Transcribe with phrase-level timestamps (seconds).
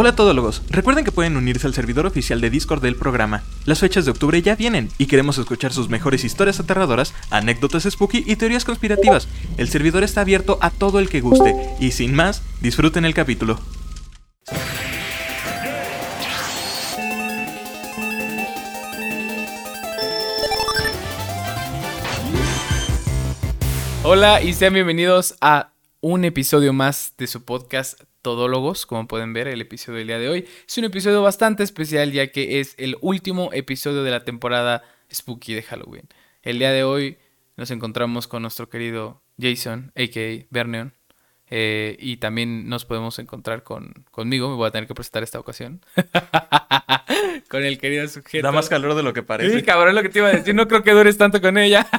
[0.00, 3.42] Hola todólogos, recuerden que pueden unirse al servidor oficial de Discord del programa.
[3.64, 8.22] Las fechas de octubre ya vienen y queremos escuchar sus mejores historias aterradoras, anécdotas spooky
[8.24, 9.26] y teorías conspirativas.
[9.56, 13.58] El servidor está abierto a todo el que guste y sin más, disfruten el capítulo.
[24.04, 28.86] Hola y sean bienvenidos a un episodio más de su podcast Todólogos.
[28.86, 32.28] Como pueden ver, el episodio del día de hoy es un episodio bastante especial ya
[32.28, 34.82] que es el último episodio de la temporada
[35.12, 36.08] Spooky de Halloween.
[36.42, 37.18] El día de hoy
[37.56, 40.46] nos encontramos con nuestro querido Jason, a.k.a.
[40.50, 40.97] Berneon.
[41.50, 45.38] Eh, y también nos podemos encontrar con, conmigo, me voy a tener que presentar esta
[45.38, 45.80] ocasión.
[47.48, 48.46] con el querido sujeto.
[48.46, 49.64] Da más calor de lo que Sí, parece.
[49.64, 50.54] cabrón, lo que te iba a decir.
[50.54, 51.86] No creo que dures tanto con ella.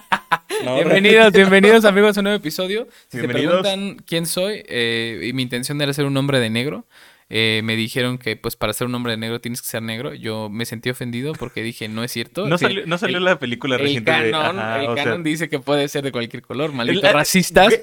[0.66, 2.90] No, bienvenidos, bienvenidos amigos a un nuevo episodio.
[3.08, 6.86] Si te preguntan quién soy, eh, y mi intención era ser un hombre de negro.
[7.30, 10.14] Eh, me dijeron que pues para ser un hombre de negro tienes que ser negro.
[10.16, 12.48] Yo me sentí ofendido porque dije, no es cierto.
[12.48, 14.32] No salió, no salió el- la película el reciente de...
[14.32, 17.80] canon, ajá, el sea, dice que puede ser de cualquier color, malditos El- racistas.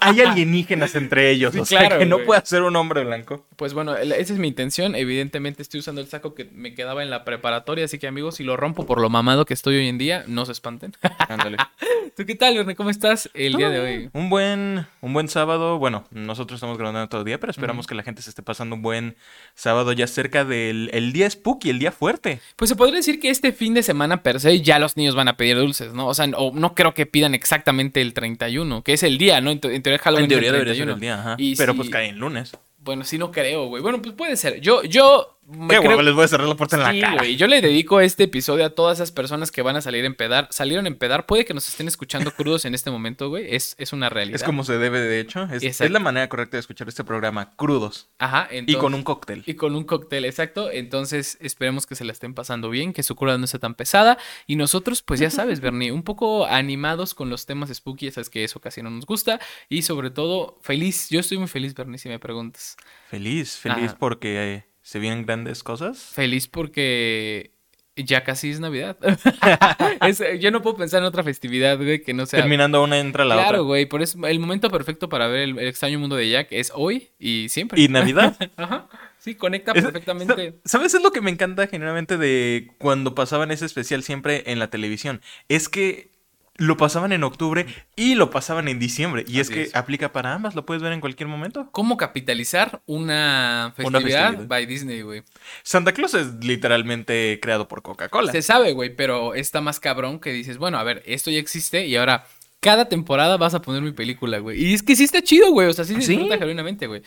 [0.00, 3.46] hay alienígenas entre ellos, Sí, o sea claro, que no puede ser un hombre blanco.
[3.56, 4.94] Pues bueno, el- esa es mi intención.
[4.94, 8.44] Evidentemente estoy usando el saco que me quedaba en la preparatoria, así que amigos, si
[8.44, 10.92] lo rompo por lo mamado que estoy hoy en día, no se espanten.
[11.28, 11.56] Ándale.
[12.16, 12.76] ¿Tú qué tal, Verne?
[12.76, 14.10] ¿Cómo estás el día de hoy?
[14.12, 15.78] Un buen, un buen sábado.
[15.78, 18.76] Bueno, nosotros estamos grabando todo el día, pero esperamos que la gente se esté pasando
[18.76, 19.16] un buen
[19.56, 22.40] sábado ya cerca del el día spooky, el día fuerte.
[22.56, 25.26] Pues se podría decir que este fin de semana per se ya los niños van
[25.28, 26.06] a pedir dulces, ¿no?
[26.06, 29.50] O sea, no, no creo que pidan exactamente el 31, que es el día, ¿no?
[29.50, 30.94] En, te- en teoría Halloween en teoría el debería ser 31.
[30.94, 31.34] el día, ajá.
[31.38, 32.52] Y pero pues cae en lunes.
[32.84, 33.82] Bueno, sí no creo, güey.
[33.82, 34.60] Bueno, pues puede ser.
[34.60, 35.38] Yo, yo...
[35.46, 37.18] me Qué creo- les voy a cerrar la puerta en Sí, la cara.
[37.22, 37.36] güey.
[37.36, 40.48] Yo le dedico este episodio a todas esas personas que van a salir en pedar.
[40.50, 41.24] Salieron en pedar.
[41.26, 43.54] Puede que nos estén escuchando crudos en este momento, güey.
[43.54, 44.36] Es, es una realidad.
[44.36, 45.48] Es como se debe, de hecho.
[45.50, 48.08] Es, la manera correcta de escuchar este programa, crudos.
[48.18, 48.48] Ajá.
[48.52, 49.42] y entonces- con un cóctel.
[49.46, 50.70] Y con un cóctel, exacto.
[50.70, 54.18] Entonces, esperemos que se la estén pasando bien, que su cura no sea tan pesada.
[54.46, 58.44] Y nosotros, pues ya sabes, Bernie, un poco animados con los temas spooky, sabes que
[58.44, 59.40] eso casi no nos gusta.
[59.68, 61.08] Y sobre todo, feliz.
[61.08, 62.73] Yo estoy muy feliz, Bernie, si me preguntas.
[63.18, 63.96] Feliz, feliz Ajá.
[63.98, 65.98] porque eh, se vienen grandes cosas.
[66.14, 67.52] Feliz porque
[67.96, 68.96] ya casi es Navidad.
[70.06, 72.40] Es- yo no puedo pensar en otra festividad, güey, que no sea.
[72.40, 73.60] Terminando una entra la Claro, otra.
[73.60, 76.72] güey, por eso el momento perfecto para ver el, el extraño mundo de Jack es
[76.74, 77.80] hoy y siempre.
[77.80, 78.36] Y Navidad.
[78.56, 78.88] Ajá.
[79.18, 80.58] Sí, conecta Es- perfectamente.
[80.64, 80.92] ¿Sabes?
[80.94, 85.20] Es lo que me encanta generalmente de cuando pasaban ese especial siempre en la televisión.
[85.48, 86.10] Es que
[86.56, 87.66] lo pasaban en octubre
[87.96, 89.24] y lo pasaban en diciembre.
[89.26, 89.74] Y es que es.
[89.74, 91.68] aplica para ambas, lo puedes ver en cualquier momento.
[91.72, 95.22] ¿Cómo capitalizar una Una festividad, by Disney, güey?
[95.62, 98.30] Santa Claus es literalmente creado por Coca-Cola.
[98.32, 101.86] Se sabe, güey, pero está más cabrón que dices, bueno, a ver, esto ya existe
[101.86, 102.26] y ahora
[102.60, 104.62] cada temporada vas a poner mi película, güey.
[104.64, 106.12] Y es que sí está chido, güey, o sea, sí se Sí.
[106.12, 107.02] disfruta genuinamente, güey.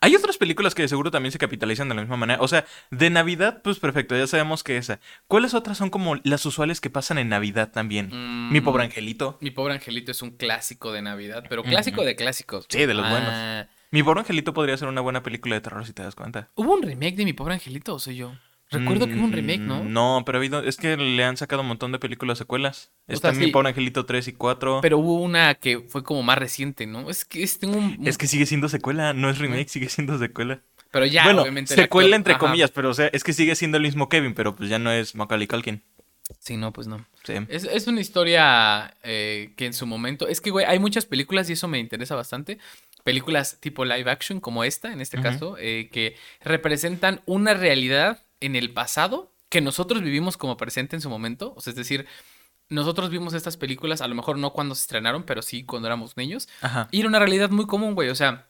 [0.00, 2.40] Hay otras películas que de seguro también se capitalizan de la misma manera.
[2.40, 5.00] O sea, de Navidad, pues perfecto, ya sabemos que esa.
[5.26, 8.10] ¿Cuáles otras son como las usuales que pasan en Navidad también?
[8.12, 8.52] Mm.
[8.52, 9.38] Mi pobre angelito.
[9.40, 12.66] Mi pobre angelito es un clásico de Navidad, pero clásico de clásicos.
[12.68, 13.68] Sí, de los Ah, buenos.
[13.90, 16.48] Mi pobre angelito podría ser una buena película de terror si te das cuenta.
[16.54, 18.32] ¿Hubo un remake de Mi pobre angelito o soy yo?
[18.70, 19.82] Recuerdo que hubo un remake, ¿no?
[19.84, 22.90] Mm, No, pero ha habido, es que le han sacado un montón de películas secuelas.
[23.08, 23.50] O Está sea, Mi sí.
[23.50, 24.80] pobre angelito 3 y 4.
[24.82, 27.08] Pero hubo una que fue como más reciente, ¿no?
[27.08, 27.98] Es que es, tengo un...
[28.06, 30.60] Es que sigue siendo secuela, no es remake, sigue siendo secuela.
[30.90, 31.74] Pero ya, bueno, obviamente.
[31.74, 32.40] el secuela entre Ajá.
[32.40, 34.90] comillas, pero o sea, es que sigue siendo el mismo Kevin, pero pues ya no
[34.90, 35.82] es Macaulay Culkin.
[36.40, 37.04] Sí, no, pues no.
[37.24, 37.34] Sí.
[37.48, 40.28] Es, es una historia eh, que en su momento.
[40.28, 42.58] Es que, güey, hay muchas películas y eso me interesa bastante.
[43.04, 48.56] Películas tipo live action, como esta, en este caso, eh, que representan una realidad en
[48.56, 51.54] el pasado que nosotros vivimos como presente en su momento.
[51.56, 52.06] O sea, es decir,
[52.68, 56.16] nosotros vimos estas películas, a lo mejor no cuando se estrenaron, pero sí cuando éramos
[56.16, 56.48] niños.
[56.60, 56.88] Ajá.
[56.90, 58.10] Y era una realidad muy común, güey.
[58.10, 58.46] O sea,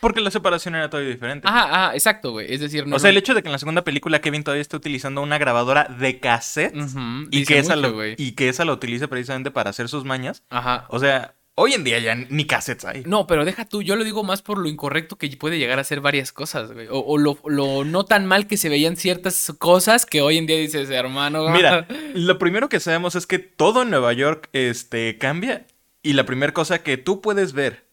[0.00, 1.46] Porque la separación era todavía diferente.
[1.48, 2.52] ajá, ajá, exacto, güey.
[2.52, 2.96] Es decir, no.
[2.96, 5.38] O sea, el hecho de que en la segunda película Kevin todavía está utilizando una
[5.38, 9.50] grabadora de cassette Ujú, y, dice que esa lo, y que esa la utilice precisamente
[9.50, 10.44] para hacer sus mañas.
[10.48, 10.86] Ajá.
[10.88, 13.02] O sea, hoy en día ya ni cassettes hay.
[13.06, 15.84] No, pero deja tú, yo lo digo más por lo incorrecto que puede llegar a
[15.84, 16.88] ser varias cosas, güey.
[16.88, 20.46] O, o lo, lo no tan mal que se veían ciertas cosas que hoy en
[20.46, 21.48] día dices, hermano.
[21.50, 25.66] Mira, lo primero que sabemos es que todo en Nueva York este, cambia
[26.02, 27.84] y la primera cosa que tú puedes ver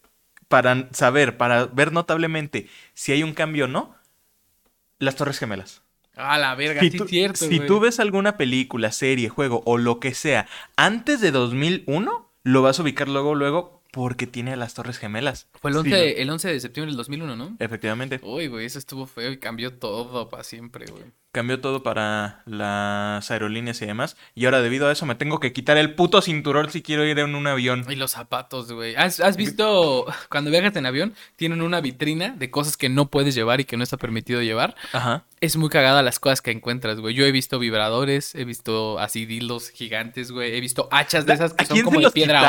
[0.47, 3.95] para saber, para ver notablemente si hay un cambio o no,
[5.00, 5.81] las Torres Gemelas.
[6.15, 7.68] A la verga, Si, sí tú, es cierto, si güey.
[7.68, 12.79] tú ves alguna película, serie, juego o lo que sea antes de 2001, lo vas
[12.79, 15.47] a ubicar luego, luego, porque tiene a las Torres Gemelas.
[15.59, 15.95] Fue el Sí, 11, ¿no?
[15.97, 17.55] de- el 11 de septiembre del 2001, ¿no?
[17.59, 18.19] Efectivamente.
[18.23, 21.03] Uy, güey, eso estuvo feo y cambió todo para siempre, güey.
[21.31, 24.18] Cambió todo para las aerolíneas y demás.
[24.36, 27.19] Y ahora debido a eso me tengo que quitar el puto cinturón si quiero ir
[27.19, 27.86] en un avión.
[27.89, 28.95] Y los zapatos, güey.
[28.95, 31.13] ¿Has, has visto cuando viajas en avión?
[31.38, 34.75] Tienen una vitrina de cosas que no puedes llevar y que no está permitido llevar.
[34.92, 35.24] Ajá.
[35.39, 37.16] Es muy cagada las cosas que encuentras, güey.
[37.16, 40.56] Yo he visto vibradores, he visto así dildos gigantes, güey.
[40.56, 42.42] He visto hachas de esas que ¿A son como de los piedra.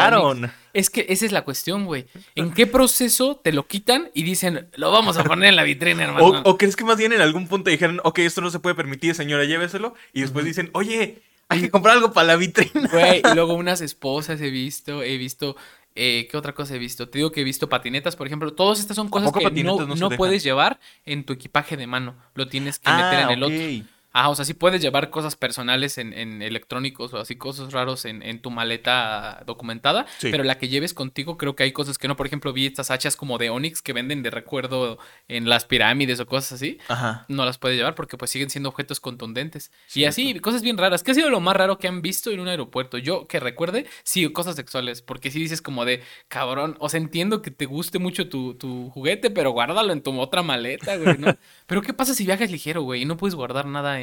[0.75, 2.07] Es que esa es la cuestión, güey.
[2.35, 6.05] ¿En qué proceso te lo quitan y dicen, lo vamos a poner en la vitrina,
[6.05, 6.27] hermano?
[6.27, 8.72] O, o crees que más bien en algún punto dijeron, ok, esto no se puede
[8.77, 9.95] permitir, señora, lléveselo.
[10.13, 12.89] Y después dicen, oye, hay que comprar algo para la vitrina.
[12.91, 15.57] Güey, y luego unas esposas he visto, he visto,
[15.95, 17.09] eh, ¿qué otra cosa he visto?
[17.09, 18.53] Te digo que he visto patinetas, por ejemplo.
[18.55, 22.15] Todas estas son cosas que no, puedes llevar en tu equipaje de mano.
[22.35, 23.87] Lo tienes que meter en el otro.
[24.13, 28.05] Ah, o sea, sí puedes llevar cosas personales en, en electrónicos o así, cosas raros
[28.05, 30.29] en, en tu maleta documentada, Sí.
[30.31, 32.17] pero la que lleves contigo creo que hay cosas que no.
[32.17, 34.99] Por ejemplo, vi estas hachas como de Onix que venden de recuerdo
[35.29, 36.79] en las pirámides o cosas así.
[36.89, 37.25] Ajá.
[37.29, 39.71] No las puedes llevar porque pues siguen siendo objetos contundentes.
[39.95, 41.03] Y así, cosas bien raras.
[41.03, 42.99] ¿Qué ha sido lo más raro que han visto en un aeropuerto?
[42.99, 45.03] Yo que recuerde, sí, cosas sexuales.
[45.03, 48.91] Porque si dices como de, cabrón, o sea, entiendo que te guste mucho tu, tu
[48.91, 51.35] juguete, pero guárdalo en tu otra maleta, güey, ¿no?
[51.67, 53.03] pero ¿qué pasa si viajas ligero, güey?
[53.03, 54.02] Y no puedes guardar nada en...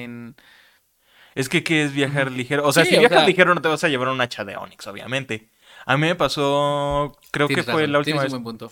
[1.35, 2.65] Es que, ¿qué es viajar ligero?
[2.67, 4.57] O sea, Sí, si viajas sea- ligero no te vas a llevar un hacha de
[4.57, 5.49] Onix, obviamente.
[5.85, 8.33] A mí me pasó, creo que fue razón, la última vez.
[8.33, 8.71] un buen punto.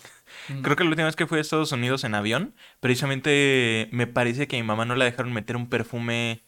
[0.62, 4.46] Creo que la última vez que fui a Estados Unidos en avión, precisamente me parece
[4.46, 6.42] que a mi mamá no la dejaron meter un perfume,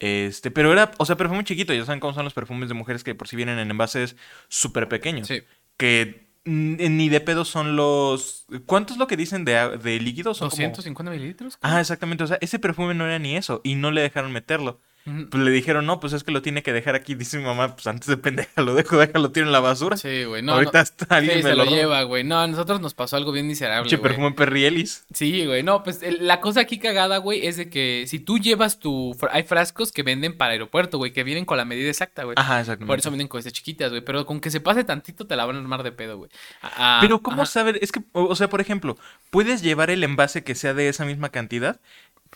[0.00, 3.04] este, pero era, o sea, perfume chiquito, ya saben cómo son los perfumes de mujeres
[3.04, 4.16] que por si vienen en envases
[4.48, 5.42] súper pequeños, Sí.
[5.76, 10.38] que ni de pedo son los, ¿cuánto es lo que dicen de, de líquidos?
[10.38, 11.58] Son como- 250 mililitros.
[11.62, 14.80] Ah, exactamente, o sea, ese perfume no era ni eso y no le dejaron meterlo.
[15.04, 17.16] Pues le dijeron, no, pues es que lo tiene que dejar aquí.
[17.16, 19.96] Dice mi mamá, pues antes de pendeja lo dejo, déjalo, tiro en la basura.
[19.96, 20.42] Sí, güey.
[20.42, 20.82] No, Ahorita no.
[20.82, 22.22] hasta alguien Sí, me se lo, lleva, güey.
[22.22, 24.00] No, a nosotros nos pasó algo bien miserable, güey.
[24.00, 25.04] perfume Perrielis.
[25.12, 25.64] Sí, güey.
[25.64, 29.16] No, pues el- la cosa aquí cagada, güey, es de que si tú llevas tu...
[29.32, 32.34] Hay frascos que venden para aeropuerto, güey, que vienen con la medida exacta, güey.
[32.38, 32.86] Ajá, exactamente.
[32.86, 34.02] Por eso venden cosas chiquitas, güey.
[34.04, 36.30] Pero con que se pase tantito te la van a armar de pedo, güey.
[36.62, 37.50] Ah, Pero ¿cómo ajá.
[37.50, 37.78] saber?
[37.82, 38.96] Es que, o sea, por ejemplo,
[39.30, 41.80] puedes llevar el envase que sea de esa misma cantidad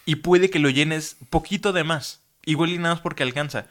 [0.04, 2.22] y puede que lo llenes poquito de más.
[2.46, 3.66] Igual y nada más porque alcanza.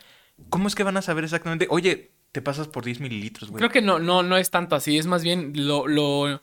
[0.49, 1.65] ¿Cómo es que van a saber exactamente?
[1.69, 3.59] Oye, te pasas por 10 mililitros, güey.
[3.59, 4.97] Creo que no, no, no es tanto así.
[4.97, 6.41] Es más bien lo, lo,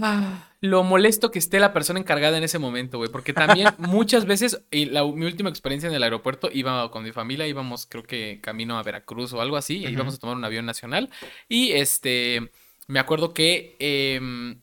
[0.00, 3.10] ah, lo molesto que esté la persona encargada en ese momento, güey.
[3.10, 7.12] Porque también muchas veces, y la, mi última experiencia en el aeropuerto, iba con mi
[7.12, 9.92] familia, íbamos, creo que camino a Veracruz o algo así, Ujú.
[9.92, 11.10] íbamos a tomar un avión nacional.
[11.50, 12.50] Y este,
[12.86, 14.62] me acuerdo que em,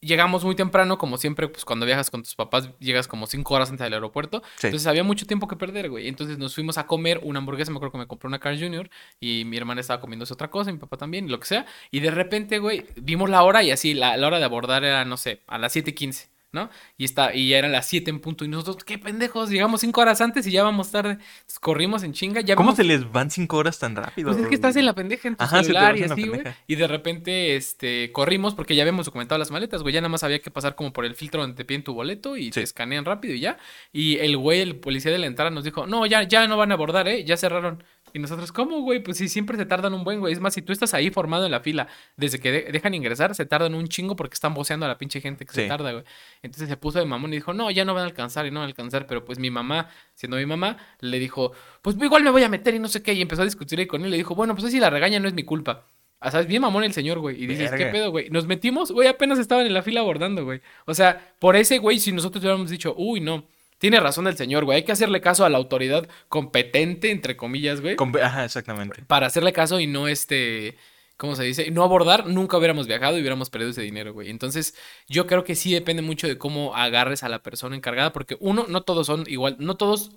[0.00, 3.70] llegamos muy temprano, como siempre, pues cuando viajas con tus papás, llegas como cinco horas
[3.70, 4.42] antes del aeropuerto.
[4.56, 4.68] Sí.
[4.68, 6.08] Entonces había mucho tiempo que perder, güey.
[6.08, 8.90] Entonces nos fuimos a comer una hamburguesa, me acuerdo que me compré una Carl Jr.
[9.20, 11.66] y mi hermana estaba comiéndose otra cosa, mi papá también, lo que sea.
[11.90, 15.04] Y de repente, güey, vimos la hora y así, la, la hora de abordar era,
[15.04, 16.28] no sé, a las 7:15.
[16.50, 16.70] ¿No?
[16.96, 18.42] Y, está, y ya eran las 7 en punto.
[18.44, 21.10] Y nosotros, qué pendejos, llegamos 5 horas antes y ya vamos tarde.
[21.12, 22.40] Entonces, corrimos en chinga.
[22.40, 24.30] Ya ¿Cómo vimos- se les van 5 horas tan rápido?
[24.30, 26.40] pues es que estás en la pendeja en tu Ajá, celular y así, güey.
[26.66, 29.92] Y de repente, este, corrimos porque ya habíamos documentado las maletas, güey.
[29.94, 32.36] Ya nada más había que pasar como por el filtro donde te piden tu boleto
[32.38, 32.52] y Sí.
[32.52, 33.58] te escanean rápido y ya.
[33.92, 36.70] Y el güey, el policía de la entrada nos dijo, no, ya, ya no van
[36.70, 37.24] a abordar, ¿eh?
[37.24, 37.84] Ya cerraron.
[38.12, 39.02] Y nosotros, ¿cómo, güey?
[39.02, 40.32] Pues sí, siempre se tardan un buen, güey.
[40.32, 43.34] Es más, si tú estás ahí formado en la fila, desde que de- dejan ingresar,
[43.34, 46.04] se tardan un chingo porque están voceando a la pinche gente que se tarda, güey.
[46.42, 48.60] Entonces se puso de mamón y dijo, no, ya no van a alcanzar y no
[48.60, 49.06] van a alcanzar.
[49.06, 51.52] Pero pues mi mamá, siendo mi mamá, le dijo,
[51.82, 53.12] pues igual me voy a meter y no sé qué.
[53.14, 54.10] Y empezó a discutir ahí con él.
[54.10, 55.84] Le dijo, bueno, pues ahí si la regaña no es mi culpa.
[56.20, 57.36] O sea, es bien mamón el señor, güey.
[57.40, 58.28] Y dices, ¿qué pedo, güey?
[58.30, 60.60] Nos metimos, güey, apenas estaban en la fila abordando, güey.
[60.84, 63.44] O sea, por ese güey, si nosotros hubiéramos dicho, uy, no.
[63.78, 64.76] Tiene razón el señor, güey.
[64.76, 67.96] Hay que hacerle caso a la autoridad competente, entre comillas, güey.
[67.96, 69.02] Con- Ajá, exactamente.
[69.06, 70.76] Para hacerle caso y no este.
[71.16, 71.70] ¿Cómo se dice?
[71.72, 74.30] No abordar, nunca hubiéramos viajado y hubiéramos perdido ese dinero, güey.
[74.30, 74.74] Entonces,
[75.08, 78.66] yo creo que sí depende mucho de cómo agarres a la persona encargada, porque uno,
[78.68, 80.12] no todos son igual, no todos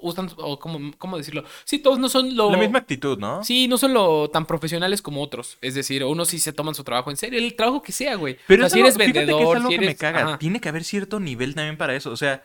[0.00, 1.42] usan, o cómo, cómo decirlo.
[1.64, 2.52] Sí, todos no son lo.
[2.52, 3.42] La misma actitud, ¿no?
[3.42, 5.58] Sí, no son lo tan profesionales como otros.
[5.60, 8.38] Es decir, unos sí se toman su trabajo en serio, el trabajo que sea, güey.
[8.46, 9.98] Pero o sea, si algo- eres que es vendedor, algo si que me eres.
[9.98, 10.20] caga.
[10.22, 10.38] Ajá.
[10.38, 12.12] Tiene que haber cierto nivel también para eso.
[12.12, 12.44] O sea,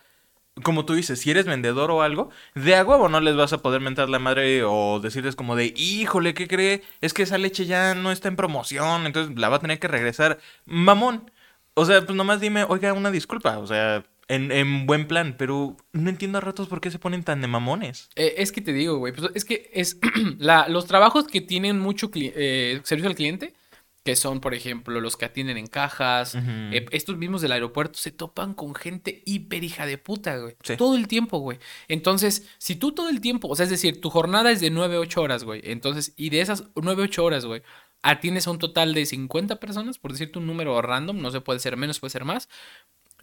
[0.61, 3.61] como tú dices, si eres vendedor o algo, de a huevo no les vas a
[3.61, 6.83] poder mentar la madre o decirles como de, híjole, ¿qué cree?
[7.01, 9.87] Es que esa leche ya no está en promoción, entonces la va a tener que
[9.87, 10.39] regresar.
[10.65, 11.31] Mamón.
[11.75, 13.57] O sea, pues nomás dime, oiga, una disculpa.
[13.57, 17.23] O sea, en, en buen plan, pero no entiendo a ratos por qué se ponen
[17.23, 18.09] tan de mamones.
[18.15, 19.97] Eh, es que te digo, güey, pues es que es
[20.37, 23.53] la, los trabajos que tienen mucho eh, servicio al cliente,
[24.03, 28.11] que son, por ejemplo, los que atienden en cajas, eh, estos mismos del aeropuerto se
[28.11, 30.57] topan con gente hiper hija de puta, güey.
[30.61, 30.75] Sí.
[30.75, 31.57] Todo el tiempo, güey.
[31.87, 34.97] Entonces, si tú todo el tiempo, o sea, es decir, tu jornada es de 9,
[34.97, 35.61] 8 horas, güey.
[35.63, 37.61] Entonces, y de esas 9, 8 horas, güey,
[38.01, 41.59] atiendes a un total de 50 personas, por decirte un número random, no se puede
[41.59, 42.49] ser menos, puede ser más.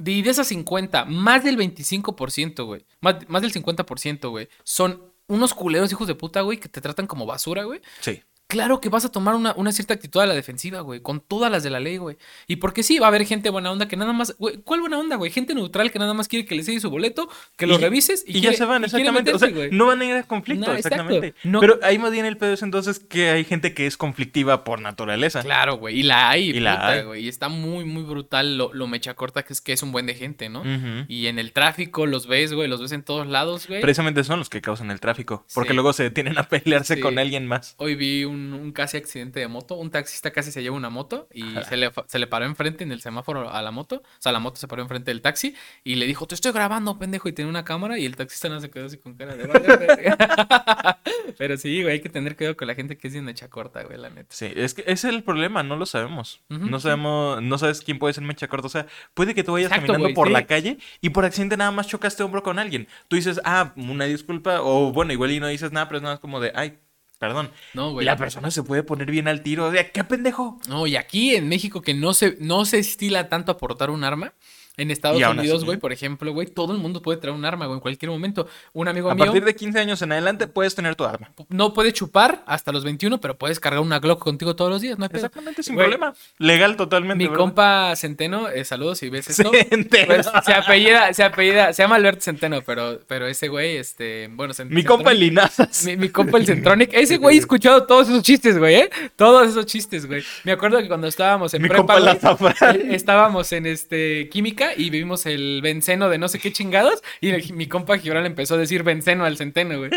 [0.03, 2.87] Y de esas 50, más del 25%, güey.
[3.03, 4.49] Más, más del 50%, güey.
[4.65, 7.83] Son unos culeros hijos de puta, güey, que te tratan como basura, güey.
[8.01, 8.23] Sí.
[8.51, 11.51] Claro que vas a tomar una, una, cierta actitud a la defensiva, güey, con todas
[11.53, 12.17] las de la ley, güey.
[12.49, 14.99] Y porque sí, va a haber gente buena onda que nada más, güey, ¿cuál buena
[14.99, 15.31] onda, güey?
[15.31, 18.25] Gente neutral que nada más quiere que le siga su boleto, que lo Y- revises
[18.27, 19.33] y, Y, quiere- ya se van, exactamente.
[19.33, 19.71] meterse, o sea, güey.
[19.71, 21.35] no van a ir a conflicto, No, exactamente.
[21.45, 24.65] No- Pero ahí más bien el pedo es entonces que hay gente que es conflictiva
[24.65, 25.43] por naturaleza.
[25.43, 27.03] Claro, güey, y la hay, Y la puta, hay.
[27.05, 27.25] güey.
[27.25, 30.07] Y está muy, muy brutal lo, lo mecha corta que es que es un buen
[30.07, 30.63] de gente, ¿no?
[31.07, 33.81] Y en el tráfico los ves, güey, los ves en todos lados, güey.
[33.81, 35.45] Precisamente son los que causan el tráfico.
[35.55, 35.75] Porque Sí.
[35.75, 37.01] luego se detienen a pelearse Sí.
[37.01, 37.75] con alguien más.
[37.79, 39.77] Hoy vi un, un casi accidente de moto.
[39.77, 42.93] Un taxista casi se lleva una moto y se le, se le paró enfrente en
[42.93, 43.97] el semáforo a la moto.
[43.97, 45.55] O sea, la moto se paró enfrente del taxi
[45.85, 47.29] y le dijo, te estoy grabando, pendejo.
[47.29, 49.47] Y tiene una cámara y el taxista no se quedó así con cara de...
[51.39, 53.83] Pero sí, güey, hay que tener cuidado con la gente que es de mecha corta,
[53.83, 54.29] güey, la neta.
[54.31, 56.41] Sí, es que ese es el problema, no lo sabemos.
[56.49, 56.85] No sí.
[56.85, 58.67] sabemos, no sabes quién puede ser mecha corta.
[58.67, 60.33] O sea, puede que tú vayas Exacto, caminando güey, por sí.
[60.33, 62.89] la calle y por accidente nada más chocaste hombro con alguien.
[63.09, 66.15] Tú dices, ah, una disculpa, o bueno, igual y no dices nada, pero es nada
[66.15, 66.79] más como de, ay,
[67.21, 67.53] perdón.
[67.75, 68.07] No, Y güey.
[68.07, 69.71] la persona se puede poner bien al tiro.
[69.71, 70.59] De, ¿qué pendejo?
[70.69, 74.33] No, y aquí en México que no se, no se estila tanto aportar un arma.
[74.81, 75.81] En Estados Unidos, así, güey, ¿eh?
[75.81, 78.47] por ejemplo, güey, todo el mundo puede traer un arma, güey, en cualquier momento.
[78.73, 81.31] Un amigo A mío partir de 15 años en adelante puedes tener tu arma.
[81.49, 84.99] no puede chupar hasta los 21, pero puedes cargar una Glock contigo todos los días,
[84.99, 85.05] ¿no?
[85.05, 85.19] hay pedo.
[85.19, 86.15] Exactamente, sin problema.
[86.39, 87.23] Legal totalmente.
[87.29, 89.51] Mi compa Centeno, eh, saludos si ves esto.
[89.69, 90.07] Centeno.
[90.07, 94.55] Pues, se apellida, se apellida, se llama Albert Centeno, pero, pero ese güey, este, bueno,
[94.55, 95.85] Cent- Mi compa el Linazas.
[95.85, 96.91] mi, mi compa el Centronic.
[96.95, 98.91] Ese güey ha escuchado todos esos chistes, güey, ¿eh?
[99.17, 100.23] Todos esos chistes, güey.
[100.45, 102.77] Me acuerdo que cuando estábamos en Mi prepa, compa güey, azafrán.
[102.77, 107.31] eh, estábamos en este química y vivimos el benceno de no sé qué chingados y
[107.31, 109.91] el- mi compa Gibral empezó a decir benceno al centeno, güey.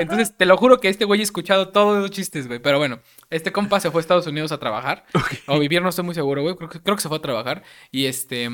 [0.00, 2.58] Entonces, te lo juro que este güey ha escuchado todos esos chistes, güey.
[2.60, 5.04] Pero bueno, este compa se fue a Estados Unidos a trabajar.
[5.46, 6.54] O vivir, no estoy muy seguro, güey.
[6.56, 7.62] Creo, que- creo que se fue a trabajar.
[7.90, 8.48] Y este...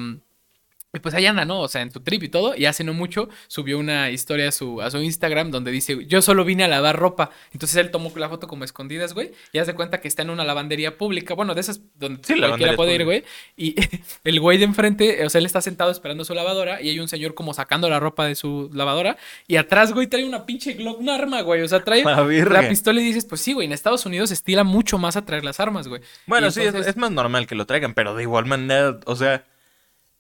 [0.95, 1.61] y pues ahí anda, ¿no?
[1.61, 2.55] O sea, en su trip y todo.
[2.57, 6.23] Y hace no mucho subió una historia a su, a su Instagram donde dice, yo
[6.23, 7.31] solo vine a lavar ropa.
[7.53, 9.33] Entonces él tomó la foto como escondidas, güey.
[9.53, 11.35] Y hace cuenta que está en una lavandería pública.
[11.35, 13.25] Bueno, de esas donde Sí, cualquiera puede ir, güey.
[13.57, 13.75] Y
[14.25, 16.81] el güey de enfrente, o sea, él está sentado esperando su lavadora.
[16.81, 19.17] Y hay un señor como sacando la ropa de su lavadora.
[19.47, 21.63] Y atrás, güey, trae una pinche Glock, un arma, güey.
[21.63, 24.65] O sea, trae La la pistola y dices, pues sí, güey, en Estados Unidos estila
[24.65, 26.03] mucho más a traer las armas, güey.
[26.27, 29.45] Bueno, sí, es- es, más normal que lo traigan, pero de igual manera, o sea,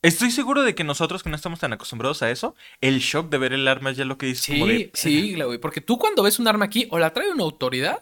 [0.08, 3.38] estoy seguro de que nosotros que no estamos tan acostumbrados a eso, el shock de
[3.38, 4.90] ver el arma es ya lo que dices como Sí, de...
[4.92, 5.58] sí, güey.
[5.58, 8.00] Porque tú cuando ves un arma aquí, o la trae una autoridad,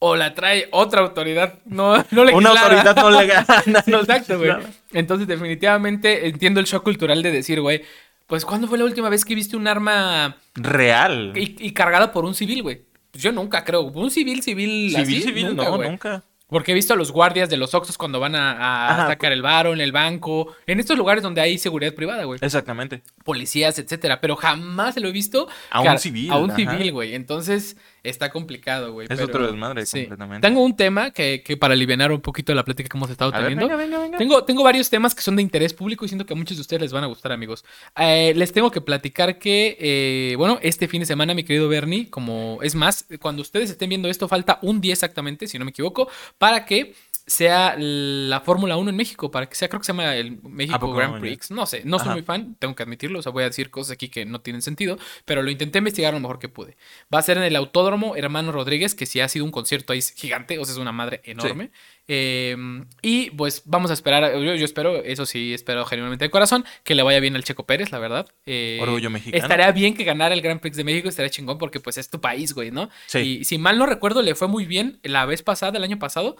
[0.00, 1.58] o la trae otra autoridad.
[1.64, 3.46] No, no le Una autoridad no legal.
[3.86, 4.52] no Exacto, güey.
[4.92, 7.82] Entonces, definitivamente entiendo el shock cultural de decir, güey,
[8.26, 11.32] pues ¿cuándo fue la última vez que viste un arma Real.
[11.36, 12.82] y, y cargada por un civil, güey?
[13.10, 13.82] Pues yo nunca creo.
[13.82, 16.22] Un civil, civil, Civil, así, civil, nunca, no, nunca.
[16.48, 19.42] Porque he visto a los guardias de los Oxxos cuando van a, a sacar el
[19.42, 22.38] varo en el banco, en estos lugares donde hay seguridad privada, güey.
[22.42, 23.02] Exactamente.
[23.22, 24.20] Policías, etcétera.
[24.22, 26.56] Pero jamás se lo he visto A un civil, A un ajá.
[26.56, 27.14] civil, güey.
[27.14, 27.76] Entonces
[28.08, 29.06] está complicado, güey.
[29.06, 30.00] Es pero- otro desmadre sí.
[30.00, 30.46] completamente.
[30.46, 33.38] Tengo un tema que, que para aliviar un poquito la plática que hemos estado A
[33.38, 33.66] ver, teniendo.
[33.66, 34.18] venga, venga, venga.
[34.18, 36.60] Tengo, tengo varios temas que son de interés público y siento que a muchos de
[36.60, 37.64] ustedes les van a gustar, amigos.
[37.96, 42.08] Eh, les tengo que platicar que, eh, bueno, este fin de semana, mi querido Bernie,
[42.10, 45.70] como es más, cuando ustedes estén viendo esto, falta un día exactamente, si no me
[45.70, 46.94] equivoco, para que
[47.28, 50.48] sea la Fórmula 1 en México, para que sea, creo que se llama el ¿A
[50.48, 50.92] México?
[50.92, 51.20] Grand.
[51.20, 51.50] Prix.
[51.50, 53.92] No sé, no soy muy fan, tengo que admitirlo, o sea, voy a decir cosas
[53.92, 56.76] aquí que no tienen sentido, pero lo intenté investigar lo mejor que pude.
[57.12, 60.00] Va a ser en el Autódromo Hermano Rodríguez, que sí ha sido un concierto ahí
[60.02, 61.70] gigante, o sea, es una madre enorme.
[62.10, 62.56] Eh,
[63.02, 66.94] y pues vamos a esperar, yo, yo espero, eso sí, espero genuinamente de corazón, que
[66.94, 68.26] le vaya bien al Checo Pérez, la verdad.
[68.46, 69.42] Eh, Orgullo mexicano.
[69.42, 72.20] Estaría bien que ganara el Grand Prix de México, estaría chingón porque pues es tu
[72.20, 72.88] país, güey, ¿no?
[73.06, 73.18] Sí.
[73.18, 76.36] Y si mal no recuerdo, le fue muy bien la vez pasada, el año pasado.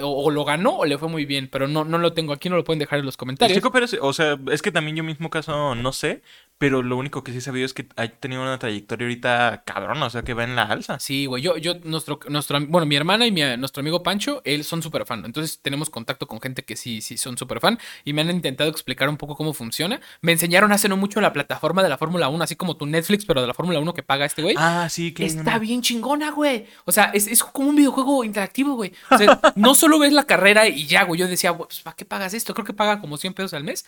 [0.00, 2.48] O, o lo ganó o le fue muy bien, pero no, no lo tengo aquí,
[2.48, 3.56] no lo pueden dejar en los comentarios.
[3.56, 6.22] Chico Pérez, o sea, es que también yo mismo caso no sé,
[6.58, 10.02] pero lo único que sí he sabido es que ha tenido una trayectoria ahorita cabrón,
[10.02, 10.98] o sea, que va en la alza.
[11.00, 14.62] Sí, güey, yo, yo, nuestro, nuestro, bueno, mi hermana y mi, nuestro amigo Pancho, él
[14.62, 15.24] son súper fan.
[15.24, 18.70] Entonces tenemos contacto con gente que sí, sí son súper fan y me han intentado
[18.70, 20.00] explicar un poco cómo funciona.
[20.20, 23.24] Me enseñaron hace no mucho la plataforma de la Fórmula 1, así como tu Netflix,
[23.24, 24.54] pero de la Fórmula 1 que paga este güey.
[24.58, 26.66] Ah, sí, que Está bien chingona, güey.
[26.84, 28.92] O sea, es, es como un videojuego interactivo, güey.
[29.10, 31.20] O sea, no solo ves la carrera y ya, güey.
[31.20, 32.54] Yo decía, pues, ¿para qué pagas esto?
[32.54, 33.84] Creo que paga como 100 pesos al mes.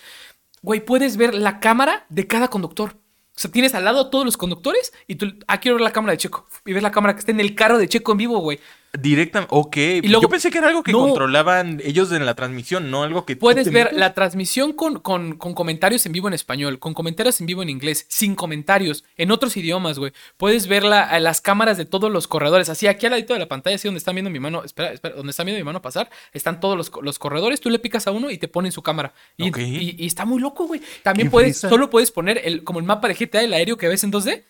[0.64, 2.97] Güey, puedes ver la cámara de cada conductor.
[3.37, 6.12] O sea, tienes al lado todos los conductores y tú, ah, quiero ver la cámara
[6.12, 6.47] de Checo.
[6.64, 8.59] Y ves la cámara que está en el carro de Checo en vivo, güey.
[8.98, 9.76] Directamente, ok.
[10.04, 11.00] luego- Yo pensé que era algo que No.
[11.00, 13.98] controlaban ellos en la transmisión, no algo que tú Puedes ver metes.
[13.98, 17.70] la transmisión con, con- con comentarios en vivo en español, con comentarios en vivo en
[17.70, 20.12] inglés, sin comentarios, en otros idiomas, güey.
[20.36, 22.68] Puedes ver la- a las cámaras de todos los corredores.
[22.68, 25.16] Así, aquí al ladito de la pantalla, así donde están viendo mi mano, espera, espera,
[25.16, 27.60] donde están viendo mi mano pasar, están todos los, los corredores.
[27.60, 29.12] Tú le picas a uno y te ponen su cámara.
[29.36, 29.58] Y, Ok.
[29.58, 30.80] y- y está muy loco, güey.
[31.02, 33.88] También Qué puedes, solo puedes poner el, como el mapa de GTA, el aéreo que
[33.88, 34.44] ves en 2D.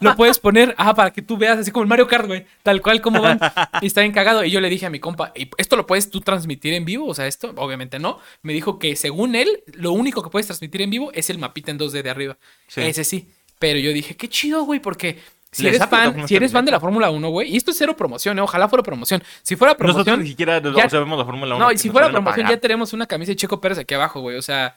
[0.00, 2.44] Lo puedes poner, ajá, para que tú veas así como el Mario Kart, güey.
[2.62, 3.38] Tal cual como van.
[3.80, 4.44] Y está bien cagado.
[4.44, 7.06] Y yo le dije a mi compa, "¿Y ¿esto lo puedes tú transmitir en vivo?
[7.06, 8.18] O sea, esto, obviamente no.
[8.42, 11.70] Me dijo que según él, lo único que puedes transmitir en vivo es el mapita
[11.70, 12.38] en 2D de arriba.
[12.66, 12.80] Sí.
[12.82, 13.28] Ese sí.
[13.58, 15.18] Pero yo dije, qué chido, güey, porque
[15.50, 17.78] si Les eres fan, si eres fan de la Fórmula 1, güey, y esto es
[17.78, 18.42] cero promoción, ¿eh?
[18.42, 19.22] ojalá fuera promoción.
[19.42, 20.00] Si fuera promoción.
[20.04, 21.64] Nosotros ni siquiera ya- sabemos la Fórmula 1.
[21.64, 24.36] No, y si fuera promoción, ya tenemos una camisa de Checo Pérez aquí abajo, güey.
[24.36, 24.76] O sea,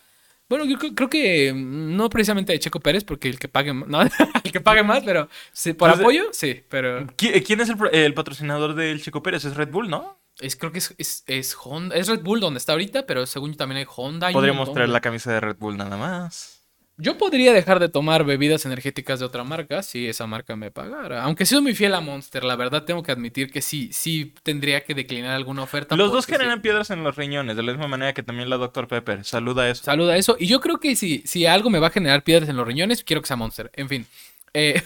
[0.52, 3.88] bueno, yo creo, que mm, no precisamente de Checo Pérez, porque el que pague más,
[3.90, 4.02] no,
[4.44, 7.70] el que pague más, pero sí, por Pues de- apoyo, sí, pero ¿Qui- ¿Quién es
[7.70, 9.46] el, el patrocinador del Chico Pérez?
[9.46, 10.20] Es Red Bull, ¿no?
[10.40, 13.52] es, creo que es, es, es Honda, es Red Bull donde está ahorita, pero según
[13.52, 14.32] yo también hay Honda.
[14.32, 16.61] Podríamos traer la camisa de Red Bull nada más.
[16.98, 21.24] Yo podría dejar de tomar bebidas energéticas de otra marca si esa marca me pagara.
[21.24, 24.84] Aunque soy muy fiel a Monster, la verdad tengo que admitir que sí, sí tendría
[24.84, 25.96] que declinar alguna oferta.
[25.96, 26.34] Los dos sí.
[26.34, 28.88] generan piedras en los riñones, de la misma manera que también la Dr.
[28.88, 29.24] Pepper.
[29.24, 29.84] Saluda eso.
[29.84, 30.36] Saluda eso.
[30.38, 33.04] Y yo creo que si, si algo me va a generar piedras en los riñones,
[33.04, 33.72] quiero que sea Monster.
[33.74, 34.06] En fin.
[34.54, 34.82] Eh,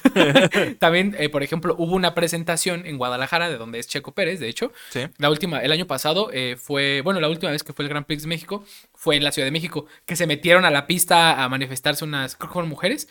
[0.80, 4.48] también, eh, por ejemplo, hubo una presentación en Guadalajara, de donde es Checo Pérez, de
[4.48, 4.72] hecho.
[4.90, 5.02] Sí.
[5.18, 8.06] La última, el año pasado eh, fue, bueno, la última vez que fue el Grand
[8.06, 11.44] Prix de México fue en la Ciudad de México, que se metieron a la pista
[11.44, 13.08] a manifestarse unas, creo que fueron mujeres.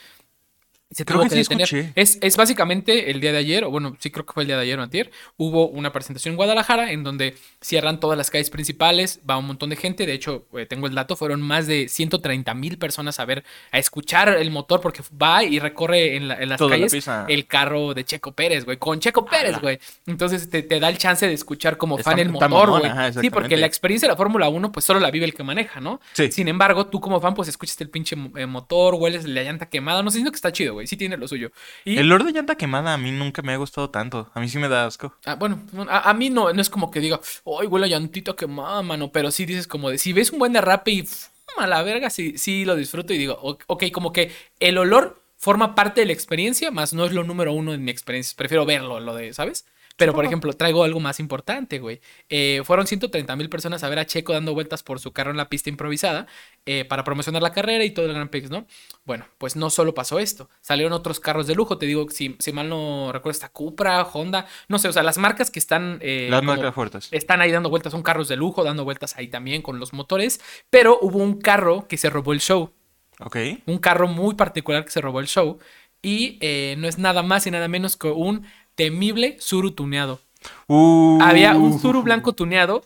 [0.91, 1.65] Se Creo tuvo que que sí detener.
[1.65, 1.93] escuché.
[2.01, 4.57] Es, es básicamente el día de ayer, o bueno, sí creo que fue el día
[4.57, 8.49] de ayer o antier, hubo una presentación en Guadalajara en donde cierran todas las calles
[8.51, 11.89] principales, va un montón de gente, de hecho, eh, tengo el dato, fueron más de
[11.89, 16.37] 130 mil personas a ver, a escuchar el motor porque va y recorre en, la-
[16.41, 16.93] en las Toda calles
[17.29, 19.81] el carro de Checo Pérez, güey, con Checo Pérez, güey.
[20.07, 22.83] Entonces te, te da el chance de escuchar como fan el motor, güey.
[23.21, 25.81] Sí, porque la experiencia de la Fórmula 1, pues solo la vive el que maneja,
[25.81, 26.01] ¿no?
[26.13, 26.31] Sí.
[26.31, 30.01] Sin embargo, tú como fan, pues escuchas el pinche eh, motor, hueles la llanta quemada.
[30.03, 30.84] No sé, siento que está chido, güey.
[30.87, 31.51] Sí tiene lo suyo.
[31.85, 34.31] Y, El olor de llanta quemada a mí nunca me ha gustado tanto.
[34.35, 35.15] A mí sí me da asco.
[35.27, 37.21] ah, bueno, a, a mí no, no es como que diga,
[37.61, 39.11] ¡ay, huele a llantita quemada, mano!
[39.13, 41.09] Pero sí dices como de, si ves un buen derrape y
[41.57, 45.23] a la verga, sí, sí lo disfruto y digo, "O- ok, como que el olor
[45.37, 48.35] forma parte de la experiencia, más no es lo número uno en mi experiencia.
[48.37, 49.67] Prefiero verlo, lo de, ¿sabes?
[49.97, 52.01] Pero, por ejemplo, traigo algo más importante, güey.
[52.29, 55.37] Eh, fueron 130 mil personas a ver a Checo dando vueltas por su carro en
[55.37, 56.27] la pista improvisada
[56.67, 58.67] eh, para promocionar la carrera y todo el Grand Prix, ¿no?
[59.05, 60.49] Bueno, pues no solo pasó esto.
[60.61, 61.79] Salieron otros carros de lujo.
[61.79, 64.47] Te digo, si, si mal no recuerdo, está Cupra, Honda.
[64.69, 65.99] No sé, o sea, las marcas que están...
[66.03, 67.09] eh, Las como- marcas fuertes.
[67.13, 70.41] están ahí dando vueltas, son carros de lujo, dando vueltas ahí también con los motores.
[70.71, 72.73] Pero hubo un carro que se robó el show.
[73.21, 73.37] Ok.
[73.67, 75.59] Un carro muy particular que se robó el show.
[76.03, 80.21] Y eh, no es nada más y nada menos que un temible Zuru tuneado.
[80.67, 81.19] Uh.
[81.23, 82.83] Había un Zuru blanco tuneado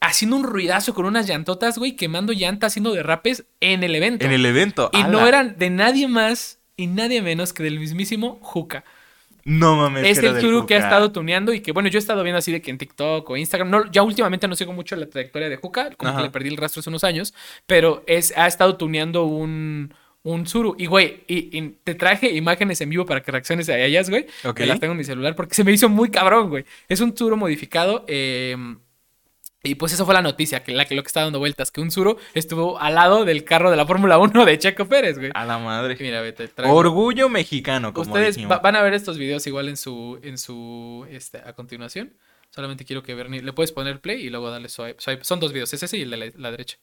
[0.00, 4.24] haciendo un ruidazo con unas llantotas, güey, quemando llantas, haciendo derrapes en el evento.
[4.24, 4.90] En el evento.
[4.92, 8.84] y no eran de nadie más y nadie menos que del mismísimo Juca.
[9.44, 10.06] No mames.
[10.06, 12.50] Es el Zuru que ha estado tuneando y que, bueno, yo he estado viendo así
[12.50, 15.56] de que en TikTok o Instagram, no, ya últimamente no sigo mucho la trayectoria de
[15.56, 16.18] Juca, como Ajá.
[16.18, 17.34] que le perdí el rastro hace unos años,
[17.66, 19.92] pero es, ha estado tuneando un,
[20.24, 20.74] un Zuru.
[20.78, 24.26] Y, güey, y, y te traje imágenes en vivo para que reacciones a ellas, güey.
[24.44, 24.56] Ok.
[24.56, 26.64] Que las tengo en mi celular porque se me hizo muy cabrón, güey.
[26.88, 28.56] Es un Zuru modificado, eh,
[29.66, 31.80] y pues eso fue la noticia, que, la, que lo que está dando vueltas, que
[31.80, 35.30] un Zuru estuvo al lado del carro de la Fórmula 1 de Checo Pérez, güey.
[35.34, 35.96] A la madre.
[36.00, 39.78] Mira, vete, traigo- Orgullo mexicano, como Ustedes va- van a ver estos videos igual en
[39.78, 42.12] su, en su, este, a continuación.
[42.50, 44.96] Solamente quiero que Bernie, le puedes poner play y luego darle swipe.
[44.98, 45.24] swipe.
[45.24, 46.76] Son dos videos, es ese y el de la, la derecha.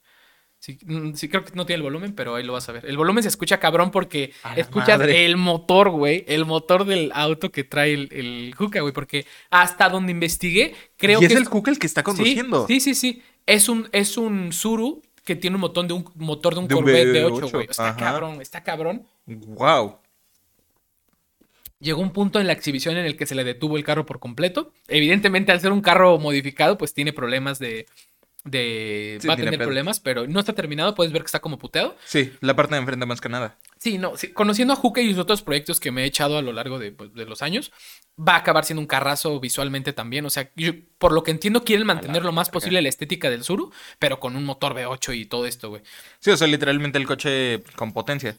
[0.61, 2.85] Sí, mm, sí, creo que no tiene el volumen, pero ahí lo vas a ver.
[2.85, 5.25] El volumen se escucha cabrón porque escuchas madre.
[5.25, 6.23] el motor, güey.
[6.27, 8.93] El motor del auto que trae el, el Juca, güey.
[8.93, 12.67] Porque hasta donde investigué, creo y que es el Juca el que está conduciendo.
[12.67, 13.23] Sí, sí, sí.
[13.47, 16.75] Es un, es un Zuru que tiene un motor de un motor de un De
[16.75, 17.67] Corvette de V8, 8, güey.
[17.67, 17.97] Está ajá.
[17.97, 19.07] cabrón, está cabrón.
[19.25, 19.97] Wow.
[21.79, 24.19] Llegó un punto en la exhibición en el que se le detuvo el carro por
[24.19, 24.71] completo.
[24.87, 27.87] Evidentemente, al ser un carro modificado, pues tiene problemas de.
[28.43, 30.95] De Sí, va a tener problemas, pero no está terminado.
[30.95, 31.95] Puedes ver que está como puteado.
[32.05, 33.57] Sí, la parte de enfrente más que nada.
[33.77, 34.15] Sí, no.
[34.17, 36.77] sí, conociendo a Juca y los otros proyectos que me he echado a lo largo
[36.79, 37.71] de, pues, de los años,
[38.17, 40.25] va a acabar siendo un carrazo visualmente también.
[40.25, 42.53] O sea, yo- por lo que entiendo, quieren mantener lo más verga.
[42.53, 45.81] posible la estética del Zuru, pero con un motor V8 y todo esto, güey.
[46.19, 48.37] Sí, o sea, literalmente el coche con potencia.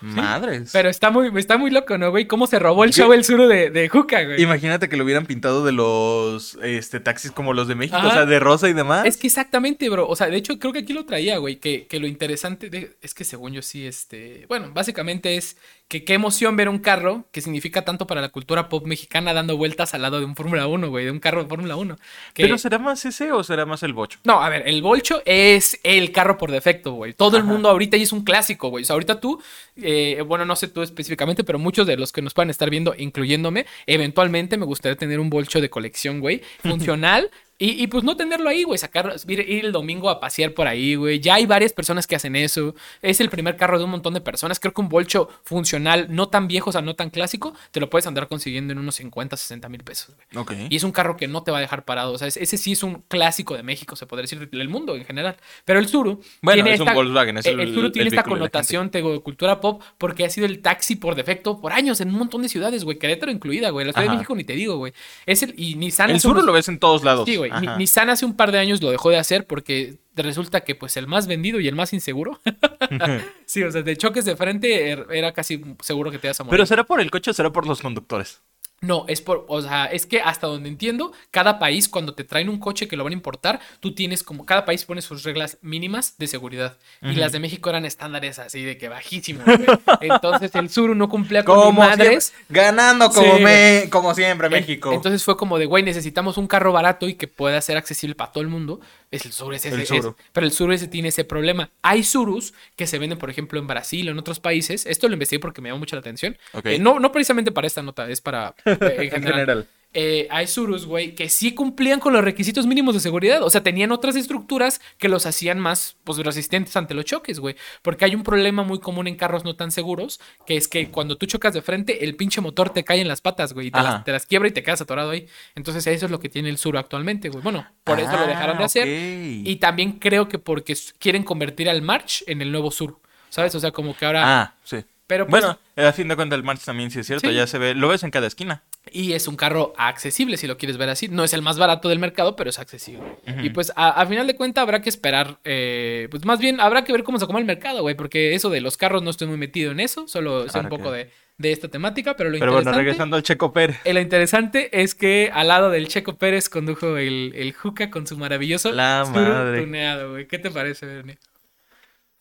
[0.00, 0.70] Madres.
[0.72, 2.26] Pero está muy, está muy loco, ¿no, güey?
[2.26, 4.40] ¿Cómo se robó el show el suru de, de Juca, güey?
[4.42, 8.08] Imagínate que lo hubieran pintado de los este, taxis como los de México, Ajá.
[8.08, 9.06] o sea, de rosa y demás.
[9.06, 10.08] Es que exactamente, bro.
[10.08, 11.56] O sea, de hecho, creo que aquí lo traía, güey.
[11.56, 14.46] Que, que lo interesante de- es que según yo sí, este.
[14.48, 15.56] Bueno, básicamente es
[15.90, 19.56] que qué emoción ver un carro que significa tanto para la cultura pop mexicana dando
[19.56, 21.04] vueltas al lado de un Fórmula 1, güey.
[21.04, 21.96] De un carro de Fórmula 1.
[22.32, 24.20] Que- ¿Pero será más ese o será más el bocho?
[24.22, 27.12] No, a ver, el Bolcho es el carro por defecto, güey.
[27.12, 28.82] Todo el mundo ahorita y es un clásico, güey.
[28.84, 29.42] O sea, ahorita tú,
[29.76, 32.94] eh, bueno, no sé tú específicamente, pero muchos de los que nos puedan estar viendo,
[32.96, 37.30] incluyéndome, eventualmente me gustaría tener un Bolcho de colección, güey, funcional.
[37.62, 40.66] Y, y, pues no tenerlo ahí, güey, sacar, ir, ir el domingo a pasear por
[40.66, 41.20] ahí, güey.
[41.20, 42.74] Ya hay varias personas que hacen eso.
[43.02, 44.58] Es el primer carro de un montón de personas.
[44.58, 47.90] Creo que un bolcho funcional, no tan viejo, o sea, no tan clásico, te lo
[47.90, 50.42] puedes andar consiguiendo en unos 50, 60 mil pesos, güey.
[50.42, 50.52] Ok.
[50.70, 52.12] Y es un carro que no te va a dejar parado.
[52.14, 54.96] O sea, es- ese sí es un clásico de México, se podría decir, del mundo
[54.96, 55.36] en general.
[55.66, 56.22] Pero el Suru.
[56.40, 59.12] Bueno, tiene es un Volkswagen, es el, el- Suru tiene el esta de connotación digo,
[59.12, 62.40] de cultura pop porque ha sido el taxi por defecto por años en un montón
[62.40, 62.98] de ciudades, güey.
[62.98, 63.84] Querétaro incluida, güey.
[63.84, 64.12] La Ciudad Ajá.
[64.12, 64.94] de México ni te digo, güey.
[65.26, 65.52] Es el.
[65.58, 66.08] Y Nissan.
[66.10, 67.26] El unos- lo ves en todos lados.
[67.26, 67.49] Sí, güey.
[67.52, 67.76] Ajá.
[67.76, 71.06] Nissan hace un par de años lo dejó de hacer porque resulta que, pues, el
[71.06, 72.40] más vendido y el más inseguro.
[73.46, 76.44] sí, o sea, de choques de frente er- era casi seguro que te ibas a
[76.44, 76.56] morir.
[76.58, 78.42] ¿Pero será por el coche o será por los conductores?
[78.82, 82.48] No, es por, o sea, es que hasta donde entiendo, cada país cuando te traen
[82.48, 85.58] un coche que lo van a importar, tú tienes como, cada país pone sus reglas
[85.60, 86.78] mínimas de seguridad.
[87.02, 89.44] Y las de México eran estándares así de que bajísimos.
[89.44, 89.58] güey.
[90.00, 92.32] Entonces el sur no cumplía con Como madres.
[92.34, 93.42] siempre, ganando como, Sí.
[93.44, 94.92] me- como siempre, México.
[94.94, 98.32] Entonces fue como de, güey, necesitamos un carro barato y que pueda ser accesible para
[98.32, 98.80] todo el mundo.
[99.10, 101.68] Es el sur, es ese, El es- pero el sur ese tiene ese problema.
[101.82, 104.86] Hay surus que se venden, por ejemplo, en Brasil o en otros países.
[104.86, 106.38] Esto lo investigué porque me llamó mucho la atención.
[106.64, 109.20] Eh, no, no precisamente para esta nota, es para en En general.
[109.40, 109.66] general.
[109.92, 113.42] Eh, hay surus, güey, que sí cumplían con los requisitos mínimos de seguridad.
[113.42, 117.56] O sea, tenían otras estructuras que los hacían más pues, resistentes ante los choques, güey.
[117.82, 121.16] Porque hay un problema muy común en carros no tan seguros, que es que cuando
[121.16, 123.82] tú chocas de frente, el pinche motor te cae en las patas, güey, y te
[123.82, 125.26] las, te las quiebra y te quedas atorado ahí.
[125.56, 127.42] Entonces, eso es lo que tiene el sur actualmente, güey.
[127.42, 128.86] Bueno, por eso lo dejaron de Ah, hacer.
[128.86, 133.00] Y también creo que porque quieren convertir al March en el nuevo sur.
[133.28, 133.56] ¿Sabes?
[133.56, 134.40] O sea, como que ahora.
[134.40, 134.84] Ah, sí.
[135.10, 137.34] Pero pues, Bueno, a fin de cuentas el March también sí es cierto, Sí.
[137.34, 138.62] ya se ve, lo ves en cada esquina.
[138.92, 141.08] Y es un carro accesible, si lo quieres ver así.
[141.08, 143.02] No es el más barato del mercado, pero es accesible.
[143.42, 145.38] Y pues a, a final de cuentas habrá que esperar.
[145.44, 147.94] eh, pues más bien habrá que ver cómo se come el mercado, güey.
[147.96, 150.06] Porque eso de los carros no estoy muy metido en eso.
[150.06, 152.14] Solo sé un poco que- de, de esta temática.
[152.16, 152.78] Pero lo Pero bueno, interesante.
[152.84, 153.78] regresando al Checo Pérez.
[153.84, 158.06] eh, lo interesante es que al lado del Checo Pérez condujo el, el Juca con
[158.06, 159.60] su maravilloso La madre.
[159.60, 160.26] tuneado, güey.
[160.28, 161.18] ¿Qué te parece, Bernie?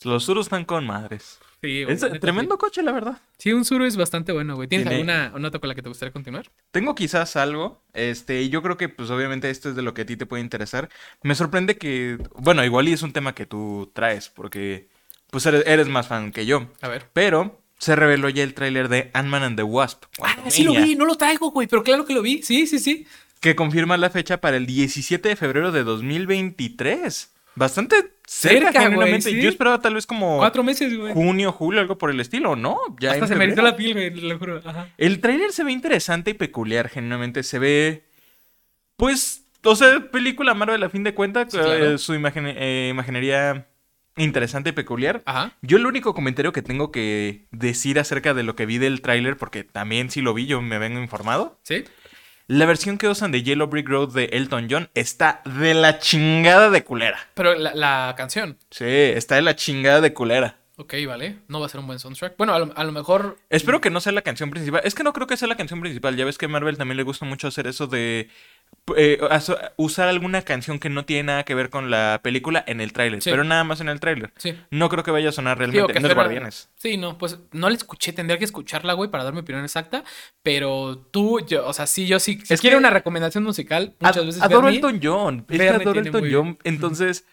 [0.03, 1.39] Los Surus están con madres.
[1.61, 3.17] Sí, güey, Es neta, tremendo coche, la verdad.
[3.37, 4.67] Sí, un Suru es bastante bueno, güey.
[4.69, 6.49] ¿Tienes Tiene- alguna nota con la que te gustaría continuar?
[6.71, 10.03] Tengo quizás algo, este, y yo creo que pues obviamente esto es de lo que
[10.03, 10.89] a ti te puede interesar.
[11.21, 14.87] Me sorprende que, bueno, igual y es un tema que tú traes, porque
[15.29, 16.69] pues eres, eres más fan que yo.
[16.81, 17.07] A ver.
[17.13, 20.03] Pero se reveló ya el tráiler de Ant-Man and the Wasp.
[20.21, 22.41] Ah, sí lo vi, no lo traigo, güey, pero claro que lo vi.
[22.41, 23.05] Sí, sí, sí.
[23.41, 27.31] Que confirma la fecha para el 17 de febrero de 2023.
[27.55, 29.29] Bastante cerca, Cerca, güey, genuinamente.
[29.31, 29.41] sí.
[29.41, 31.13] Yo esperaba tal vez como Cuatro meses, güey.
[31.13, 32.77] junio, julio, algo por el estilo, ¿no?
[32.99, 34.61] Ya Hasta se me la piel, güey, lo juro.
[34.63, 34.87] Ajá.
[34.97, 37.43] El tráiler se ve interesante y peculiar, genuinamente.
[37.43, 38.05] Se ve.
[38.95, 39.43] Pues.
[39.63, 41.47] O sea, película Marvel a fin de cuentas.
[41.51, 41.95] Sí, claro.
[41.95, 43.67] eh, su imagen- eh, imaginería
[44.15, 45.21] interesante y peculiar.
[45.25, 45.53] Ajá.
[45.61, 49.35] Yo el único comentario que tengo que decir acerca de lo que vi del tráiler,
[49.35, 51.59] porque también sí lo vi, yo me vengo informado.
[51.63, 51.83] ¿Sí?
[52.49, 56.71] La versión que usan de Yellow Brick Road de Elton John está de la chingada
[56.71, 57.19] de culera.
[57.35, 58.57] Pero la, la canción.
[58.71, 60.57] Sí, está de la chingada de culera.
[60.81, 61.39] Ok, vale.
[61.49, 62.37] No va a ser un buen soundtrack.
[62.37, 63.37] Bueno, a lo, a lo mejor.
[63.49, 64.79] Espero que no sea la canción principal.
[64.85, 66.15] Es que no creo que sea la canción principal.
[66.15, 68.29] Ya ves que a Marvel también le gusta mucho hacer eso de
[68.95, 69.19] eh,
[69.75, 73.21] usar alguna canción que no tiene nada que ver con la película en el tráiler.
[73.21, 73.29] Sí.
[73.29, 74.31] Pero nada más en el tráiler.
[74.37, 74.55] Sí.
[74.71, 75.91] No creo que vaya a sonar Digo realmente.
[75.91, 76.69] que espera- Guardianes.
[76.77, 80.05] Sí, no, pues no la escuché, tendría que escucharla, güey, para dar mi opinión exacta.
[80.43, 82.39] Pero tú, yo, o sea, sí, yo sí.
[82.45, 84.41] Si Es quiere que- una recomendación musical, muchas Ad- veces.
[84.41, 85.45] adoro Elton John.
[85.49, 86.57] Es que adoro Elton John.
[86.63, 87.25] Entonces.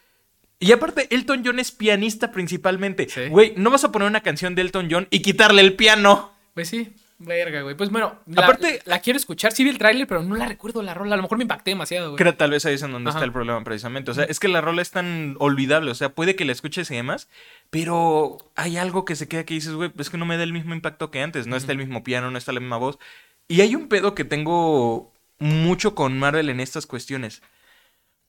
[0.58, 3.08] Y aparte, Elton John es pianista principalmente.
[3.08, 3.28] Sí.
[3.28, 6.32] Güey, no vas a poner una canción de Elton John y quitarle el piano.
[6.54, 7.76] Pues sí, verga, güey.
[7.76, 9.52] Pues bueno, la, Aparte- la quiero escuchar.
[9.52, 11.12] Sí vi el tráiler, pero no la recuerdo la rola.
[11.12, 12.16] A lo mejor me impacté demasiado, güey.
[12.16, 13.18] Creo tal vez ahí es en donde Ajá.
[13.18, 14.10] está el problema precisamente.
[14.10, 15.90] O sea, es que la rola es tan olvidable.
[15.90, 17.28] O sea, puede que la escuches y demás,
[17.68, 20.54] pero hay algo que se queda que dices, güey, es que no me da el
[20.54, 21.46] mismo impacto que antes.
[21.46, 22.98] No está el mismo piano, no está la misma voz.
[23.46, 27.42] Y hay un pedo que tengo mucho con Marvel en estas cuestiones.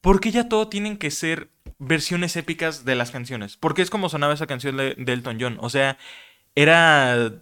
[0.01, 3.57] ¿Por qué ya todo tienen que ser versiones épicas de las canciones?
[3.57, 5.57] Porque es como sonaba esa canción de, de Elton John.
[5.59, 5.97] O sea,
[6.55, 7.33] era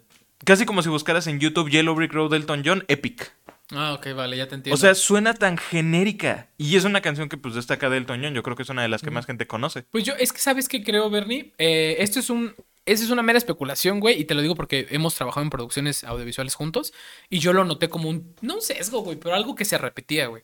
[0.43, 3.33] casi como si buscaras en YouTube Yellow Brick Road de Elton John, epic.
[3.71, 4.75] Ah, ok, vale, ya te entiendo.
[4.75, 6.49] O sea, suena tan genérica.
[6.57, 8.33] Y es una canción que pues destaca de Elton John.
[8.33, 9.83] Yo creo que es una de las que más gente conoce.
[9.83, 12.53] Pues yo, es que sabes que creo, Bernie, Eh, esto es un,
[12.85, 16.03] esa es una mera especulación, güey, y te lo digo porque hemos trabajado en producciones
[16.03, 16.93] audiovisuales juntos
[17.29, 20.27] y yo lo noté como un, no un sesgo, güey, pero algo que se repetía,
[20.27, 20.43] güey.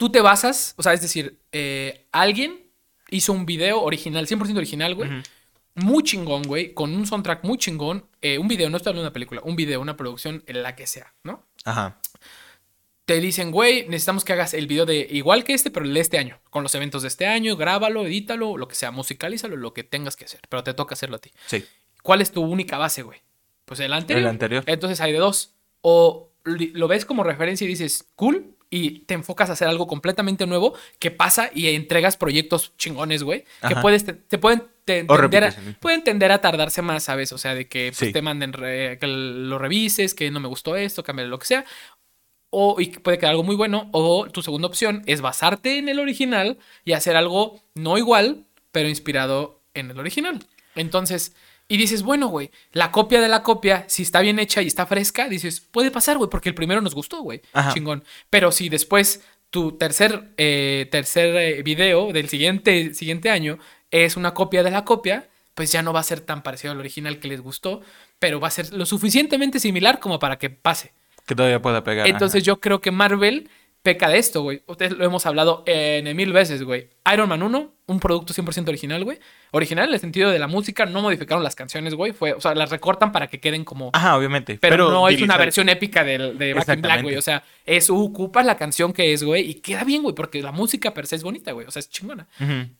[0.00, 2.70] Tú te basas, o sea, es decir, eh, alguien
[3.10, 5.10] hizo un video original, 100% original, güey.
[5.74, 8.06] Muy chingón, güey, con un soundtrack muy chingón.
[8.22, 10.74] eh, un video, no estoy hablando de una película, un video, una producción, en la
[10.74, 11.44] que sea, ¿no?
[11.66, 12.00] Ajá.
[13.04, 16.00] te dicen, güey, necesitamos que hagas el video de igual que este, pero el de
[16.00, 19.74] este año, con los eventos de este año, grábalo, edítalo, lo que sea, musicalízalo, lo
[19.74, 21.30] que tengas que hacer, pero te toca hacerlo a ti.
[21.44, 21.62] Sí.
[22.02, 23.20] ¿Cuál es tu única base, güey?
[23.66, 24.22] Pues el anterior.
[24.22, 24.64] El anterior.
[24.66, 25.52] Entonces hay de dos.
[25.82, 30.46] O lo ves como referencia y dices, cool, y te enfocas a hacer algo completamente
[30.46, 35.44] nuevo que pasa y entregas proyectos chingones, güey, que puedes, te, te pueden te- tender
[35.44, 37.32] a, pueden tender a tardarse más, ¿sabes?
[37.32, 38.12] O sea, de que pues, Sí.
[38.12, 41.64] te manden re- que lo revises, que no me gustó esto, cambia lo que sea.
[42.52, 43.88] O y que puede quedar algo muy bueno.
[43.92, 48.88] O tu segunda opción es basarte en el original y hacer algo no igual, pero
[48.88, 50.40] inspirado en el original.
[50.74, 51.34] Entonces,
[51.70, 54.86] y dices, bueno, güey, la copia de la copia, si está bien hecha y está
[54.86, 57.42] fresca, dices, puede pasar, güey, porque el primero nos gustó, güey.
[57.72, 58.02] Chingón.
[58.28, 63.60] Pero si después tu tercer, eh, tercer eh, video del siguiente, siguiente año
[63.92, 66.80] es una copia de la copia, pues ya no va a ser tan parecido al
[66.80, 67.82] original que les gustó,
[68.18, 70.90] pero va a ser lo suficientemente similar como para que pase.
[71.24, 72.08] Que todavía pueda pegar.
[72.08, 73.48] Entonces yo creo que Marvel
[73.82, 74.62] peca de esto, güey.
[74.66, 76.90] Ustedes lo hemos hablado en mil veces, güey.
[77.12, 79.18] Iron Man 1, un producto 100% original, güey.
[79.52, 82.12] Original en el sentido de la música, no modificaron las canciones, güey.
[82.12, 83.90] Fue, o sea, las recortan para que queden como...
[83.94, 84.58] Ajá, obviamente.
[84.60, 87.16] Pero, no es una versión épica del- de, Back in Black, güey.
[87.16, 90.52] O sea, es ocupas la canción que es, güey, y queda bien, güey, porque la
[90.52, 91.66] música per se es bonita, güey.
[91.66, 92.28] O sea, es chingona.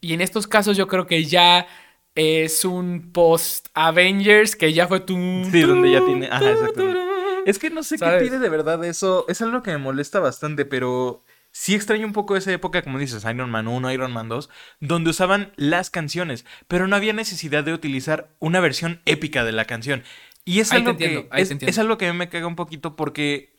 [0.00, 1.66] Y en estos casos yo creo que ya
[2.14, 5.14] es un post-Avengers que ya fue tu...
[5.50, 7.00] Sí, donde ya tiene- ajá, exactamente.
[7.44, 8.22] Es que no sé ¿Sabes?
[8.22, 9.24] qué tiene de verdad eso.
[9.28, 13.24] Es algo que me molesta bastante, pero sí extraño un poco esa época, como dices,
[13.24, 14.48] Iron Man 1, Iron Man 2,
[14.80, 19.64] donde usaban las canciones, pero no había necesidad de utilizar una versión épica de la
[19.66, 20.02] canción.
[20.44, 21.70] Y es Ahí te algo entiendo, que ahí es, te entiendo.
[21.70, 23.58] es algo que a mí me caga un poquito porque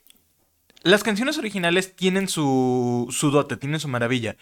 [0.83, 4.37] las canciones originales tienen su, su dote, tienen su maravilla.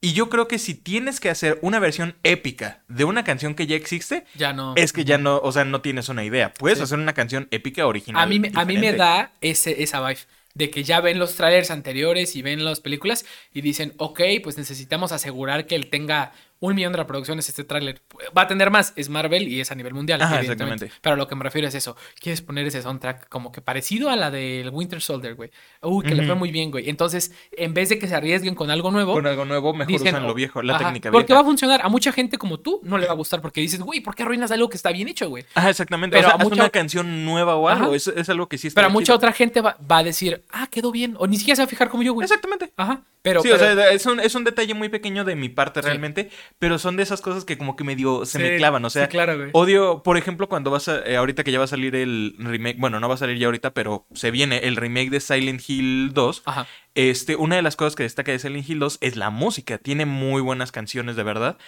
[0.00, 3.66] Y yo creo que si tienes que hacer una versión épica de una canción que
[3.66, 4.74] ya existe, Ya no.
[4.76, 6.52] es que ya no, o sea, no tienes una idea.
[6.52, 6.84] Puedes Sí.
[6.84, 8.22] hacer una canción épica original.
[8.22, 10.20] A mí, me- a mí me da ese, esa vibe
[10.54, 14.56] de que ya ven los trailers anteriores y ven las películas y dicen, ok, pues
[14.58, 18.00] necesitamos asegurar que él tenga un millón de reproducciones este tráiler.
[18.36, 20.20] Va a tener más, es Marvel y es a nivel mundial.
[20.22, 20.90] Ajá, exactamente.
[21.00, 21.96] Pero a lo que me refiero es eso.
[22.20, 25.50] Quieres poner ese soundtrack como que parecido a la del Winter Soldier, güey.
[25.82, 26.88] Uy, que le fue muy bien, güey.
[26.88, 30.08] Entonces, en vez de que se arriesguen con algo nuevo, Con algo nuevo, mejor dicen,
[30.08, 31.40] usan lo oh, viejo, la ajá, técnica Porque vieja.
[31.40, 31.80] va a funcionar.
[31.84, 34.22] A mucha gente como tú no le va a gustar porque dices, güey, ¿por qué
[34.22, 35.44] arruinas algo que está bien hecho, güey?
[35.54, 36.16] Ajá, exactamente.
[36.16, 37.94] Pero o sea, a mucha- una canción nueva o algo.
[37.94, 39.16] Es, es algo que sí está Pero mucha chido.
[39.16, 41.16] otra gente va, va a decir, ah, quedó bien.
[41.18, 42.24] O ni siquiera se va a fijar como yo, güey.
[42.24, 42.72] Exactamente.
[42.76, 43.02] Ajá.
[43.30, 45.80] Pero, sí, pero- o sea, es un, es un detalle muy pequeño de mi parte
[45.82, 45.86] Sí.
[45.86, 48.90] realmente, pero son de esas cosas que como que medio se Sí, me clavan, o
[48.90, 49.50] sea, sí, claro, güey.
[49.52, 52.76] odio, por ejemplo, cuando vas a, eh, ahorita que ya va a salir el remake,
[52.78, 56.12] bueno, no va a salir ya ahorita, pero se viene el remake de Silent Hill
[56.14, 56.66] 2, Ajá.
[56.94, 60.06] este, una de las cosas que destaca de Silent Hill 2 es la música, tiene
[60.06, 61.58] muy buenas canciones de verdad.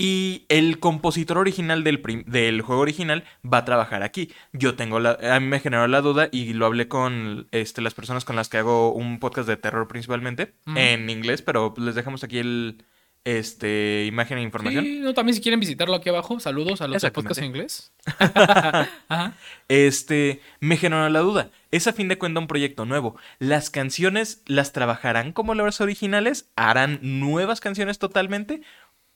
[0.00, 4.32] Y el compositor original del, del juego original va a trabajar aquí.
[4.54, 5.18] Yo tengo la.
[5.30, 8.48] A mí me generó la duda y lo hablé con este, las personas con las
[8.48, 10.54] que hago un podcast de terror principalmente.
[10.74, 12.82] En inglés, pero les dejamos aquí el.
[13.24, 14.06] Este.
[14.06, 14.82] Imagen e información.
[14.82, 17.28] Sí, no, también si quieren visitarlo aquí abajo, saludos a los de Exactamente.
[17.28, 17.92] podcast en inglés.
[19.08, 19.34] Ajá.
[19.68, 20.40] Este.
[20.60, 21.50] Me generó la duda.
[21.70, 23.16] Es a fin de cuentas un proyecto nuevo.
[23.38, 26.50] ¿Las canciones las trabajarán como las originales?
[26.56, 28.62] ¿Harán nuevas canciones totalmente?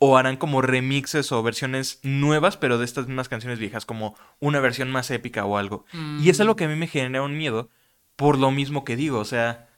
[0.07, 4.61] ¿O harán como remixes o versiones nuevas, pero de estas mismas canciones viejas, como una
[4.61, 5.85] versión más épica o algo?
[6.21, 7.71] Y es algo que a mí me genera un miedo
[8.17, 9.19] por lo mismo que digo.
[9.19, 9.69] O sea,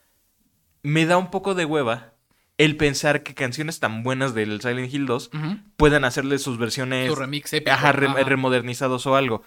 [0.83, 2.12] me da un poco de hueva
[2.59, 5.57] el pensar que canciones tan buenas del Silent Hill 2 Ujú.
[5.77, 7.71] puedan hacerle sus versiones Su remix épico.
[7.73, 8.23] ajá, re- Ajá.
[8.25, 9.43] remodernizados o algo.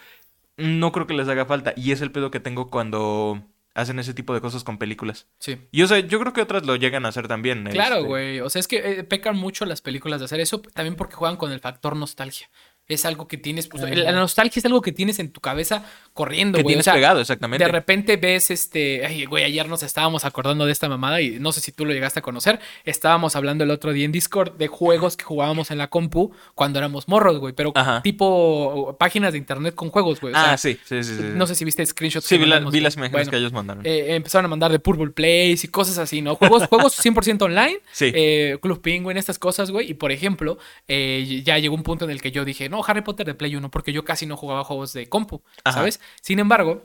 [0.58, 1.74] No creo que les haga falta.
[1.76, 3.42] Y es el pedo que tengo cuando
[3.80, 5.28] hacen ese tipo de cosas con películas.
[5.40, 5.58] Sí.
[5.72, 7.66] Y o sea, yo creo que otras lo llegan a hacer también.
[7.72, 8.40] Claro, este, güey.
[8.42, 11.38] O sea, es que eh, pecan mucho las películas de hacer eso, también porque juegan
[11.38, 12.50] con el factor nostalgia.
[12.90, 13.94] Es algo que tienes, pues, Ajá.
[13.96, 16.74] la nostalgia es algo que tienes en tu cabeza corriendo, Que güey.
[16.74, 17.64] O tienes sea, pegado, exactamente.
[17.64, 21.52] De repente ves este, ay, güey, ayer nos estábamos acordando de esta mamada y no
[21.52, 22.60] sé si tú lo llegaste a conocer.
[22.86, 26.80] Estábamos hablando el otro día en Discord de juegos que jugábamos en la compu cuando
[26.80, 28.02] éramos morros, güey, pero Ajá.
[28.02, 30.34] tipo páginas de internet con juegos, güey.
[30.34, 31.16] O sea, ah, sí, sí, sí.
[31.16, 31.24] sí.
[31.36, 32.26] No sé si viste screenshots.
[32.26, 33.86] Sí, vi, la- vi las imágenes Bueno, que ellos mandaron.
[33.86, 36.36] eh, empezaron a mandar de Purple Plays y cosas así, ¿no?
[36.36, 37.80] Juegos, juegos 100% online.
[37.92, 38.12] Sí.
[38.16, 39.92] eh, Club Penguin, estas cosas, güey.
[39.92, 43.02] Y por ejemplo, eh, ya llegó un punto en el que yo dije, no, Harry
[43.02, 45.80] Potter de Play 1, porque yo casi no jugaba juegos de compu, Ajá.
[45.80, 46.00] ¿sabes?
[46.22, 46.84] Sin embargo,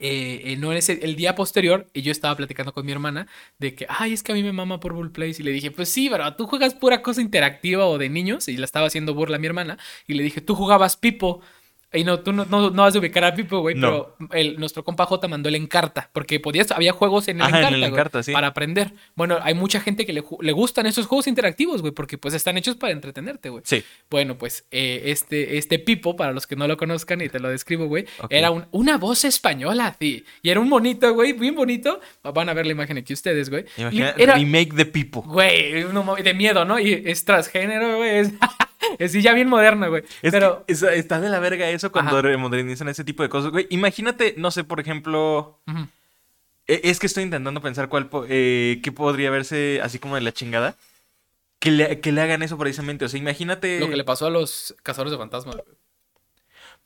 [0.00, 3.26] eh, eh, no es el, el día posterior, y yo estaba platicando con mi hermana
[3.58, 5.42] de que, ay, es que a mí me mama Purple Place.
[5.42, 8.48] Y le dije, pues sí, pero tú juegas pura cosa interactiva o de niños.
[8.48, 9.78] Y la estaba haciendo burla a mi hermana.
[10.06, 11.40] Y le dije, tú jugabas Pipo.
[11.92, 14.14] Y no, tú no, no, no vas a ubicar a Pipo, güey, No.
[14.18, 17.68] pero el, nuestro compa J mandó el Encarta, porque podías, había juegos en el Ajá,
[17.68, 18.32] en Encarta, güey, sí.
[18.32, 18.92] para aprender.
[19.14, 22.58] Bueno, hay mucha gente que le, le gustan esos juegos interactivos, güey, porque pues están
[22.58, 23.62] hechos para entretenerte, güey.
[23.64, 23.82] Sí.
[24.10, 27.48] Bueno, pues eh, este, este Pipo, para los que no lo conozcan y te lo
[27.48, 30.24] describo, güey, era un- una voz española, sí.
[30.42, 32.00] Y era un monito, güey, bien bonito.
[32.22, 33.64] Van a ver la imagen aquí ustedes, güey.
[33.78, 35.22] Imagina, era, remake de Pipo.
[35.22, 35.84] güey,
[36.22, 36.78] de miedo, ¿no?
[36.78, 38.18] Y es transgénero, güey.
[38.18, 38.32] Es,
[38.98, 40.04] es sí, ya bien moderno, güey.
[40.22, 42.36] Es Pero, que es- está de la verga eso cuando Ajá.
[42.38, 43.66] modernizan ese tipo de cosas, güey.
[43.70, 45.58] Imagínate, no sé, por ejemplo...
[46.66, 50.20] e- Es que estoy intentando pensar cuál po- eh, qué podría verse así como de
[50.22, 50.76] la chingada.
[51.60, 53.04] Que le, que le hagan eso precisamente.
[53.04, 53.80] O sea, imagínate...
[53.80, 55.77] lo que le pasó a los cazadores de fantasmas, güey.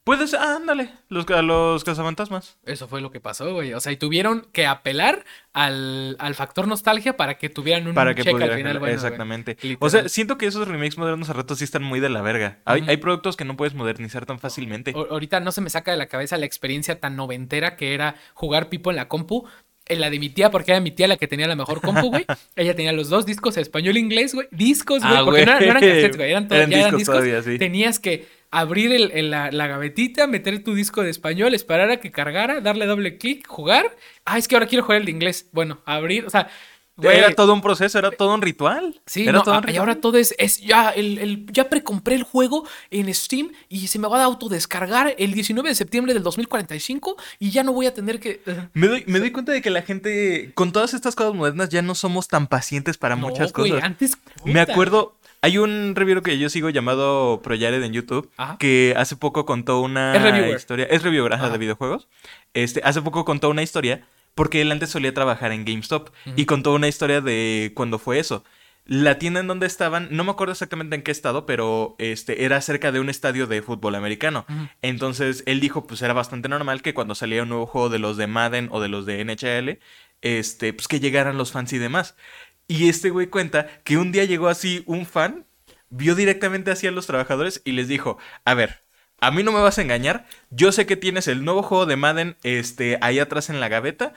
[0.05, 0.35] Puedes...
[0.35, 0.91] Ah, ándale.
[1.09, 2.59] Los, a los cazafantasmas.
[2.65, 3.73] Eso fue lo que pasó, güey.
[3.73, 8.15] O sea, y tuvieron que apelar al, al factor nostalgia para que tuvieran un Para
[8.15, 9.57] que check al final, bueno, exactamente.
[9.79, 12.59] O sea, siento que esos remakes modernos a ratos sí están muy de la verga.
[12.65, 14.93] Hay, hay productos que no puedes modernizar tan fácilmente.
[14.97, 18.17] O- ahorita no se me saca de la cabeza la experiencia tan noventera que era
[18.35, 19.47] jugar Pipo en la compu.
[19.93, 22.09] En la de mi tía, porque era mi tía la que tenía la mejor compu,
[22.11, 22.25] güey.
[22.57, 24.49] Ella tenía los dos discos, español e inglés, güey.
[24.51, 25.15] Discos, güey.
[25.17, 25.59] Ah, porque no, güey.
[25.59, 26.31] eran- no eran cassettes, güey.
[26.31, 27.15] Eran, Eran ya eran discos discos.
[27.17, 27.59] todavía, sí.
[27.59, 31.99] Tenías que abrir el- el- la, la gavetita, meter tu disco de español, esperar a
[31.99, 33.97] que cargara, darle doble clic, jugar.
[34.25, 35.49] Ah, es que ahora quiero jugar el de inglés.
[35.53, 36.49] Bueno, abrir, o sea,
[36.97, 37.17] güey.
[37.19, 39.01] Era todo un proceso, era todo un ritual.
[39.07, 39.79] Sí, era no, todo un a- y ritual.
[39.89, 43.99] ahora todo es, es ya, el, el- ya precompré el juego en Steam y se
[43.99, 47.95] me va a autodescargar el 19 de septiembre del 2045 y ya no voy a
[47.95, 48.41] tener que...
[48.75, 51.83] Me doy, me doy cuenta de que la gente, con todas estas cosas modernas, ya
[51.83, 53.85] no somos tan pacientes para No, muchas güey, cosas.
[53.85, 54.19] antes...
[54.45, 58.57] Me acuerdo, hay un reviewer que yo sigo llamado Proyared en YouTube, Ajá.
[58.59, 61.51] que hace poco contó una Es historia, es reviewer Ajá.
[61.51, 62.09] de videojuegos.
[62.55, 66.73] Este, hace poco contó una historia, porque él antes solía trabajar en GameStop, y contó
[66.73, 68.45] una historia de cuando fue eso.
[68.85, 72.61] La tienda en donde estaban, no me acuerdo exactamente en qué estado, pero este era
[72.61, 74.45] cerca de un estadio de fútbol americano.
[74.83, 78.17] Entonces él dijo, pues era bastante normal que cuando salía un nuevo juego de los
[78.17, 79.79] de Madden o de los de NHL,
[80.21, 82.17] este, pues que llegaran los fans y demás.
[82.67, 85.47] Y este güey cuenta que un día llegó así un fan,
[85.89, 88.82] vio directamente hacia los trabajadores y les dijo, a ver,
[89.23, 91.97] a mí no me vas a engañar, yo sé que tienes el nuevo juego de
[91.97, 94.13] Madden este, ahí atrás en la gaveta,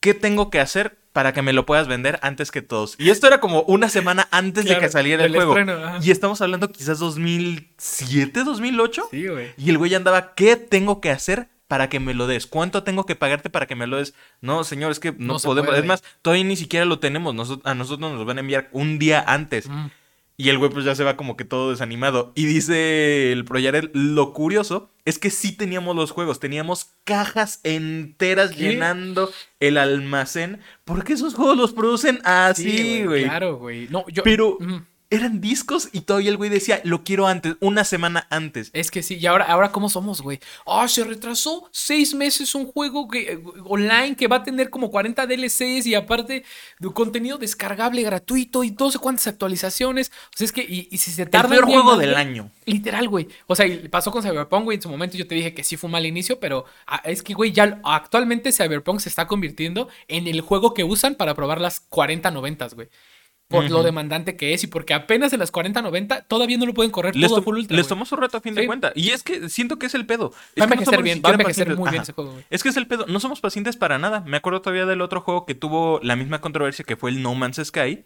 [0.00, 2.94] ¿qué tengo que hacer para que me lo puedas vender antes que todos?
[2.98, 5.58] Y esto era como una semana antes Claro, de que saliera el juego.
[5.58, 9.08] estreno, y estamos hablando quizás 2007, 2008.
[9.10, 9.52] Sí, güey.
[9.56, 12.46] Y el güey andaba, ¿qué tengo que hacer para que me lo des?
[12.46, 14.14] ¿Cuánto tengo que pagarte para que me lo des?
[14.40, 15.68] No, señor, es que no, podemos.
[15.68, 15.80] puede.
[15.80, 17.34] Es más, todavía ni siquiera lo tenemos.
[17.64, 19.68] A nosotros nos van a enviar un día antes.
[19.68, 19.86] Mm.
[20.40, 22.32] Y el güey pues ya se va como que todo desanimado.
[22.34, 26.40] Y dice el Proyared, lo curioso es que sí teníamos los juegos.
[26.40, 28.70] Teníamos cajas enteras ¿Qué?
[28.70, 30.60] llenando el almacén.
[30.86, 33.24] Porque esos juegos los producen así, Sí, güey.
[33.24, 33.86] Claro, güey.
[33.90, 34.22] No, yo...
[34.22, 34.56] Pero.
[35.10, 38.70] Eran discos y todavía el güey decía, lo quiero antes, una semana antes.
[38.72, 40.38] Es que sí, y ahora, ahora ¿cómo somos, güey?
[40.66, 44.90] Ah, se retrasó seis meses un juego que, eh, online que va a tener como
[44.90, 46.44] 40 DLCs y aparte
[46.78, 50.12] de contenido descargable gratuito y no sé cuántas actualizaciones.
[50.32, 51.48] O sea, es que, y, y si se El tarda.
[51.48, 52.50] peor un día juego más, del güey, año.
[52.64, 53.26] Literal, güey.
[53.48, 54.76] O sea, y pasó con Cyberpunk, güey.
[54.76, 57.24] En su momento yo te dije que sí fue un mal inicio, pero ah, es
[57.24, 61.60] que, güey, ya actualmente Cyberpunk se está convirtiendo en el juego que usan para probar
[61.60, 62.88] las 40-90, güey.
[63.50, 66.90] Por lo demandante que es y porque apenas en las 40-90 todavía no lo pueden
[66.92, 67.76] correr Les, todo a full ultra.
[67.76, 68.92] les tomó su reto a fin de cuenta.
[68.94, 70.32] Y es que siento que es el pedo.
[70.54, 71.78] Es Va a que no envejecer bien, va a siquiera envejecer pacientes.
[71.78, 72.38] muy bien ese juego.
[72.48, 73.06] Es que es el pedo.
[73.08, 74.20] No somos pacientes para nada.
[74.26, 77.34] Me acuerdo todavía del otro juego que tuvo la misma controversia que fue el No
[77.34, 78.04] Man's Sky.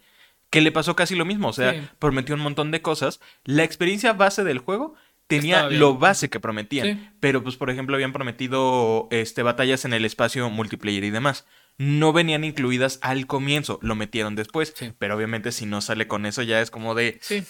[0.49, 1.49] Que le pasó casi lo mismo.
[1.49, 1.81] O sea, Sí.
[1.99, 3.19] prometió un montón de cosas.
[3.43, 4.95] La experiencia base del juego
[5.27, 6.87] tenía lo base que prometían.
[6.87, 7.09] Sí.
[7.19, 11.45] Pero, pues, por ejemplo, habían prometido este, batallas en el espacio multiplayer y demás.
[11.77, 13.79] No venían incluidas al comienzo.
[13.81, 14.73] Lo metieron después.
[14.75, 14.93] Sí.
[14.97, 17.19] Pero obviamente, si no sale con eso, ya es como de.
[17.21, 17.43] Sí.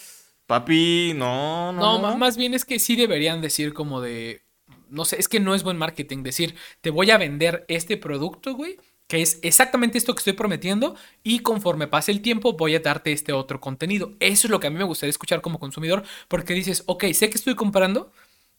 [0.48, 2.00] Papi, no, no.
[2.00, 2.18] No".
[2.18, 4.44] más bien es que sí deberían decir como de.
[4.90, 8.54] No sé, es que no es buen marketing decir, te voy a vender este producto,
[8.54, 12.80] güey, que es exactamente esto que estoy prometiendo, y conforme pase el tiempo voy a
[12.80, 14.14] darte este otro contenido.
[14.20, 17.30] Eso es lo que a mí me gustaría escuchar como consumidor, porque dices, ok, sé
[17.30, 18.12] que estoy comprando.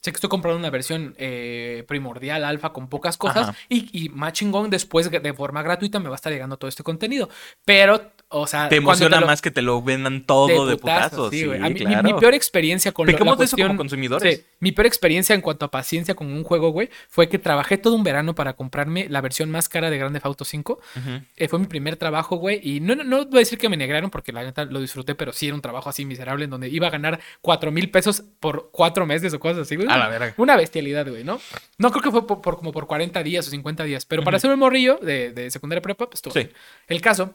[0.03, 3.49] Sé que estoy comprando una versión eh, primordial, alfa, con pocas cosas.
[3.49, 3.59] Ajá.
[3.69, 6.85] Y, y más chingón, después de forma gratuita me va a estar llegando todo este
[6.85, 7.29] contenido.
[7.65, 11.31] Pero o sea, Te emociona lo- más que te lo vendan todo de, putazos.
[11.31, 11.61] sí, Sí, güey.
[11.61, 14.37] Mí- mi- peor experiencia con lo- la Pecamos de eso cuestión- como consumidores.
[14.39, 17.79] Sí, mi peor experiencia en cuanto a paciencia con un juego, güey, fue que trabajé
[17.79, 20.81] todo un verano para comprarme la versión más cara de Grand Theft Auto 5.
[20.97, 21.21] Ujú.
[21.37, 22.61] Eh, fue mi primer trabajo, güey.
[22.62, 25.15] Y no, no, no voy a decir que me negaron porque la neta lo disfruté,
[25.15, 28.25] pero sí era un trabajo así miserable en donde iba a ganar 4 mil pesos
[28.41, 29.87] por cuatro meses o cosas así, güey.
[29.89, 30.35] A la verga.
[30.37, 31.39] Una bestialidad, güey, ¿no?
[31.79, 34.41] No creo que fue por, por- como por 40 días o 50 días, pero para
[34.41, 36.31] ser un morrillo de, de secundaria prepa, pues Sí.
[36.35, 36.51] bien.
[36.89, 37.35] El caso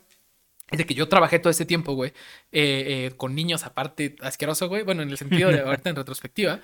[0.71, 2.11] es de que yo trabajé todo este tiempo, güey,
[2.51, 4.83] eh, eh, con niños aparte asqueroso, güey.
[4.83, 6.61] Bueno, en el sentido de ahorita en retrospectiva.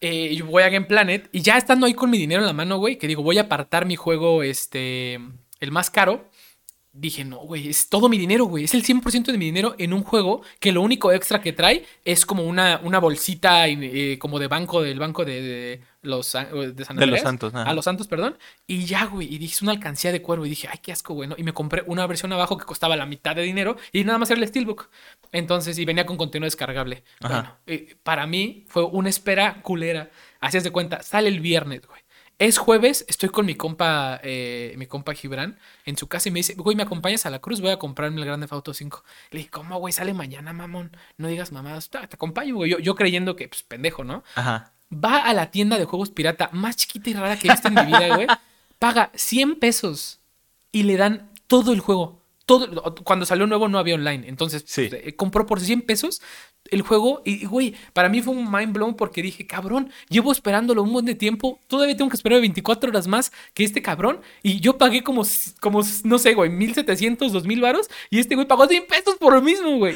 [0.00, 2.52] Eh, yo voy a Game Planet y ya estando ahí con mi dinero en la
[2.52, 5.14] mano, güey, que digo, voy a apartar mi juego, este,
[5.60, 6.30] el más caro.
[6.92, 8.64] Dije, no, güey, es todo mi dinero, güey.
[8.64, 11.84] Es el 100% de mi dinero en un juego que lo único extra que trae
[12.04, 16.84] es como una, una bolsita eh, como de banco, del banco de, de los, de
[16.84, 17.20] San De los.
[17.20, 17.54] Santos.
[17.54, 17.68] ajá.
[17.68, 18.36] A los Santos, perdón.
[18.66, 19.32] Y ya, güey.
[19.32, 20.46] Y dije, es una alcancía de cuervo.
[20.46, 21.28] Y dije, ay, qué asco, güey.
[21.28, 21.34] ¿no?
[21.38, 24.30] Y me compré una versión abajo que costaba la mitad de dinero y nada más
[24.30, 24.88] era el Steelbook.
[25.32, 27.04] Entonces, y venía con contenido descargable.
[27.20, 27.34] Ajá.
[27.34, 30.10] Bueno, eh, para mí fue una espera culera.
[30.40, 32.00] Así es de cuenta, sale el viernes, güey.
[32.40, 36.38] Es jueves, estoy con mi compa, eh, mi compa Gibran, en su casa y me
[36.38, 37.60] dice, güey, ¿me acompañas a la cruz?
[37.60, 39.02] Voy a comprarme el Grande Auto 5.
[39.32, 39.92] Le dije, ¿cómo, güey?
[39.92, 40.96] Sale mañana, mamón.
[41.16, 41.90] No digas mamadas.
[41.90, 42.70] "Ta, Te acompaño, güey.
[42.70, 44.22] Yo, yo creyendo que, pues, pendejo, ¿no?
[44.36, 44.72] Ajá.
[44.92, 47.74] Va a la tienda de juegos pirata más chiquita y rara que he visto en
[47.74, 48.26] mi vida, güey.
[48.78, 50.20] Paga 100 pesos
[50.72, 52.22] y le dan todo el juego.
[52.46, 54.28] Todo, cuando salió nuevo no había online.
[54.28, 54.86] Entonces, Sí.
[54.88, 56.22] pues, eh, compró por 100 pesos
[56.70, 60.82] el juego y, güey, para mí fue un mind blown porque dije, cabrón, llevo esperándolo
[60.82, 61.58] un buen de tiempo.
[61.66, 64.20] Todavía tengo que esperar 24 horas más que este cabrón.
[64.42, 65.22] Y yo pagué como,
[65.60, 67.88] como no sé, güey, 1700, 2000 varos.
[68.10, 69.94] Y este güey pagó 100 pesos por lo mismo, güey.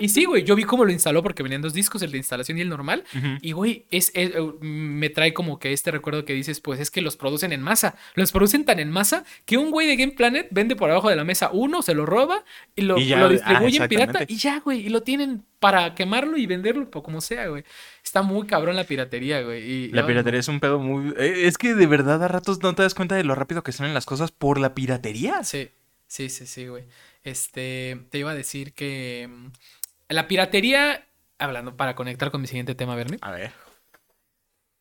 [0.00, 2.18] Y, y sí, güey, yo vi cómo lo instaló porque venían dos discos, el de
[2.18, 3.04] instalación y el normal.
[3.42, 6.90] Y, güey, es, es- eh, me trae como que este recuerdo que dices, pues es
[6.90, 7.96] que los producen en masa.
[8.14, 11.16] Los producen tan en masa que un güey de Game Planet vende por abajo de
[11.16, 12.44] la mesa uno, se lo roba
[12.76, 14.86] y lo, Y ya, lo ah, distribuye en pirata y ya, güey.
[14.86, 17.64] Y lo tienen para quemarlo y venderlo por como sea, güey.
[18.02, 19.62] Está muy cabrón la piratería, güey.
[19.70, 21.12] y- La piratería es un pedo muy...
[21.18, 23.72] eh, Es que de verdad a ratos no te das cuenta de lo rápido que
[23.72, 25.42] salen las cosas por la piratería.
[25.44, 25.68] Sí,
[26.06, 26.84] sí, sí, sí, güey.
[27.24, 29.46] Este, te iba a decir que mm,
[30.14, 31.04] la piratería,
[31.38, 33.18] hablando para conectar con mi siguiente tema, Bernie.
[33.20, 33.52] A ver.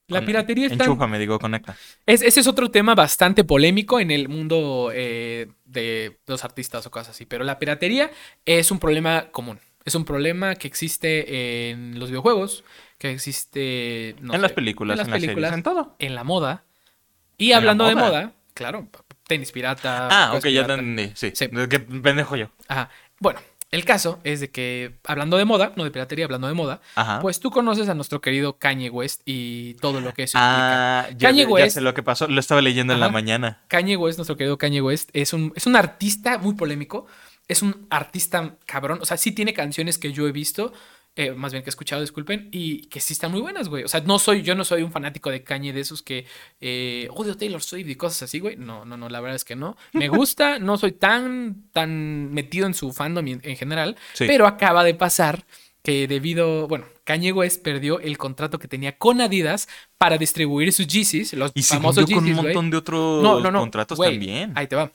[0.09, 0.85] La piratería está...
[0.85, 1.75] Enchúfame, digo, conecta.
[2.05, 6.91] Es, ese es otro tema bastante polémico en el mundo eh, de los artistas o
[6.91, 8.09] cosas así, pero la piratería
[8.45, 9.59] es un problema común.
[9.87, 12.65] Es un problema que existe en los videojuegos,
[12.97, 15.95] que existe no en sé, las películas, en las películas, series, en todo.
[15.99, 16.65] en la moda.
[17.37, 18.33] Y la hablando de moda?
[18.53, 18.85] claro,
[19.27, 20.09] tenis pirata.
[20.11, 21.11] Ah, ok, ya entendí.
[21.15, 21.31] Sí.
[21.33, 21.47] Sí.
[21.69, 22.49] Qué pendejo yo.
[22.67, 22.89] Ajá.
[23.19, 23.39] Bueno,
[23.71, 27.19] el caso es de que, hablando de moda, no de piratería, hablando de moda, Ajá.
[27.21, 30.99] pues tú conoces a nuestro querido Kanye West y todo lo que eso implica.
[30.99, 32.27] Ah, ya, Kanye ya West- sé lo que pasó.
[32.27, 33.61] Lo estaba leyendo en la mañana.
[33.69, 37.07] Kanye West, nuestro querido Kanye West, es un, es un artista muy polémico.
[37.47, 38.99] Es un artista cabrón.
[39.01, 40.73] O sea, sí tiene canciones que yo he visto,
[41.15, 43.83] eh, más bien que he escuchado, disculpen, y que sí están muy buenas, güey.
[43.83, 46.25] O sea, no soy, yo no soy un fanático de Kanye de esos que
[46.61, 48.55] eh, odio Taylor Swift y cosas así, güey.
[48.57, 49.77] No, no, no, la verdad es que no.
[49.93, 54.25] Me gusta, no soy tan, tan metido en su fandom en, en general, Sí.
[54.27, 55.45] pero acaba de pasar
[55.83, 60.85] que debido, bueno, Kanye West perdió el contrato que tenía con Adidas para distribuir sus
[60.85, 63.61] Yeezys, los Y se famosos fundió con un montón de otros No, no, no.
[63.61, 64.51] contratos también.
[64.55, 64.91] Ahí te va.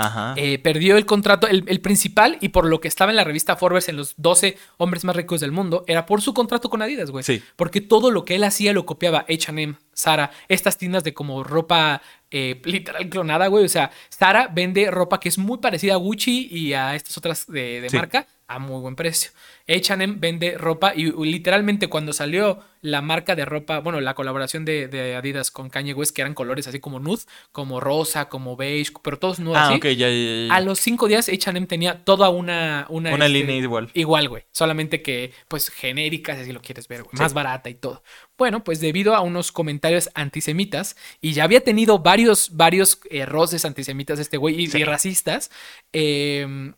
[0.00, 0.34] Ajá.
[0.36, 3.56] Eh, perdió el contrato, el, el principal, y por lo que estaba en la revista
[3.56, 7.10] Forbes en los 12 hombres más ricos del mundo, era por su contrato con Adidas,
[7.10, 7.24] güey.
[7.24, 7.42] Sí.
[7.56, 12.00] Porque todo lo que él hacía lo copiaba HM, Sara, estas tiendas de como ropa
[12.30, 13.64] eh, literal clonada, güey.
[13.64, 17.46] O sea, Sara vende ropa que es muy parecida a Gucci y a estas otras
[17.46, 17.96] de, de Sí.
[17.96, 19.30] marca a muy buen precio.
[19.68, 24.88] HM vende ropa y literalmente cuando salió la marca de ropa, bueno, la colaboración de,
[24.88, 27.22] de Adidas con Kanye West, que eran colores así como nude,
[27.52, 29.74] como rosa, como beige, pero todos nude ah, así.
[29.76, 30.54] ok, ya, ya, ya.
[30.54, 32.86] A los cinco días H&M tenía toda una...
[32.88, 33.90] Una, Una este, línea igual.
[33.94, 34.44] Igual, güey.
[34.50, 37.12] Solamente que, pues, genérica, si así lo quieres ver, güey.
[37.12, 37.22] Sí.
[37.22, 38.02] Más barata y todo.
[38.36, 43.64] Bueno, pues debido a unos comentarios antisemitas, y ya había tenido varios, varios eh, roces
[43.64, 44.78] antisemitas este güey y, Sí.
[44.78, 45.50] y racistas,
[45.92, 46.72] eh,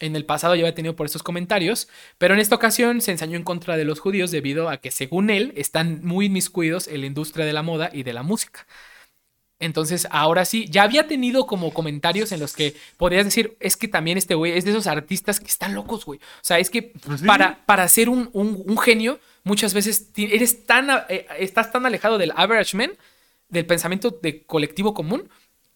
[0.00, 1.88] en el pasado ya había tenido por estos comentarios,
[2.18, 5.30] pero en esta ocasión se ensañó en contra de los judíos debido a que, según
[5.30, 8.66] él, están muy inmiscuidos en la industria de la moda y de la música.
[9.60, 13.88] Entonces, ahora sí, ya había tenido como comentarios en los que podrías decir, es que
[13.88, 16.20] también este güey es de esos artistas que están locos, güey.
[16.20, 17.26] O sea, es que Pues sí.
[17.26, 22.18] para, para ser un, un- un genio, muchas veces eres tan, eh, estás tan alejado
[22.18, 22.92] del average man,
[23.48, 25.28] del pensamiento de colectivo común,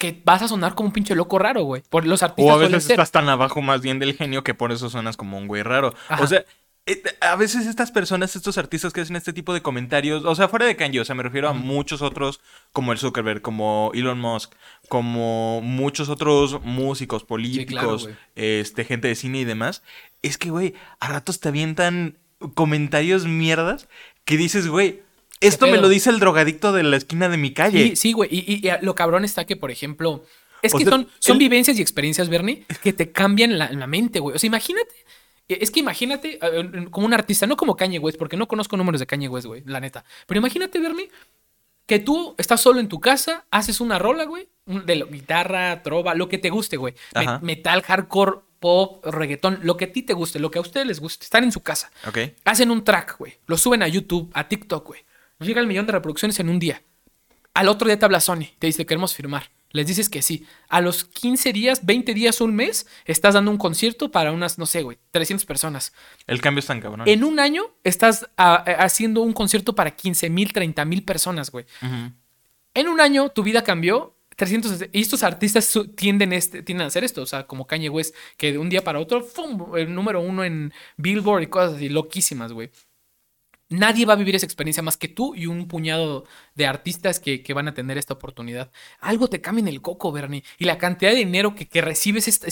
[0.02, 1.84] que vas a sonar como un pinche loco raro, güey.
[1.88, 4.72] Por los artistas O a veces estás tan abajo más bien del genio que por
[4.72, 5.94] eso suenas como un güey raro.
[6.08, 6.24] Ajá.
[6.24, 6.44] O sea,
[6.86, 10.48] eh, a veces estas personas, estos artistas que hacen este tipo de comentarios, o sea,
[10.48, 12.40] fuera de Kanye, o sea, me refiero a muchos otros,
[12.72, 14.54] como el Zuckerberg, como Elon Musk,
[14.88, 19.84] como muchos otros músicos, políticos, este, gente de cine y demás,
[20.22, 22.18] es que, güey, a ratos te avientan
[22.54, 23.86] comentarios mierdas
[24.24, 25.02] que dices, güey,
[25.42, 27.90] esto me lo dice el drogadicto de la esquina de mi calle.
[27.90, 30.24] Sí, sí, güey, y, lo cabrón está que, por ejemplo,
[30.62, 34.36] es que son, son vivencias y experiencias, Bernie, que te cambian la, la mente, güey.
[34.36, 34.94] O sea, imagínate
[35.48, 36.38] es que imagínate
[36.90, 39.62] como un artista, no como Kanye West, porque no conozco números de Kanye West, güey,
[39.66, 40.04] la neta.
[40.26, 41.10] Pero imagínate, Bernie,
[41.86, 46.28] que tú estás solo en tu casa, haces una rola, güey, de guitarra, trova, lo
[46.28, 46.94] que te guste, güey.
[47.42, 51.00] Metal, hardcore, pop, reggaetón, lo que a ti te guste, lo que a ustedes les
[51.00, 51.24] guste.
[51.24, 51.90] Están en su casa.
[52.06, 52.18] Ok.
[52.44, 53.38] Hacen un track, güey.
[53.46, 55.04] Lo suben a YouTube, a TikTok, güey.
[55.42, 56.82] Llega el millón de reproducciones en un día.
[57.54, 60.46] Al otro día te habla Sony, te dice, queremos firmar les dices que sí.
[60.68, 64.66] A los 15 días, 20 días, un mes, estás dando un concierto para unas, no
[64.66, 65.92] sé, güey, 300 personas.
[66.26, 67.08] El cambio es tan cabrón.
[67.08, 71.64] En un año estás haciendo un concierto para 15 mil, 30 mil personas, güey.
[72.74, 74.16] En un año tu vida cambió.
[74.34, 78.14] 300, y estos artistas tienden, este, tienden a hacer esto, o sea, como Kanye West,
[78.38, 79.76] que de un día para otro, ¡fum!
[79.76, 82.70] el número uno en Billboard y cosas así, loquísimas, güey.
[83.72, 86.24] Nadie va a vivir esa experiencia más que tú y un puñado
[86.54, 88.70] de artistas que, van a tener esta oportunidad.
[89.00, 90.42] Algo te cambia en el coco, Bernie.
[90.58, 92.42] Y la cantidad de dinero que, recibes es,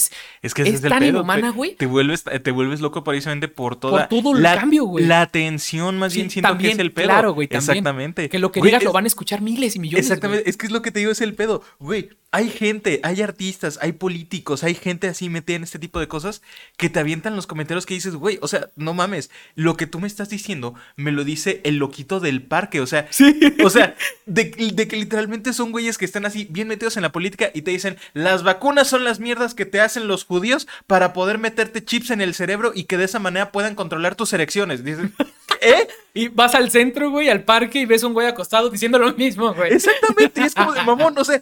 [0.42, 1.74] es, que es, tan inhumana, güey.
[1.74, 5.06] Te, vuelves, te vuelves loco precisamente por toda por todo el cambio, güey.
[5.06, 7.06] La atención, más bien siento que es el pedo.
[7.06, 8.28] Claro, güey, Exactamente.
[8.28, 10.06] Que lo que digas lo van a escuchar miles y millones.
[10.06, 10.48] Exactamente.
[10.48, 11.62] Es que es lo que te digo, es el pedo.
[11.78, 16.06] Güey, hay gente, hay artistas, hay políticos, hay gente así metida en este tipo de
[16.06, 16.42] cosas
[16.76, 19.98] que te avientan los comentarios que dices, güey, o sea, no mames, lo que tú
[19.98, 23.40] me estás diciendo me lo dice el loquito del parque, o sea, sí.
[23.64, 23.89] o sea,
[24.26, 27.70] de, que literalmente son güeyes que están así bien metidos en la política y te
[27.70, 32.10] dicen, las vacunas son las mierdas que te hacen los judíos para poder meterte chips
[32.10, 34.84] en el cerebro y que de esa manera puedan controlar tus erecciones.
[34.84, 35.14] Dicen,
[35.60, 35.88] ¿eh?
[36.12, 39.54] Y vas al centro, güey, al parque y ves un güey acostado diciendo lo mismo,
[39.54, 39.72] güey.
[39.72, 41.40] Exactamente, es como de mamón, no sé,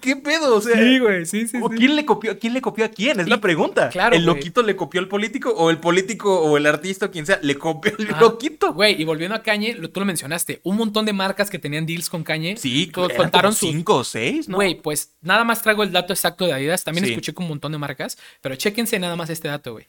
[0.00, 0.56] ¿qué, pedo?
[0.56, 3.20] O sea, sí, güey, sí, sí, ¿quién, le copió, ¿Quién le copió a quién?
[3.20, 3.90] Es la pregunta.
[3.90, 7.24] Claro, ¿El loquito le copió al político o el político o el artista o quien
[7.24, 8.72] sea le copió al loquito?
[8.72, 12.10] Güey, y volviendo a Cañe, tú lo mencionaste, un montón de marcas que tenían deals
[12.10, 12.56] con Cañe.
[12.56, 14.56] Sí, contaron cinco o seis, ¿no?
[14.56, 17.72] Güey, pues nada más traigo el dato exacto de Adidas, también escuché con un montón
[17.72, 19.86] de marcas, pero chéquense nada más este dato, güey.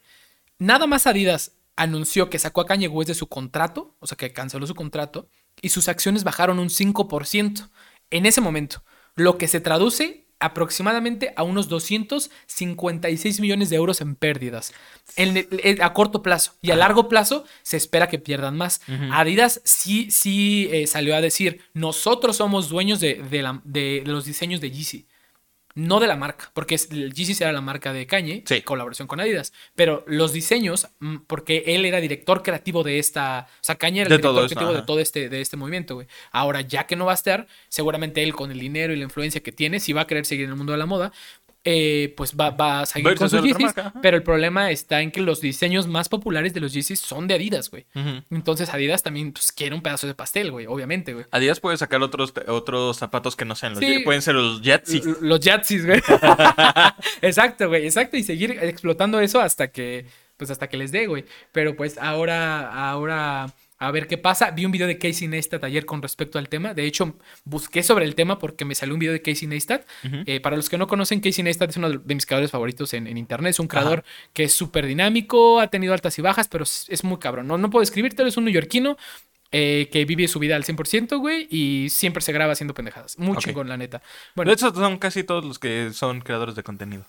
[0.58, 4.32] Nada más Adidas anunció que sacó a Kanye West de su contrato, o sea que
[4.32, 5.28] canceló su contrato,
[5.60, 7.70] y sus acciones bajaron un 5%
[8.10, 8.82] en ese momento,
[9.14, 14.74] lo que se traduce aproximadamente a unos 256 millones de euros en pérdidas.
[15.80, 18.82] A corto plazo y a largo plazo se espera que pierdan más.
[19.12, 23.22] Adidas sí, sí eh, salió a decir, nosotros somos dueños de,
[23.64, 25.06] de los diseños de Yeezy
[25.76, 29.52] no de la marca, porque el Yeezy era la marca de Kanye, colaboración con Adidas,
[29.74, 34.14] pero los diseños, mm, porque él era director creativo de esta, o sea, Kanye era
[34.14, 36.06] el director creativo de todo este, de este movimiento, güey.
[36.32, 39.42] Ahora, ya que no va a estar, seguramente él con el dinero y la influencia
[39.42, 41.12] que tiene, si va a querer seguir en el mundo de la moda,
[41.68, 43.74] eh, pues va, a seguir con sus Yeezys.
[44.00, 47.34] Pero el problema está en que los diseños más populares de los Yeezys son de
[47.34, 47.84] Adidas, güey.
[48.30, 51.26] Entonces Adidas también pues, quiere un pedazo de pastel, güey, obviamente, güey.
[51.32, 55.04] Adidas puede sacar otros, otros zapatos que no sean los sí, Pueden ser los Jetsis.
[55.20, 56.00] Los Jetsis, güey.
[57.22, 58.16] exacto, güey, exacto.
[58.16, 60.06] Y seguir explotando eso hasta que,
[60.36, 61.24] pues hasta que les dé, güey.
[61.50, 64.50] Pero pues ahora, ahora a ver qué pasa.
[64.50, 66.72] Vi un video de Casey Neistat ayer con respecto al tema.
[66.72, 69.86] De hecho, busqué sobre el tema porque me salió un video de Casey Neistat.
[70.26, 73.06] Eh, para los que no conocen, Casey Neistat es uno de mis creadores favoritos en,
[73.16, 73.50] internet.
[73.50, 77.18] Es un creador que es súper dinámico, ha tenido altas y bajas, pero es, muy
[77.18, 77.46] cabrón.
[77.46, 78.96] No, no puedo escribirte, es un neoyorquino.
[79.52, 83.16] Eh, que vive su vida al 100%, güey, y siempre se graba haciendo pendejadas.
[83.16, 84.02] Muy chingón, la neta.
[84.34, 87.06] Bueno, de hecho, son casi todos los que son creadores de contenido.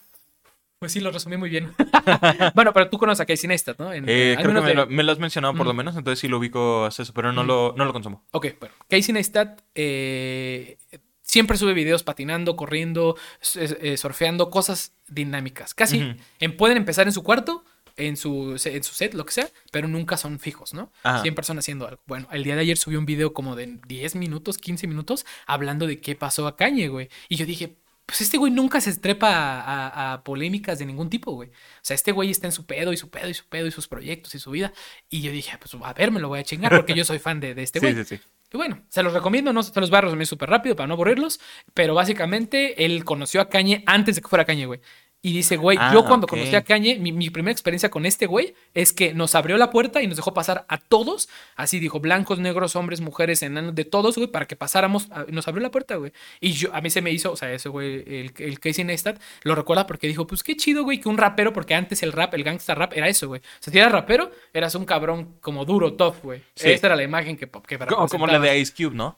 [0.80, 1.73] Pues sí, lo resumí muy bien.
[2.55, 3.91] bueno, pero tú conoces a Casey Neistat, ¿no?
[3.91, 6.89] Eh, creo que me, lo, has mencionado por lo menos, entonces sí lo ubico a
[6.89, 8.23] eso, pero no, lo, no lo consumo.
[8.32, 8.75] Ok, bueno.
[8.88, 10.78] Casey Neistat eh,
[11.23, 13.17] siempre sube videos patinando, corriendo,
[13.55, 15.73] eh, surfeando, cosas dinámicas.
[15.73, 16.15] Casi
[16.57, 17.63] pueden empezar en su cuarto,
[17.95, 20.91] en su, en su set, lo que sea, pero nunca son fijos, ¿no?
[21.23, 22.03] 100 personas haciendo algo.
[22.05, 25.88] Bueno, el día de ayer subió un video como de 10 minutos, 15 minutos, hablando
[25.88, 27.09] de qué pasó a Kanye, güey.
[27.30, 27.78] Y yo dije,
[28.08, 31.49] pues este güey nunca se estrepa a, polémicas de ningún tipo, güey.
[31.49, 33.72] O sea, este güey está en su pedo y su pedo y su pedo y
[33.72, 34.72] sus proyectos y su vida.
[35.10, 37.41] Y yo dije, pues a ver, me lo voy a chingar porque yo soy fan
[37.41, 37.93] de, este güey.
[37.93, 38.24] Sí, sí, sí.
[38.53, 40.93] Y bueno, se los recomiendo, no se los voy a resumir súper rápido para no
[40.93, 41.41] aburrirlos,
[41.74, 44.80] pero básicamente él conoció a Cañe antes de que fuera Cañe, güey.
[45.28, 48.28] Y dice, güey, Ah, yo cuando conocí a Kanye, mi, mi primera experiencia con este
[48.28, 51.28] güey es que nos abrió la puerta y nos dejó pasar a todos.
[51.55, 55.07] Así dijo, blancos, negros, hombres, mujeres, enanos, de todos, güey, para que pasáramos.
[55.11, 56.13] a- nos abrió la puerta, güey.
[56.39, 59.19] Y yo, a mí se me hizo, o sea, ese güey, el, el Casey Neistat,
[59.43, 62.34] lo recuerda porque dijo, pues qué chido, güey, que un rapero, porque antes el rap,
[62.34, 63.41] el gangsta rap, era eso, güey.
[63.41, 66.41] O sea, si eras rapero, eras un cabrón como duro, tough, güey.
[66.55, 66.69] Sí.
[66.69, 69.15] Esta era la imagen que, que Como, como la de Ice Cube, ¿no?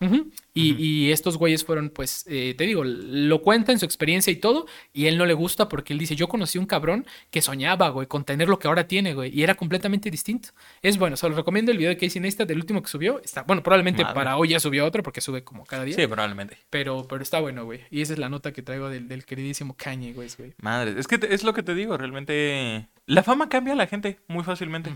[0.55, 4.38] Y, y estos güeyes fueron, pues, eh, te digo, lo cuenta en su experiencia y
[4.38, 7.89] todo, y él no le gusta porque él dice, yo conocí un cabrón que soñaba,
[7.89, 10.50] güey, con tener lo que ahora tiene, güey, y era completamente distinto.
[10.82, 13.20] Es bueno, se los recomiendo el video de Casey Neistat del último que subió.
[13.24, 14.16] Está, bueno, probablemente Madre.
[14.16, 15.95] para hoy ya subió otro porque sube como cada día.
[15.95, 16.58] Sí, probablemente.
[16.70, 17.82] Pero, pero está bueno, güey.
[17.91, 20.30] Y esa es la nota que traigo del, del queridísimo Kanye, güey.
[20.38, 20.54] güey.
[20.62, 22.88] Madre, es que te- es lo que te digo, realmente...
[23.06, 24.91] La fama cambia a la gente muy fácilmente.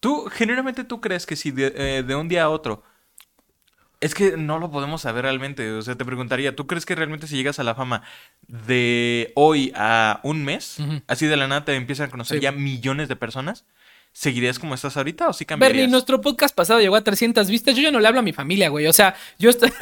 [0.00, 2.82] Tú, generalmente tú crees que si de, eh, de un día a otro...
[4.00, 5.70] Es que no lo podemos saber realmente.
[5.72, 8.02] O sea, te preguntaría, ¿tú crees que realmente si llegas a la fama
[8.48, 12.42] de hoy a un mes, así de la nada te empiezan a conocer Sí.
[12.42, 13.64] ya millones de personas,
[14.12, 15.76] ¿seguirías como estás ahorita o sí cambiarías?
[15.76, 17.76] Bernie, nuestro podcast pasado llegó a 300 vistas.
[17.76, 18.86] Yo ya no le hablo a mi familia, güey.
[18.86, 19.70] O sea, yo estoy...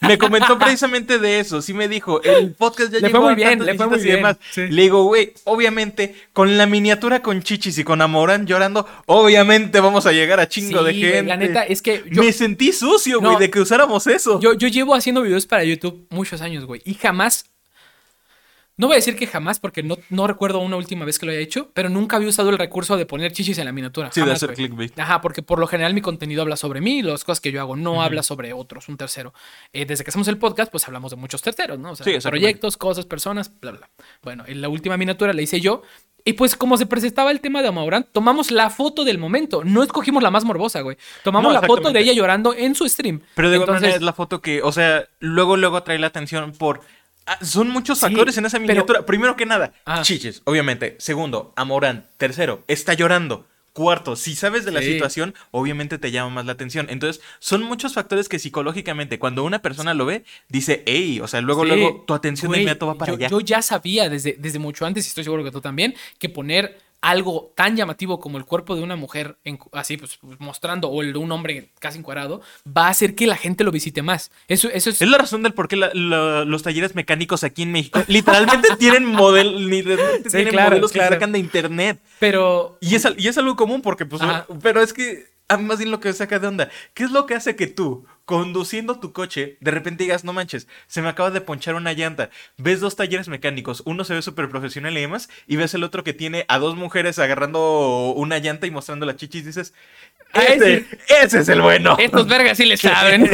[0.00, 1.60] Me comentó precisamente de eso.
[1.60, 3.98] Sí me dijo, el podcast ya Le llegó fue muy a bien, le fue muy
[4.00, 4.36] bien, demás.
[4.50, 4.62] sí.
[4.68, 10.06] Le digo, güey, obviamente, con la miniatura con chichis y con Amorán llorando, obviamente vamos
[10.06, 11.22] a llegar a chingo Sí, de gente.
[11.24, 13.38] La neta, es que yo, Me sentí sucio, güey, No.
[13.38, 14.40] de que usáramos eso.
[14.40, 16.80] Yo, yo llevo haciendo videos para YouTube muchos años, güey.
[16.84, 17.44] Y jamás.
[18.78, 21.32] No voy a decir que jamás, porque no, no recuerdo una última vez que lo
[21.32, 24.10] haya hecho, pero nunca había usado el recurso de poner chichis en la miniatura.
[24.12, 24.98] Sí, de hacer clickbait.
[24.98, 27.60] Ajá, porque por lo general mi contenido habla sobre mí y las cosas que yo
[27.60, 29.34] hago, no habla sobre otros, un tercero.
[29.72, 31.90] Eh, desde que hacemos el podcast, pues hablamos de muchos terceros, ¿no?
[31.90, 33.90] O sea, Sí, proyectos, cosas, personas, bla, bla.
[34.22, 35.82] Bueno, en la última miniatura la hice yo.
[36.24, 39.64] Y pues como se presentaba el tema de Amaurán, tomamos la foto del momento.
[39.64, 40.98] No escogimos la más morbosa, güey.
[41.24, 43.22] Tomamos No, la foto de ella llorando en su stream.
[43.34, 46.80] Pero de Entonces, es la foto que, o sea, luego, luego atrae la atención por...
[47.28, 49.06] ah, son muchos Sí, factores en esa pero- miniatura.
[49.06, 50.02] Primero que nada, Ah.
[50.02, 50.96] chiches, obviamente.
[50.98, 52.08] Segundo, Amorán.
[52.16, 53.46] Tercero, está llorando.
[53.74, 54.94] Cuarto, si sabes de la Sí.
[54.94, 56.88] situación, obviamente te llama más la atención.
[56.90, 61.40] Entonces, son muchos factores que psicológicamente, cuando una persona lo ve, dice, hey, o sea,
[61.42, 63.28] luego, Sí, luego tu atención de inmediato va para yo, allá.
[63.28, 66.76] yo ya sabía desde, desde mucho antes, y estoy seguro que tú también, que poner
[67.00, 71.12] algo tan llamativo como el cuerpo de una mujer en- así pues mostrando o el
[71.12, 74.30] de un hombre casi encuadrado va a hacer que la gente lo visite más.
[74.48, 75.00] Eso, eso es...
[75.00, 78.68] Es la razón del por qué la- la- los talleres mecánicos aquí en México literalmente
[78.78, 81.14] tienen, model, literalmente Sí, tienen claro, modelos que claro.
[81.14, 82.00] sacan de internet.
[82.18, 82.78] Pero...
[82.80, 84.46] Y es, y es algo común porque, pues, Ajá.
[84.62, 87.26] pero es que, a mí más bien lo que saca de onda, ¿qué es lo
[87.26, 91.30] que hace que tú, conduciendo tu coche, de repente digas, no manches, se me acaba
[91.30, 92.28] de ponchar una llanta?
[92.58, 96.04] Ves dos talleres mecánicos, uno se ve súper profesional y demás, y ves el otro
[96.04, 99.72] que tiene a dos mujeres agarrando una llanta y mostrando la chichis y dices,
[100.34, 100.84] Ah, ese,
[101.22, 101.96] ese es el bueno.
[101.98, 103.26] Estos vergas sí le saben.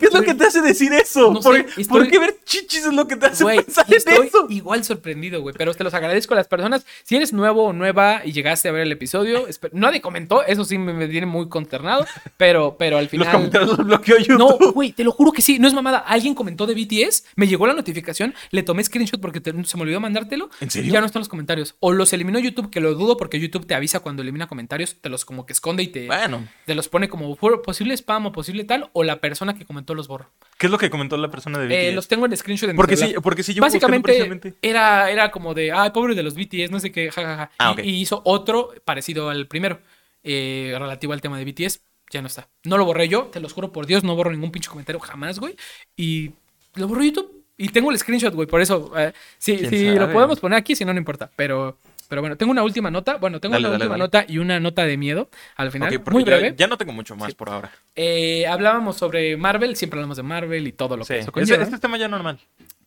[0.00, 1.32] ¿Qué es lo que te hace decir eso?
[1.32, 3.84] No ¿Por, sé, por estoy- qué ver chichis es lo que te hace Güey, pensar
[3.88, 4.46] y en estoy eso?
[4.50, 5.54] igual sorprendido, güey.
[5.56, 6.84] Pero te los agradezco a las personas.
[7.04, 10.76] Si eres nuevo o nueva y llegaste a ver el episodio, nadie comentó, eso sí
[10.76, 12.04] me, me tiene muy consternado.
[12.36, 13.30] Pero, pero al Los final.
[13.32, 14.38] comentarios los YouTube.
[14.38, 15.98] No, güey, te lo juro que sí, no es mamada.
[15.98, 19.82] Alguien comentó de BTS, me llegó la notificación, le tomé screenshot porque te- se me
[19.82, 20.48] olvidó mandártelo.
[20.60, 20.92] ¿En serio?
[20.92, 21.76] Ya no están los comentarios.
[21.80, 25.08] O los eliminó YouTube, que lo dudo porque YouTube te avisa cuando elimina comentarios, te
[25.08, 28.64] los como que esconde y te, Bueno, te los pone como posible spam o posible
[28.64, 30.30] tal, o la persona que comentó los borra.
[30.56, 31.74] ¿qué es lo que comentó la persona de BTS?
[31.74, 33.22] Eh, los tengo en screenshot de mi porque, sí, celular.
[33.22, 36.80] porque sí, yo Básicamente precisamente- era, era como de, ay, pobre de los BTS, no
[36.80, 37.50] sé qué, jajaja.
[37.58, 37.86] Ah, y, ok.
[37.86, 39.80] y hizo otro parecido al primero,
[40.24, 41.80] eh, relativo al tema de BTS.
[42.10, 42.48] Ya no está.
[42.64, 45.38] No lo borré yo, te los juro por Dios, no borro ningún pinche comentario jamás,
[45.38, 45.56] güey.
[45.96, 46.32] Y
[46.74, 47.44] lo borró YouTube.
[47.60, 48.92] Y tengo el screenshot, güey, por eso.
[48.96, 51.28] eh, sí, ¿Quién sí, lo podemos poner aquí, si no, no importa.
[51.34, 51.76] Pero,
[52.08, 53.16] pero bueno, tengo una última nota.
[53.16, 54.04] Bueno, tengo Dale, una dale, última dale.
[54.04, 55.88] nota y una nota de miedo al final.
[55.92, 56.54] Ok, porque muy ya- breve.
[56.56, 57.34] Ya, no tengo mucho más Sí.
[57.34, 57.72] por ahora.
[57.96, 61.14] Eh, hablábamos sobre Marvel, siempre hablamos de Marvel y todo lo Sí.
[61.14, 61.62] que eso conlleva.
[61.64, 62.38] este es tema ya normal.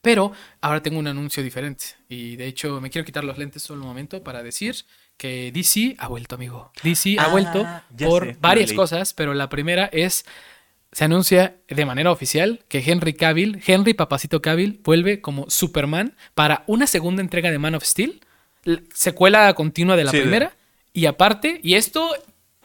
[0.01, 1.83] Pero ahora tengo un anuncio diferente.
[2.07, 4.75] Y de hecho, me quiero quitar los lentes solo un momento para decir
[5.21, 6.71] que DC ha vuelto, amigo.
[6.81, 7.67] DC ha Ah, vuelto
[8.03, 10.25] por sé, varias cosas, pero la primera es.
[10.93, 16.63] Se anuncia de manera oficial que Henry Cavill, Henry Papacito Cavill, vuelve como Superman para
[16.65, 18.19] una segunda entrega de Man of Steel,
[18.93, 20.51] secuela continua de la Sí, de- primera.
[20.91, 22.09] Y aparte, y esto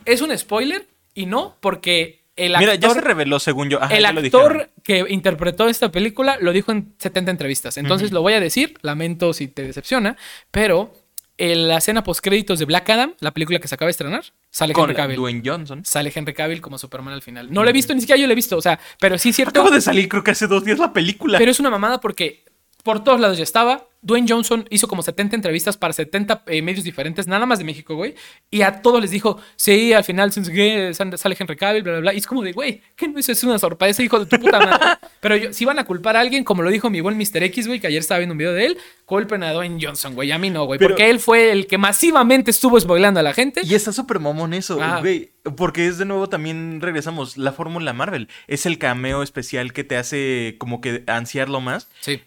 [0.06, 2.68] es un spoiler, y no, porque el actor.
[2.68, 3.82] Mira, ya se reveló según yo.
[3.82, 7.76] Ajá, El lo actor que interpretó esta película lo dijo en 70 entrevistas.
[7.76, 10.16] Entonces lo voy a decir, lamento si te decepciona,
[10.50, 10.92] pero
[11.38, 14.72] en la escena postcréditos de Black Adam, la película que se acaba de estrenar, sale
[14.72, 15.16] con Henry Cavill.
[15.16, 15.84] Dwayne Johnson.
[15.84, 17.52] Sale Henry Cavill como Superman al final.
[17.52, 19.36] No lo he visto, ni siquiera yo lo he visto, o sea, pero sí es
[19.36, 19.60] cierto.
[19.60, 21.38] Acabo de salir, creo que hace dos días la película.
[21.38, 22.44] Pero es una mamada porque
[22.86, 23.88] por todos lados ya estaba.
[24.00, 27.96] Dwayne Johnson hizo como 70 entrevistas para 70 eh, medios diferentes, nada más de México,
[27.96, 28.14] güey.
[28.48, 32.14] Y a todos les dijo, sí, al final sale Henry Cavill, bla, bla, bla.
[32.14, 34.60] Y es como de, güey, ¿qué no eso es una sorpresa, hijo de tu puta
[34.60, 34.98] madre?
[35.20, 37.42] Pero yo, si van a culpar a alguien, como lo dijo mi buen Mr.
[37.42, 40.30] X, güey, que ayer estaba viendo un video de él, culpen a Dwayne Johnson, güey.
[40.30, 40.78] A mí no, güey.
[40.78, 43.62] Porque él fue el que masivamente estuvo spoilando a la gente.
[43.64, 45.32] Y está súper mamón eso, güey.
[45.56, 48.28] Porque es de nuevo también, regresamos, la fórmula Marvel.
[48.46, 51.88] Es el cameo especial que te hace como que ansiarlo más.
[51.98, 52.20] Sí.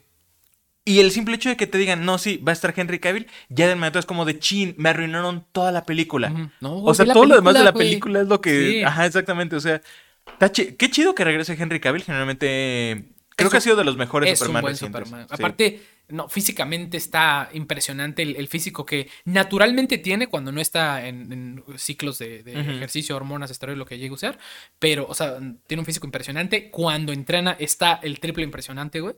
[0.89, 3.27] Y el simple hecho de que te digan, no, sí, va a estar Henry Cavill,
[3.49, 6.51] ya de inmediato es como de chin, me arruinaron toda la película.
[6.63, 8.83] o sea, todo lo demás de la película es lo que.
[8.83, 9.55] Ajá, exactamente.
[9.55, 9.83] O sea,
[10.51, 12.01] qué chido que regrese Henry Cavill.
[12.01, 15.27] Generalmente, creo que ha sido de los mejores Superman Superman.
[15.29, 15.79] Aparte,
[16.09, 22.39] no, físicamente está impresionante el, físico que naturalmente tiene cuando no está en, ciclos de,
[22.39, 24.39] ejercicio, hormonas, esteroides, lo que llegue a usar.
[24.79, 25.37] Pero, o sea,
[25.67, 26.71] tiene un físico impresionante.
[26.71, 29.15] Cuando entrena está el triple impresionante, güey.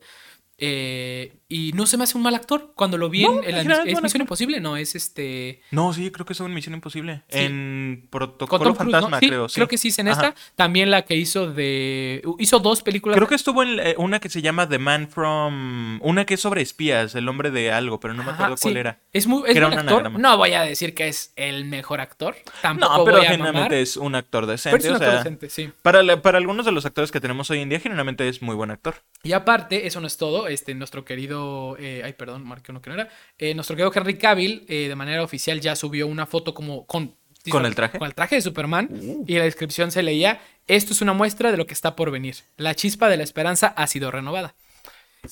[0.64, 2.72] Eh, y no se me hace un mal actor.
[2.76, 4.60] Cuando lo vi en, ¿Es Misión Imposible?
[4.60, 5.60] No, es este.
[5.72, 7.24] No, sí, creo que es en Misión Imposible.
[7.28, 9.48] En Protocolo Fantasma, creo.
[9.48, 10.36] Creo que sí es en esta.
[10.54, 12.22] También la que hizo de.
[12.38, 13.16] Hizo dos películas.
[13.16, 15.98] Creo que estuvo en eh, una que se llama The Man from.
[16.00, 19.00] Una que es sobre espías, el hombre de algo, pero no me acuerdo cuál era.
[19.12, 19.42] Es muy.
[19.50, 20.12] Es buen actor.
[20.12, 22.36] No voy a decir que es el mejor actor.
[22.62, 24.78] Tampoco no, pero voy a generalmente es un actor decente.
[24.78, 25.72] Pero es un actor decente, sí.
[25.82, 28.70] Para, para algunos de los actores que tenemos hoy en día, generalmente es muy buen
[28.70, 28.94] actor.
[29.24, 32.90] Y aparte, eso no es todo este, nuestro querido, eh, ay, perdón, marqué uno que
[32.90, 36.54] no era, eh, nuestro querido Henry Cavill eh, de manera oficial ya subió una foto
[36.54, 37.14] como con...
[37.50, 37.98] ¿Con el traje?
[37.98, 38.88] Con el traje de Superman.
[38.90, 39.24] Uh.
[39.26, 42.36] Y la descripción se leía, esto es una muestra de lo que está por venir.
[42.56, 44.54] La chispa de la esperanza ha sido renovada.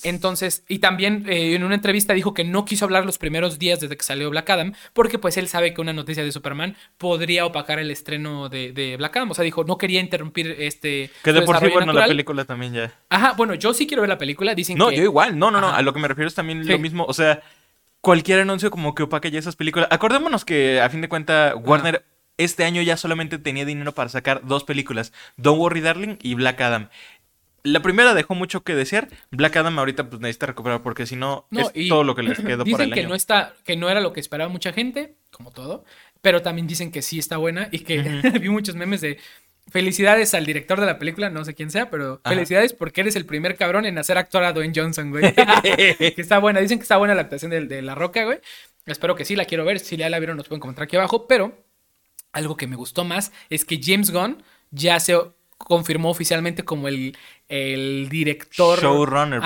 [0.03, 3.81] Entonces, y también eh, en una entrevista dijo que no quiso hablar los primeros días
[3.81, 7.45] desde que salió Black Adam, porque pues él sabe que una noticia de Superman podría
[7.45, 9.31] opacar el estreno de, Black Adam.
[9.31, 11.11] O sea, dijo, no quería interrumpir este.
[11.23, 12.93] Que de por sí, bueno, la película también ya.
[13.09, 14.95] Ajá, bueno, yo sí quiero ver la película, dicen no, que.
[14.95, 15.69] No, yo igual, no, no, no.
[15.69, 17.03] A lo que me refiero es también lo mismo.
[17.05, 17.41] O sea,
[17.99, 19.89] cualquier anuncio como que opaque ya esas películas.
[19.91, 22.05] Acordémonos que a fin de cuentas, Warner.
[22.37, 26.59] Este año ya solamente tenía dinero para sacar dos películas, Don't Worry Darling y Black
[26.61, 26.89] Adam
[27.63, 29.07] la primera dejó mucho que desear.
[29.29, 32.65] Black Adam ahorita pues necesita recuperar porque si no, es todo lo que les quedó
[32.65, 35.85] por el que no está que no era lo que esperaba mucha gente, como todo,
[36.21, 38.01] pero también dicen que sí está buena y que
[38.41, 39.19] vi muchos memes de
[39.69, 43.25] felicidades al director de la película, no sé quién sea, pero felicidades porque eres el
[43.25, 45.33] primer cabrón en hacer actuar a Dwayne Johnson, güey.
[45.63, 48.39] que está buena, dicen que está buena la actuación de, La Roca, güey.
[48.85, 51.27] Espero que sí, la quiero ver, si ya la vieron nos pueden comentar aquí abajo,
[51.27, 51.63] pero
[52.33, 55.17] algo que me gustó más es que James Gunn ya se
[55.65, 57.17] confirmó oficialmente como el,
[57.49, 59.41] el director showrunner,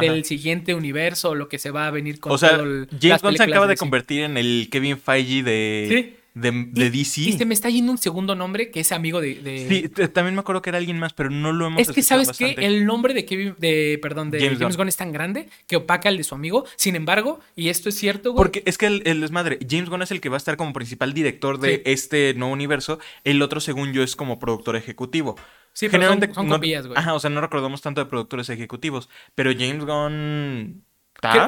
[0.00, 3.42] del siguiente universo, lo que se va a venir con o sea, James Bond se
[3.42, 7.20] acaba de, convertir en el Kevin Feige de, de, DC.
[7.22, 10.40] Y se me está yendo un segundo nombre que es amigo de, Sí, también me
[10.40, 13.14] acuerdo que era alguien más, pero no lo hemos Es que sabes que el nombre
[13.14, 14.88] de Kevin, de, perdón, de James, Gunn.
[14.88, 16.66] es tan grande que opaca el de su amigo.
[16.76, 18.36] Sin embargo, y esto es cierto, güey.
[18.36, 20.72] Porque es que el, el desmadre, James Gunn es el que va a estar como
[20.72, 22.98] principal director de este nuevo universo.
[23.24, 25.36] El otro, según yo, es como productor ejecutivo.
[25.72, 26.74] Sí, Generalmente, son, güey.
[26.74, 29.08] Ajá, o sea, no recordamos tanto de productores ejecutivos.
[29.34, 30.84] Pero James Gunn.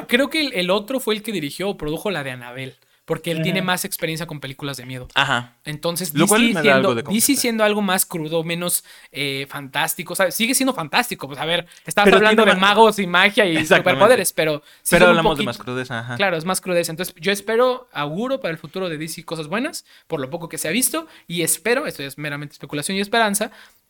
[0.07, 2.75] Creo, que el, otro fue el que dirigió o produjo la de Anabel.
[3.09, 5.07] Porque él tiene más experiencia con películas de miedo.
[5.15, 5.55] Ajá.
[5.65, 10.13] Entonces, Lo DC, siendo, algo, DC siendo algo más crudo, menos eh, fantástico.
[10.13, 10.35] ¿sabes?
[10.35, 11.25] Sigue siendo fantástico.
[11.25, 14.61] Pues a ver, estás hablando de magos y magia y superpoderes, pero.
[14.87, 16.01] pero hablamos de más crudeza.
[16.01, 16.17] Ajá.
[16.17, 16.91] Claro, es más crudeza.
[16.91, 20.59] Entonces, yo espero, auguro para el futuro de DC cosas buenas, por lo poco que
[20.59, 21.07] se ha visto.
[21.25, 23.49] Y espero, esto es meramente especulación y esperanza,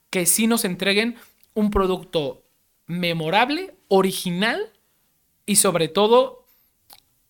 [0.09, 1.17] que sí nos entreguen
[1.55, 2.45] un producto
[2.85, 4.71] memorable, original
[5.45, 6.38] y sobre todo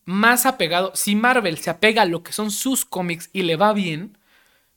[0.09, 0.91] más apegado.
[0.95, 4.17] Si Marvel se apega a lo que son sus cómics y le va bien,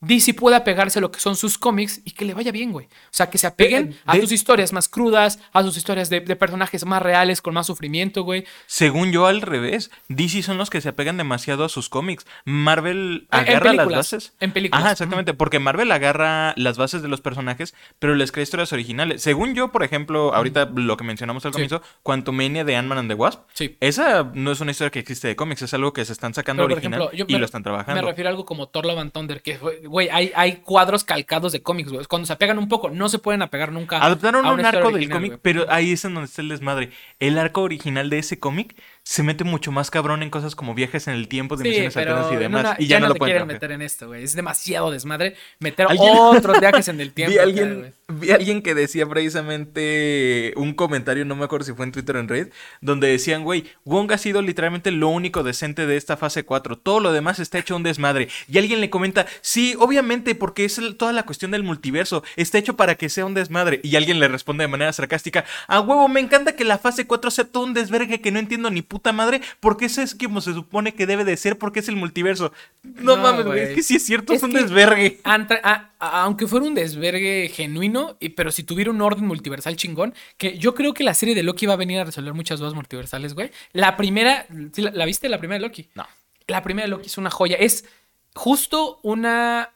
[0.02, 2.86] DC puede apegarse a lo que son sus cómics y que le vaya bien, güey.
[2.86, 6.84] O sea, que se apeguen a sus historias más crudas, a sus historias de, personajes
[6.84, 8.44] más reales, con más sufrimiento, güey.
[8.66, 9.90] Según yo, al revés.
[10.08, 12.26] DC son los que se apegan demasiado a sus cómics.
[12.44, 14.34] Marvel agarra las bases.
[14.40, 14.82] En películas.
[14.82, 15.34] Ajá, exactamente.
[15.34, 19.22] Porque Marvel agarra las bases de los personajes, pero les crea historias originales.
[19.22, 23.14] Según yo, por ejemplo, ahorita lo que mencionamos al comienzo, Quantumania de Ant-Man and the
[23.14, 23.42] Wasp.
[23.52, 23.76] Sí.
[23.78, 26.64] Esa no es una historia que existe de cómics, es algo que se están sacando
[26.64, 28.02] original y lo están trabajando.
[28.02, 31.04] Me refiero a algo como Thor Love and Thunder, que fue güey, hay, hay cuadros
[31.04, 32.06] calcados de cómics, güey.
[32.06, 34.02] Cuando se apegan un poco, no se pueden apegar nunca.
[34.02, 36.90] Adaptaron un arco del cómic, pero ahí es en donde está el desmadre.
[37.20, 38.74] El arco original de ese cómic
[39.04, 42.10] se mete mucho más cabrón en cosas como viajes en el tiempo, Sí, dimensiones pero
[42.12, 42.62] alternas y no, demás.
[42.64, 44.22] no, y ya, no, te lo pueden quieren meter en esto, güey.
[44.22, 47.32] Es demasiado desmadre meter ¿Alguien- otros viajes en el tiempo.
[47.32, 51.92] Vi a alguien, vi que decía precisamente un comentario, no me acuerdo si fue en
[51.92, 55.96] Twitter o en Reddit, donde decían, güey, Wong ha sido literalmente lo único decente de
[55.96, 56.78] esta fase 4.
[56.78, 58.28] Todo lo demás está hecho un desmadre.
[58.48, 62.22] Y alguien le comenta, sí, obviamente, porque es toda la cuestión del multiverso.
[62.36, 63.80] Está hecho para que sea un desmadre.
[63.82, 67.30] Y alguien le responde de manera sarcástica, a huevo, me encanta que la fase 4
[67.30, 70.52] sea todo un desvergue que no entiendo ni puta madre, porque eso es como se
[70.52, 72.52] supone que debe de ser, porque es el multiverso.
[72.82, 75.18] No, No, mames, güey, es que sí es cierto, es, Es un desvergue.
[75.24, 79.76] Antra- a- a- aunque fuera un desvergue genuino, y- pero si tuviera un orden multiversal
[79.76, 82.60] chingón, que yo creo que la serie de Loki va a venir a resolver muchas
[82.60, 83.50] dudas multiversales, güey.
[83.72, 85.88] La primera, ¿sí la, la viste la primera de Loki?
[85.94, 86.06] No.
[86.48, 87.56] La primera de Loki es una joya.
[87.56, 87.86] Es
[88.34, 89.70] justo una.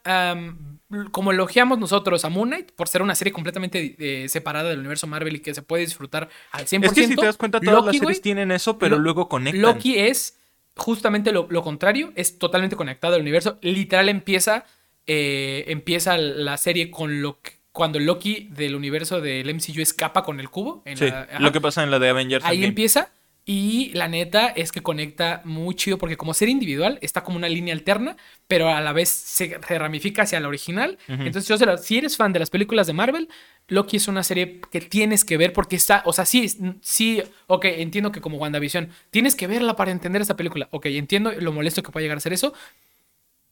[1.10, 5.06] Como elogiamos nosotros a Moon Knight por ser una serie completamente eh, separada del universo
[5.06, 6.84] Marvel y que se puede disfrutar al 100%.
[6.84, 9.28] Es que si te das cuenta, todas Loki, las series tienen eso, pero Lo- luego
[9.28, 9.62] conectan.
[9.62, 10.38] Loki es
[10.76, 13.58] justamente lo, lo contrario, es totalmente conectado al universo.
[13.62, 14.64] Literal empieza,
[15.06, 20.38] eh, empieza la serie con lo que, cuando Loki del universo del MCU escapa con
[20.40, 20.82] el cubo.
[20.84, 22.44] en Sí, la- lo que pasa en la de Avengers.
[22.44, 22.68] Ahí Endgame.
[22.68, 23.10] empieza.
[23.48, 27.48] Y la neta es que conecta muy chido porque como serie individual está como una
[27.48, 28.16] línea alterna,
[28.48, 30.98] pero a la vez se, se ramifica hacia la original.
[31.06, 33.28] Entonces, yo se la- si eres fan de las películas de Marvel,
[33.68, 36.48] Loki es una serie que tienes que ver porque está, o sea, sí,
[36.82, 40.66] sí, ok, entiendo que como WandaVision, tienes que verla para entender esta película.
[40.72, 42.52] Ok, entiendo lo molesto que puede llegar a ser eso,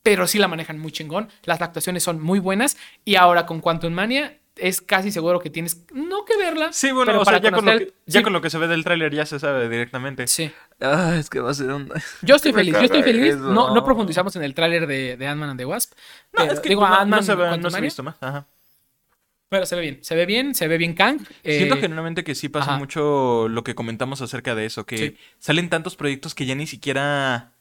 [0.02, 1.28] pero sí la manejan muy chingón.
[1.44, 2.76] Las actuaciones son muy buenas.
[3.04, 6.72] Y ahora con Quantum Mania es casi seguro que tienes no que verla.
[6.72, 8.58] Sí, bueno, pero o sea, ya, con lo, que, ya sí, con lo que se
[8.58, 10.26] ve del tráiler ya se sabe directamente.
[10.28, 10.50] Sí.
[10.80, 11.90] Ah, es que va a ser un...
[12.22, 13.34] Yo estoy feliz, yo estoy feliz.
[13.34, 13.38] eso.
[13.52, 15.92] No, no profundizamos en el tráiler de, de Ant-Man and the Wasp.
[16.32, 18.02] No, pero- es que digo, no, no Ant-Man se, ve- Quantum no se ha visto
[18.02, 18.16] más.
[18.20, 18.46] Ajá.
[19.48, 21.20] Pero se ve bien, se ve bien, se ve bien Kang.
[21.44, 22.78] eh, Siento genuinamente que sí pasa ajá.
[22.78, 25.16] mucho lo que comentamos acerca de eso, que Sí.
[25.38, 27.52] salen tantos proyectos que ya ni siquiera...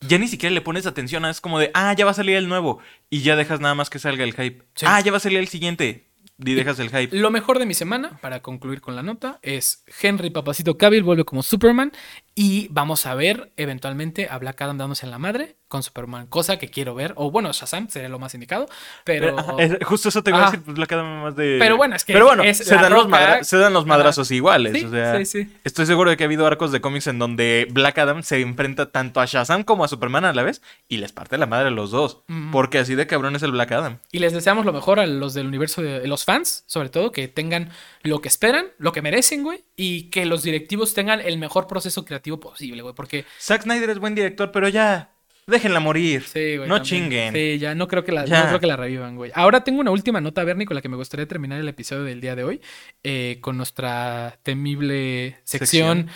[0.00, 2.48] Ya ni siquiera le pones atención, es como de, ah, ya va a salir el
[2.48, 2.80] nuevo,
[3.10, 4.62] y ya dejas nada más que salga el hype.
[4.74, 4.84] Sí.
[4.88, 6.08] Ah, ya va a salir el siguiente,
[6.38, 7.16] y dejas el hype.
[7.16, 11.24] Lo mejor de mi semana, para concluir con la nota, es Henry Papacito Cavill vuelve
[11.24, 11.92] como Superman
[12.34, 16.56] y vamos a ver eventualmente a Black Adam dándose en la madre con Superman, cosa
[16.56, 17.14] que quiero ver.
[17.16, 18.68] O bueno, Shazam sería lo más indicado,
[19.02, 19.36] pero...
[19.36, 20.50] Ajá, es- justo eso te iba a Ajá.
[20.52, 21.56] decir, pues la cada más de.
[21.58, 23.08] Pero bueno, es que Pero bueno, es se, dan los Roca.
[23.08, 23.88] madra- se dan los Ajá.
[23.88, 24.72] madrazos iguales.
[24.72, 25.52] Sí, o sea, sí, sí.
[25.64, 28.92] estoy seguro de que ha habido arcos de cómics en donde Black Adam se enfrenta
[28.92, 31.70] tanto a Shazam como a Superman a la vez y les parte la madre a
[31.72, 32.20] los dos.
[32.52, 33.98] Porque así de cabrón es el Black Adam.
[34.12, 37.26] Y les deseamos lo mejor a los del universo de los fans, sobre todo, que
[37.26, 37.70] tengan
[38.04, 42.04] lo que esperan, lo que merecen, güey, y que los directivos tengan el mejor proceso
[42.04, 45.10] creativo posible, güey, porque Zack Snyder es buen director, pero ya.
[45.46, 46.22] Déjenla morir.
[46.22, 46.68] sí, güey.
[46.68, 46.82] no también.
[46.82, 47.34] chinguen.
[47.34, 49.30] Sí, ya no creo que la, no creo que la revivan, güey.
[49.34, 52.20] Ahora tengo una última nota, Bernie, con la que me gustaría terminar el episodio del
[52.20, 52.60] día de hoy,
[53.02, 56.08] eh, con nuestra temible sección.
[56.08, 56.10] Sección.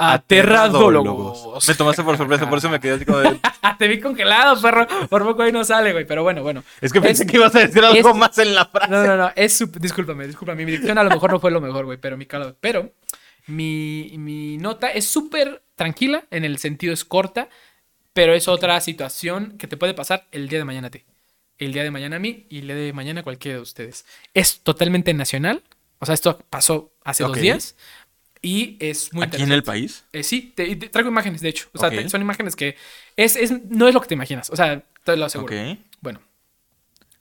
[0.00, 1.66] Aterradólogos.
[1.68, 3.40] Me tomaste por sorpresa, por eso me quedé así como de.
[3.78, 4.86] Te vi congelado, perro.
[5.08, 6.04] Por poco ahí no sale, güey.
[6.06, 6.62] Pero bueno, bueno.
[6.80, 8.90] Es que pensé Es- que ibas a decir algo es- más en la frase.
[8.90, 10.64] No, no, no, es sup- discúlpame, discúlpame.
[10.64, 12.92] Mi dicción a lo mejor no fue lo mejor, güey, pero mi calo- Pero
[13.46, 17.48] mi, mi nota es súper tranquila, en el sentido es corta,
[18.18, 21.04] pero es otra situación que te puede pasar el día de mañana a ti.
[21.56, 24.04] El día de mañana a mí y el día de mañana a cualquiera de ustedes.
[24.34, 25.62] Es totalmente nacional.
[26.00, 27.28] O sea, esto pasó hace Ok.
[27.30, 27.76] dos días.
[28.42, 30.02] Y es muy ¿Aquí en el país?
[30.12, 31.68] Eh, sí, te, te traigo imágenes, de hecho.
[31.74, 32.74] O sea, te- son imágenes que
[33.16, 34.50] es, es, no es lo que te imaginas.
[34.50, 35.54] O sea, te lo aseguro.
[35.54, 35.78] Ok.
[36.00, 36.20] Bueno,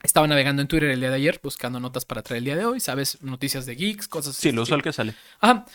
[0.03, 2.65] estaba navegando en Twitter el día de ayer buscando notas para traer el día de
[2.65, 3.21] hoy, ¿sabes?
[3.21, 4.55] Noticias de geeks, cosas Sí, así.
[4.55, 5.15] lo usual que sale.
[5.39, 5.65] Ajá.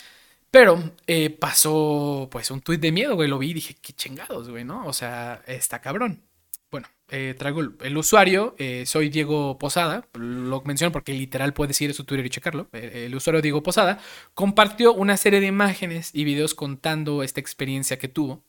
[0.53, 3.27] Pero eh, pasó pues un tuit de miedo, güey.
[3.27, 4.85] Lo vi y dije, qué chingados, güey, ¿no?
[4.85, 6.21] O sea, está cabrón.
[6.69, 11.81] Bueno, eh, traigo el, el usuario, eh, soy Diego Posada, lo menciono porque literal puedes
[11.81, 12.67] ir a su Twitter y checarlo.
[12.71, 13.97] Eh, el usuario Diego Posada
[14.35, 18.43] compartió una serie de imágenes y videos contando esta experiencia que tuvo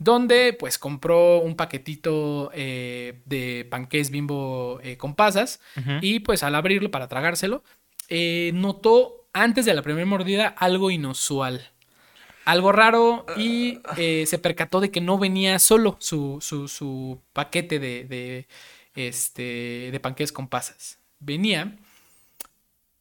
[0.00, 5.60] donde pues compró un paquetito de panqués bimbo con pasas
[6.00, 7.64] y pues al abrirlo para tragárselo,
[8.52, 11.70] notó antes de la primera mordida algo inusual.
[12.44, 18.04] Algo raro y eh, se percató de que no venía solo su, su- paquete de,
[18.04, 18.48] de,
[18.94, 20.98] este, de panqués con pasas.
[21.20, 21.76] Venía,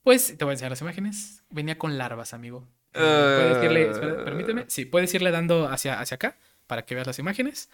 [0.03, 2.65] pues, te voy a enseñar las imágenes, venía con larvas, amigo.
[2.91, 3.85] Puedes irle,
[4.25, 7.69] permíteme, sí, puedes irle dando hacia, hacia acá para que veas las imágenes.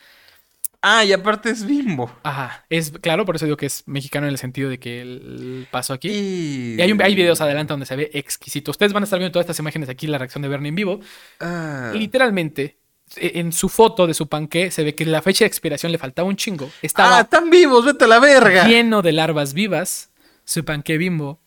[0.86, 2.13] Ah, y aparte es bimbo.
[2.23, 5.65] Ajá, es claro, por eso digo que es mexicano en el sentido de que el
[5.71, 6.09] paso aquí.
[6.09, 6.75] Y...
[6.77, 8.69] Y hay, un- hay videos adelante donde se ve exquisito.
[8.71, 10.99] Ustedes van a estar viendo todas estas imágenes aquí, la reacción de Bernie en vivo.
[11.39, 11.91] Ah.
[11.95, 12.79] Literalmente,
[13.15, 15.97] e- en su foto de su panqué se ve que la fecha de expiración le
[15.97, 16.69] faltaba un chingo.
[16.81, 18.67] Estaba Ah, están vivos, vete a la verga.
[18.67, 20.11] lleno de larvas vivas,
[20.43, 21.39] su panqué bimbo.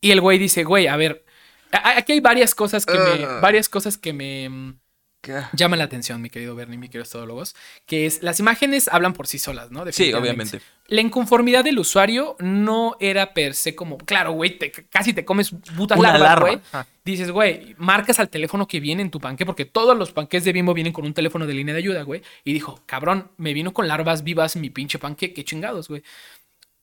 [0.00, 1.24] Y el güey dice, güey, a ver,
[1.70, 3.24] Aquí hay varias cosas que me.
[3.26, 3.40] Ah.
[3.42, 4.74] Varias cosas que me.
[5.28, 5.42] ¿Qué?
[5.52, 7.54] llaman la atención, mi querido Bernie, mi querido todólogos,
[7.86, 9.84] que es las imágenes hablan por sí solas, ¿no?
[9.92, 10.60] Sí, obviamente.
[10.86, 15.50] La inconformidad del usuario no era per se como, claro, güey, te- casi te comes
[15.76, 16.46] putas larvas, larva.
[16.48, 16.60] güey.
[17.04, 20.52] Dices, güey, marcas al teléfono que viene en tu panque, porque todos los panques de
[20.52, 22.22] Bimbo vienen con un teléfono de línea de ayuda, güey.
[22.44, 26.02] Y dijo, cabrón, me vino con larvas vivas mi pinche panque, qué chingados, güey.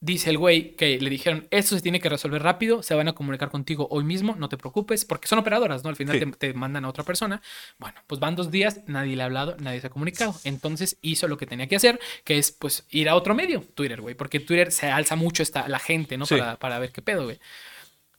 [0.06, 3.14] Dice el güey que le dijeron, esto se tiene que resolver rápido, se van a
[3.14, 5.89] comunicar contigo hoy mismo, no te preocupes, porque son operadoras, ¿no?
[5.89, 6.26] Al final Sí.
[6.26, 7.41] te, te mandan a otra persona.
[7.80, 10.36] Bueno, pues van dos días, nadie le ha hablado, nadie se ha comunicado.
[10.43, 13.99] Entonces hizo lo que tenía que hacer, que es pues ir a otro medio, Twitter,
[13.99, 16.28] güey, porque Twitter se alza mucho esta, la gente, ¿no?
[16.28, 16.36] Sí.
[16.36, 17.39] Para, para ver qué pedo, güey.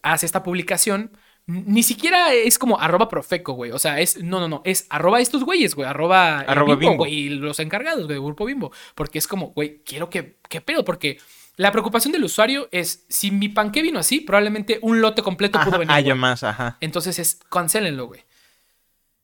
[0.02, 1.12] Hace esta publicación.
[1.48, 3.70] Ni siquiera es como arroba profeco, güey.
[3.70, 4.20] O sea, es.
[4.20, 4.62] No, no, no.
[4.64, 5.88] Es arroba estos güeyes, güey.
[5.88, 6.96] Arroba, eh, Arroba Bimbo.
[6.96, 7.12] güey.
[7.14, 8.72] Y los encargados, güey, grupo Bimbo.
[8.96, 10.38] Porque es como, güey, quiero que.
[10.48, 10.84] ¿Qué pedo?
[10.84, 11.18] Porque
[11.56, 15.70] la preocupación del usuario es: si mi panque vino así, probablemente un lote completo pudo
[15.70, 15.92] Ajá, venir.
[15.94, 16.76] haya más, ajá.
[16.80, 18.22] Entonces es, cancelenlo, güey.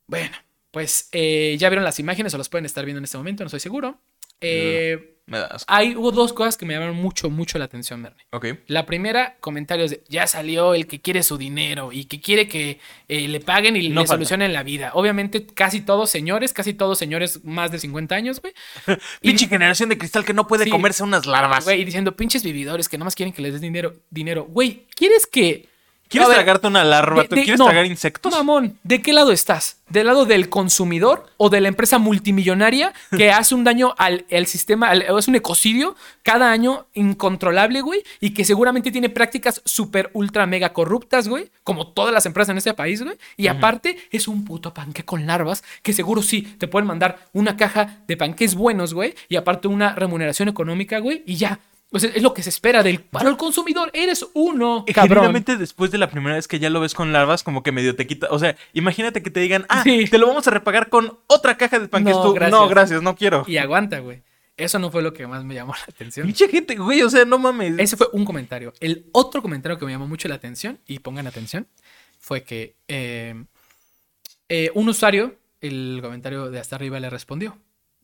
[0.07, 0.35] Bueno,
[0.71, 3.47] pues eh, ya vieron las imágenes o las pueden estar viendo en este momento, no
[3.47, 3.99] estoy seguro.
[4.41, 5.73] Eh, Me da asco.
[5.73, 8.25] hay, hubo dos cosas que me llamaron mucho, mucho la atención, Bernie.
[8.31, 8.45] Ok.
[8.67, 12.79] La primera, comentarios de ya salió el que quiere su dinero y que quiere que
[13.07, 14.13] eh, le paguen y No le falta.
[14.15, 14.91] solucionen la vida.
[14.95, 18.53] Obviamente, casi todos señores, casi todos señores más de 50 años, güey.
[19.21, 20.69] Y- Pinche generación de cristal que no puede Sí.
[20.69, 21.63] comerse unas larvas.
[21.63, 23.93] Güey, diciendo pinches vividores que nomás quieren que les des dinero.
[24.09, 24.45] Dinero.
[24.49, 25.69] Güey, ¿quieres que.
[26.13, 27.23] ¿Quieres ver, tragarte una larva?
[27.23, 27.65] de- ¿Tú ¿Quieres no.
[27.65, 28.31] tragar insectos?
[28.31, 29.77] Mamón, ¿de qué lado estás?
[29.89, 34.47] ¿Del lado del consumidor o de la empresa multimillonaria que hace un daño al, al
[34.47, 38.03] sistema, al- es un ecocidio cada año incontrolable, güey?
[38.19, 42.57] Y que seguramente tiene prácticas súper, ultra, mega corruptas, güey, como todas las empresas en
[42.57, 43.17] este país, güey.
[43.37, 47.57] Y aparte es un puto panque con larvas que seguro sí te pueden mandar una
[47.57, 51.59] caja de panques buenos, güey, y aparte una remuneración económica, güey, y ya.
[51.95, 53.89] Sea, es lo que se espera del para el consumidor.
[53.93, 55.09] Eres uno, cabrón.
[55.09, 57.95] Generalmente después de la primera vez que ya lo ves con larvas, como que medio
[57.95, 58.27] te quita.
[58.31, 60.05] O sea, imagínate que te digan, ah, Sí.
[60.09, 62.13] te lo vamos a repagar con otra caja de panques.
[62.15, 62.59] No, gracias.
[62.59, 63.43] no, gracias, no quiero.
[63.47, 64.23] Y aguanta, güey.
[64.55, 66.27] Eso no fue lo que más me llamó la atención.
[66.27, 67.73] Pinche gente, güey, o sea, no mames.
[67.79, 68.73] Ese fue un comentario.
[68.79, 71.67] El otro comentario que me llamó mucho la atención, y pongan atención,
[72.19, 73.43] fue que eh,
[74.49, 77.57] eh, un usuario, el comentario de hasta arriba le respondió,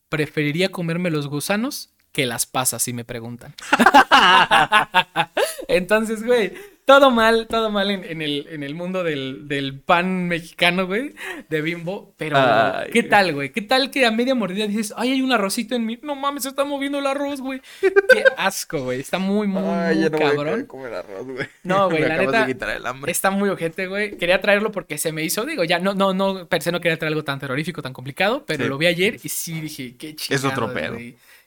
[0.10, 3.54] preferiría comerme los gusanos que las pasas, si me preguntan.
[5.68, 6.54] Entonces, güey,
[6.86, 11.14] todo mal, todo mal en, en el, en el mundo del, del pan mexicano, güey,
[11.48, 12.16] de bimbo.
[12.18, 13.52] Pero, Ay, ¿qué tal, güey?
[13.52, 16.00] ¿Qué tal que a media mordida dices, ay, hay un arrocito en mí?
[16.02, 17.62] No mames, se está moviendo el arroz, güey.
[17.82, 19.00] Qué asco, güey.
[19.02, 20.66] Está muy, muy, muy cabrón.
[20.66, 21.48] comer arroz, güey.
[21.64, 23.12] No, güey, Me la neta, de quitar el hambre.
[23.12, 24.18] Está muy ojete, güey.
[24.18, 26.98] Quería traerlo porque se me hizo, digo, ya no, no, no, per se no quería
[26.98, 28.70] traer algo tan terrorífico, tan complicado, pero Sí.
[28.70, 30.36] lo vi ayer y sí dije, qué chido.
[30.36, 30.98] Es otro pedo.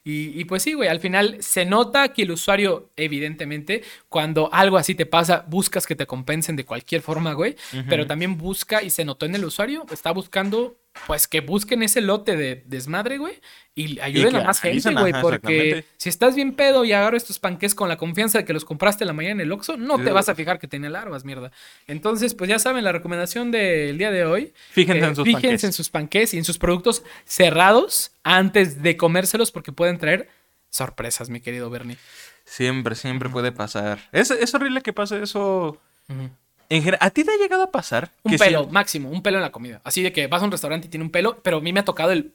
[0.05, 4.77] Y, y pues sí, güey, al final se nota que el usuario, evidentemente, cuando algo
[4.77, 7.55] así te pasa, buscas que te compensen de cualquier forma, güey,
[7.89, 10.77] pero también busca, y se notó en el usuario, está buscando,
[11.07, 13.41] pues que busquen ese lote de desmadre, güey,
[13.75, 17.75] y ayuden a más gente, güey, porque si estás bien pedo y agarro estos panques
[17.75, 20.29] con la confianza de que los compraste la mañana en el Oxxo, no te vas
[20.29, 21.51] a fijar que tiene larvas, mierda.
[21.87, 24.53] Entonces, pues ya saben, la recomendación del día de hoy.
[24.73, 28.97] Fíjense eh, en sus fíjense en sus panques y en sus productos cerrados antes de
[28.97, 30.29] comérselos porque pueden traer
[30.69, 31.97] sorpresas, mi querido Bernie.
[32.45, 33.99] Siempre, siempre puede pasar.
[34.13, 35.81] Es, es horrible que pase eso.
[36.73, 38.11] En general, ¿a ti te ha llegado a pasar?
[38.23, 39.81] Un que pelo, si- máximo, un pelo en la comida.
[39.85, 41.81] Así de que vas a un restaurante y tiene un pelo, pero a mí me
[41.81, 42.33] ha tocado el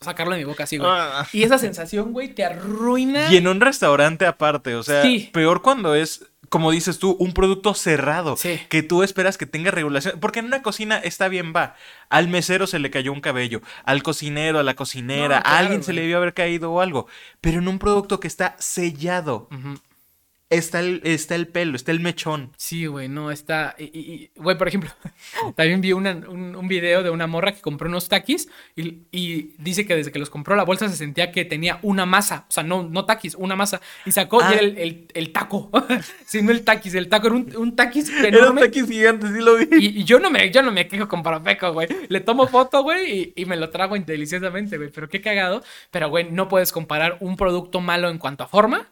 [0.00, 0.90] sacarlo de mi boca así, güey.
[0.92, 1.26] Ah.
[1.32, 3.32] Y esa sensación, güey, te arruina.
[3.32, 5.30] Y en un restaurante aparte, o sea, Sí.
[5.32, 8.60] peor cuando es, como dices tú, un producto cerrado, Sí.
[8.68, 11.76] que tú esperas que tenga regulación, porque en una cocina está bien, va,
[12.10, 15.58] al mesero se le cayó un cabello, al cocinero, a la cocinera, No, claro, a
[15.58, 17.06] alguien se le debió haber caído o algo,
[17.40, 19.48] pero en un producto que está sellado.
[20.48, 22.52] Está el, está el pelo, está el mechón.
[22.56, 23.74] Sí, güey, no, está.
[23.78, 24.90] y- y- y, Güey, por ejemplo,
[25.56, 29.54] también vi una- un, un video de una morra que compró unos taquis y, y
[29.58, 32.46] dice que desde que los compró la bolsa se sentía que tenía una masa.
[32.48, 33.80] O sea, no, no taquis, una masa.
[34.04, 34.52] Y sacó y Ah.
[34.52, 35.70] era el, el- el taco.
[36.26, 38.60] sí, no el taquis, el taco era un, un taquis Era un enorme.
[38.62, 39.66] taquis gigante, sí lo vi.
[39.78, 41.88] Y, y yo no me, yo no me quejo con Parapeco, güey.
[42.08, 44.90] Le tomo foto, güey, y, y me lo trago deliciosamente, güey.
[44.90, 45.62] Pero qué cagado.
[45.90, 48.86] Pero, güey, no puedes comparar un producto malo en cuanto a forma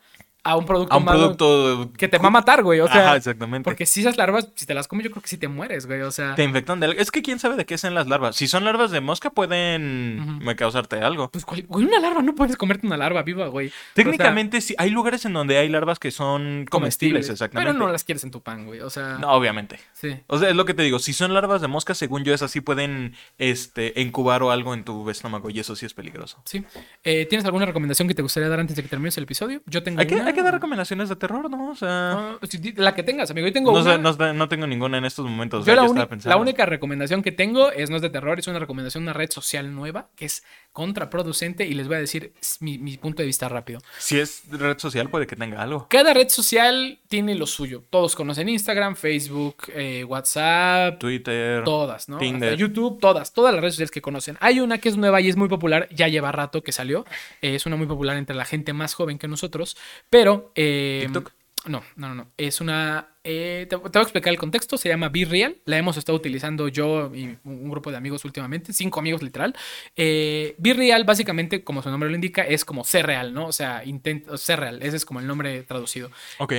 [0.45, 2.81] a un producto A un malo producto que te va a matar, güey.
[2.81, 3.65] O sea, Ajá, exactamente.
[3.65, 6.03] porque si esas larvas, si te las comes, yo creo que sí te mueres, güey.
[6.03, 7.01] O sea, Te infectan de algo.
[7.01, 8.37] Es que quién sabe de qué sean las larvas.
[8.37, 11.31] Si son larvas de mosca, pueden me causarte algo.
[11.31, 13.69] pues, güey, una larva, no puedes comerte una larva viva, güey.
[13.69, 17.73] O sea, Técnicamente, sí, hay lugares en donde hay larvas que son comestibles, exactamente.
[17.73, 18.81] Pero no las quieres en tu pan, güey.
[18.81, 19.81] O sea, No, obviamente.
[19.95, 20.15] sí.
[20.27, 20.99] O sea, es lo que te digo.
[20.99, 24.85] Si son larvas de mosca, según yo, esas sí pueden este, incubar o algo en
[24.85, 26.43] tu estómago y eso sí es peligroso.
[26.45, 26.65] Sí.
[27.03, 29.63] Eh, ¿Tienes alguna recomendación que te gustaría dar antes de que termines el episodio?
[29.67, 30.34] Yo tengo una.
[30.35, 31.71] Que dar recomendaciones de terror, ¿no?
[31.71, 32.13] O sea.
[32.13, 32.39] Ah,
[32.77, 33.47] la que tengas, amigo.
[33.47, 34.33] Yo tengo No, una.
[34.33, 35.59] no, tengo ninguna en estos momentos.
[35.59, 36.37] o Yo sea, la, yo uni- estaba pensando.
[36.37, 39.13] la única recomendación que tengo es no es de terror, es una recomendación de una
[39.15, 43.27] red social nueva que es contraproducente y les voy a decir mi, mi punto de
[43.27, 43.81] vista rápido.
[43.99, 45.87] Si es red social, puede que tenga algo.
[45.89, 47.83] Cada red social tiene lo suyo.
[47.91, 51.63] Todos conocen Instagram, Facebook, eh, WhatsApp, Twitter.
[51.65, 52.19] todas, ¿no?
[52.19, 52.51] Tinder.
[52.51, 54.37] Hasta YouTube, todas, todas las redes sociales que conocen.
[54.41, 57.05] Hay una que es nueva y es muy popular, ya lleva rato que salió.
[57.41, 59.77] Eh, es una muy popular entre la gente más joven que nosotros,
[60.11, 60.24] pero...
[60.55, 61.33] eh, ¿TikTok?
[61.67, 62.31] No, no, no.
[62.37, 63.17] Es una...
[63.25, 64.77] eh, te, te voy a explicar el contexto.
[64.77, 65.57] Se llama Be Real.
[65.65, 68.75] La hemos estado utilizando yo y un, un grupo de amigos últimamente.
[68.75, 69.57] Cinco amigos literal.
[69.97, 73.47] Eh, Be Real, básicamente, como su nombre lo indica, es como ser real, ¿no?
[73.47, 74.83] O sea, intento ser real.
[74.83, 76.11] Ese es como el nombre traducido.
[76.39, 76.53] Ok.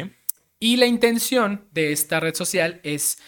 [0.59, 3.20] Y la intención de esta red social es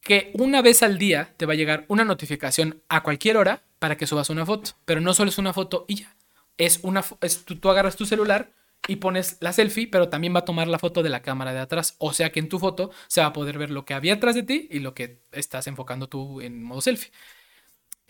[0.00, 3.96] que una vez al día te va a llegar una notificación a cualquier hora para
[3.96, 4.72] que subas una foto.
[4.86, 6.16] Pero no solo es una foto y ya.
[6.58, 8.50] Es una fo- es, tú, tú agarras tu celular
[8.88, 11.60] y pones la selfie, pero también va a tomar la foto de la cámara de
[11.60, 11.96] atrás.
[11.98, 14.34] O sea que en tu foto se va a poder ver lo que había atrás
[14.34, 17.12] de ti y lo que estás enfocando tú en modo selfie.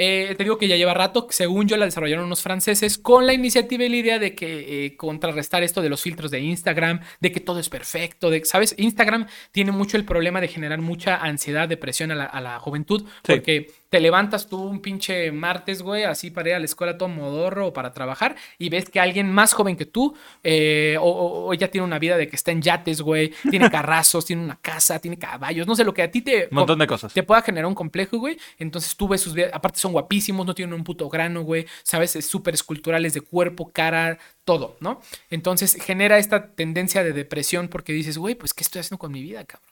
[0.02, 3.34] Eh, te digo que ya lleva rato, según yo la desarrollaron unos franceses con la
[3.34, 7.30] iniciativa y la idea de que eh, contrarrestar esto de los filtros de Instagram, de
[7.30, 8.74] que todo es perfecto, de, ¿sabes?
[8.78, 13.06] Instagram tiene mucho el problema de generar mucha ansiedad, depresión a la, a la juventud,
[13.22, 17.09] porque te levantas tú un pinche martes, güey, así para ir a la escuela todo
[17.09, 20.14] modorro o para trabajar y ves que alguien más joven que tú,
[20.45, 23.68] eh, o, o- o ella tiene una vida de que está en yates, güey, tiene
[23.70, 26.49] carrazos, tiene una casa, tiene caballos, no sé, lo que a ti te...
[26.53, 27.12] Montón de cosas.
[27.12, 28.38] Te pueda generar un complejo, güey.
[28.59, 31.66] Entonces tú ves sus videos, aparte son guapísimos, no tienen un puto grano, güey.
[31.82, 35.01] Sabes, es súper esculturales de cuerpo, cara, todo, ¿no?
[35.30, 39.20] Entonces genera esta tendencia de depresión porque dices, güey, pues ¿qué estoy haciendo con mi
[39.22, 39.69] vida, cabrón?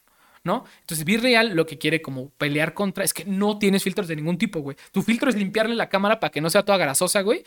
[0.49, 0.65] ¿No?
[0.81, 4.39] Entonces, Virreal lo que quiere como pelear contra es que no tienes filtros de ningún
[4.39, 4.79] tipo, güey.
[4.93, 7.45] Tu filtro es limpiarle la cámara para que no sea toda grasosa, güey.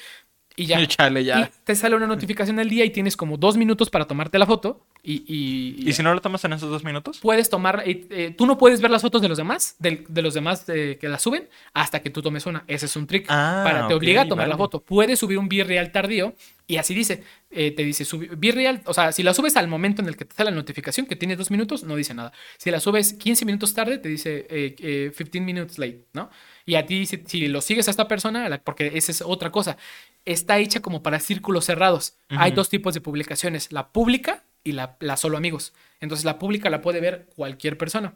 [0.56, 0.80] Y ya.
[0.82, 1.40] Échale ya.
[1.42, 4.46] Y te sale una notificación al día y tienes como dos minutos para tomarte la
[4.46, 4.86] foto.
[5.04, 7.18] Y, y, ¿Y si no lo tomas en esos dos minutos?
[7.20, 10.22] puedes tomar, eh, eh, tú no puedes ver las fotos de los demás, del- de,
[10.22, 12.64] los demás eh, que las suben, hasta que tú tomes una.
[12.68, 13.26] Ese es un trick.
[13.28, 14.84] Ah, para, te ok, obliga a tomar la foto.
[14.84, 16.36] Puedes subir un real tardío
[16.68, 18.06] y así dice, eh, te dice,
[18.52, 21.08] real o sea, si la subes al momento en el que te sale la notificación,
[21.08, 22.32] que tiene dos minutos, no dice nada.
[22.58, 26.30] Si la subes 15 minutos tarde, te dice eh, eh, 15 minutes late, ¿no?
[26.66, 29.52] Y a ti, si, si lo sigues a esta persona, la- porque esa es otra
[29.52, 29.78] cosa,
[30.26, 32.18] está hecha como para círculos cerrados.
[32.30, 35.74] Hay dos tipos de publicaciones, la pública y la, la solo amigos.
[36.00, 38.14] Entonces la pública la puede ver cualquier persona.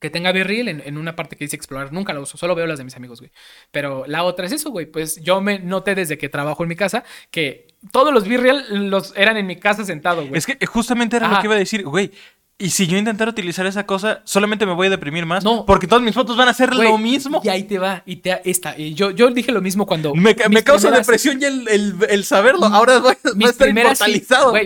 [0.00, 2.66] Que tenga Virreel en, en una parte que dice explorar, nunca la uso, solo veo
[2.66, 3.30] las de mis amigos, güey.
[3.70, 4.86] Pero la otra es eso, güey.
[4.86, 9.16] Pues yo me noté desde que trabajo en mi casa que todos los Virreel los
[9.16, 10.36] eran en mi casa sentado, güey.
[10.36, 12.10] Es que justamente era lo que iba a decir, güey.
[12.56, 15.42] Y si yo intentara utilizar esa cosa, solamente me voy a deprimir más.
[15.42, 15.66] No.
[15.66, 17.40] Porque todas mis fotos van a ser lo mismo.
[17.42, 18.04] Y ahí te va.
[18.06, 18.78] Y te esta.
[18.78, 20.14] Y yo, yo dije lo mismo cuando.
[20.14, 22.66] Me, me mis causa primeras- depresión ya el, el- el saberlo.
[22.66, 24.00] Ahora voy, voy a mis estar primeras,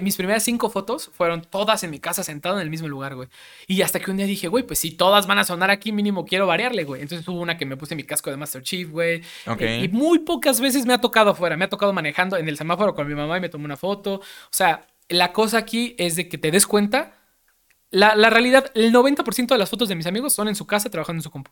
[0.03, 3.29] mis primeras cinco fotos fueron todas en mi casa sentado en el mismo lugar, güey.
[3.67, 6.27] Y hasta que un día dije, güey, pues si todas van a sonar aquí, mínimo
[6.27, 7.01] quiero variarle, güey.
[7.01, 9.23] Entonces hubo una que me puse mi casco de Master Chief, güey.
[9.47, 9.63] Ok.
[9.63, 11.57] Eh, y muy pocas veces me ha tocado afuera.
[11.57, 14.17] Me ha tocado manejando en el semáforo con mi mamá y me tomé una foto.
[14.17, 17.15] O sea, la cosa aquí es de que te des cuenta.
[17.91, 20.91] La, la realidad, el 90% de las fotos de mis amigos son en su casa
[20.91, 21.51] trabajando en su compu.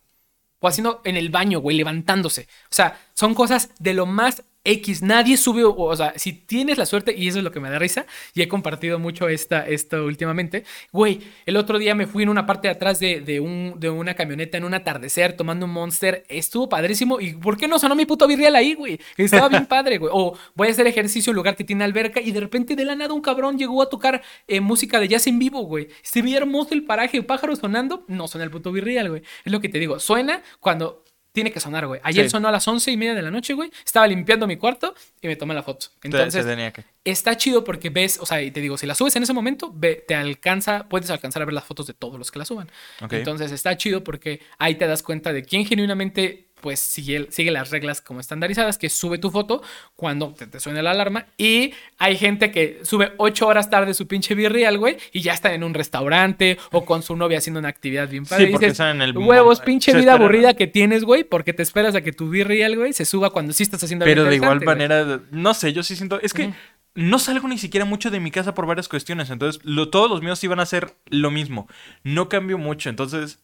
[0.59, 2.49] O haciendo en el baño, güey, levantándose.
[2.65, 5.03] O sea, son cosas de lo más X.
[5.03, 7.71] Nadie sube, o, o sea, si tienes la suerte, y eso es lo que me
[7.71, 10.65] da risa, y he compartido mucho esta, esto últimamente.
[10.93, 13.91] Güey, el otro día me fui en una parte de atrás de, de un, de
[13.91, 16.25] una camioneta en un atardecer tomando un monster.
[16.29, 17.21] Estuvo padrísimo.
[17.21, 18.99] ¿Y por qué no sonó mi puto virreal ahí, güey?
[19.17, 20.11] Estaba bien padre, güey.
[20.15, 22.85] O voy a hacer ejercicio en un lugar que tiene alberca y de repente de
[22.85, 25.89] la nada un cabrón llegó a tocar eh, música de jazz en vivo, güey.
[26.03, 28.05] Se veía hermoso el paraje, pájaros sonando.
[28.09, 29.23] No suena el puto virreal, güey.
[29.45, 29.99] Es lo que te digo.
[29.99, 31.05] Suena cuando
[31.37, 32.01] tiene que sonar, güey.
[32.03, 32.31] Ayer Sí.
[32.31, 33.71] sonó a las once y media de la noche, güey.
[33.85, 35.89] Estaba limpiando mi cuarto y me tomé la foto.
[36.03, 36.83] Entonces, te tenía que.
[37.05, 39.71] está chido porque ves, o sea, y te digo, si la subes en ese momento,
[39.75, 42.71] ve, te alcanza, puedes alcanzar a ver las fotos de todos los que la suban.
[43.11, 47.71] Entonces está chido porque ahí te das cuenta de quién genuinamente pues sigue, sigue las
[47.71, 49.63] reglas como estandarizadas, que sube tu foto
[49.95, 51.27] cuando te, te suena la alarma.
[51.37, 55.53] Y hay gente que sube ocho horas tarde su pinche virreal, güey, y ya está
[55.55, 58.45] en un restaurante o con su novia haciendo una actividad bien padre.
[58.45, 61.53] Sí, Y porque dices, están en el Huevos, pinche vida aburrida que tienes, güey, porque
[61.53, 64.35] te esperas a que tu virreal, güey, se suba cuando sí estás haciendo Pero de
[64.37, 64.67] igual güey.
[64.67, 66.21] manera, no sé, yo sí siento.
[66.21, 66.53] Es que
[66.95, 69.29] no salgo ni siquiera mucho de mi casa por varias cuestiones.
[69.29, 71.69] Entonces, lo- todos los míos iban a ser lo mismo.
[72.03, 72.89] No cambio mucho.
[72.89, 73.39] Entonces,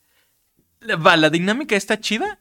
[1.07, 2.39] va, la dinámica está chida,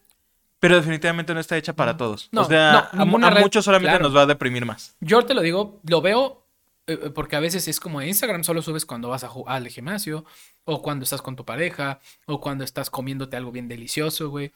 [0.62, 2.30] pero definitivamente no está hecha para todos.
[2.32, 4.06] No, o sea, no, a, a red- muchos solamente claro.
[4.06, 4.96] nos va a deprimir más.
[5.02, 6.46] Yo te lo digo, lo veo
[6.88, 9.68] eh, eh, porque a veces es como en Instagram solo subes cuando vas a al
[9.68, 10.24] gimnasio
[10.64, 14.52] o cuando estás con tu pareja o cuando estás comiéndote algo bien delicioso, güey.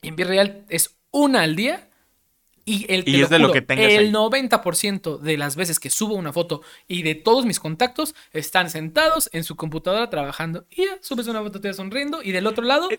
[0.00, 1.88] Y en Virreal es una al día
[2.64, 4.12] Y, el, Y es de lo que tengas el ahí.
[4.12, 9.30] 90% de las veces que subo una foto y de todos mis contactos están sentados
[9.32, 10.66] en su computadora trabajando.
[10.70, 12.98] Y ya subes una foto tuya sonriendo y del otro lado eh,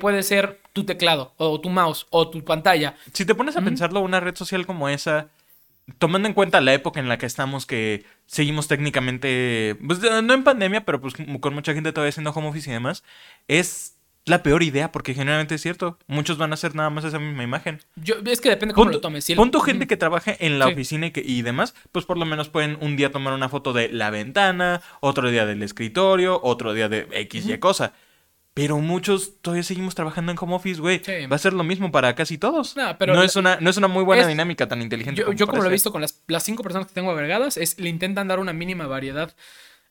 [0.00, 2.94] puede ser tu teclado o tu mouse o tu pantalla.
[3.12, 5.28] Si te pones a pensarlo, una red social como esa,
[5.98, 10.44] tomando en cuenta la época en la que estamos, que seguimos técnicamente, pues no en
[10.44, 13.02] pandemia, pero pues con mucha gente todavía haciendo home office y demás,
[13.48, 13.92] es
[14.24, 17.44] la peor idea, porque generalmente es cierto, muchos van a hacer nada más esa misma
[17.44, 17.80] imagen.
[17.94, 19.24] Yo, es que depende cómo lo tomes.
[19.24, 20.72] Si el- pon tu gente que trabaje en la Sí.
[20.72, 23.72] oficina y, que- y demás, pues por lo menos pueden un día tomar una foto
[23.72, 27.92] de la ventana, otro día del escritorio, otro día de X y cosa.
[28.56, 31.02] Pero muchos todavía seguimos trabajando en home office, güey.
[31.04, 31.26] Sí.
[31.30, 32.74] Va a ser lo mismo para casi todos.
[32.74, 35.20] No, pero no, es una, no es una muy buena es- dinámica tan inteligente.
[35.20, 37.78] Yo, yo como lo he visto con las, las cinco personas que tengo agregadas, es
[37.78, 39.36] le intentan dar una mínima variedad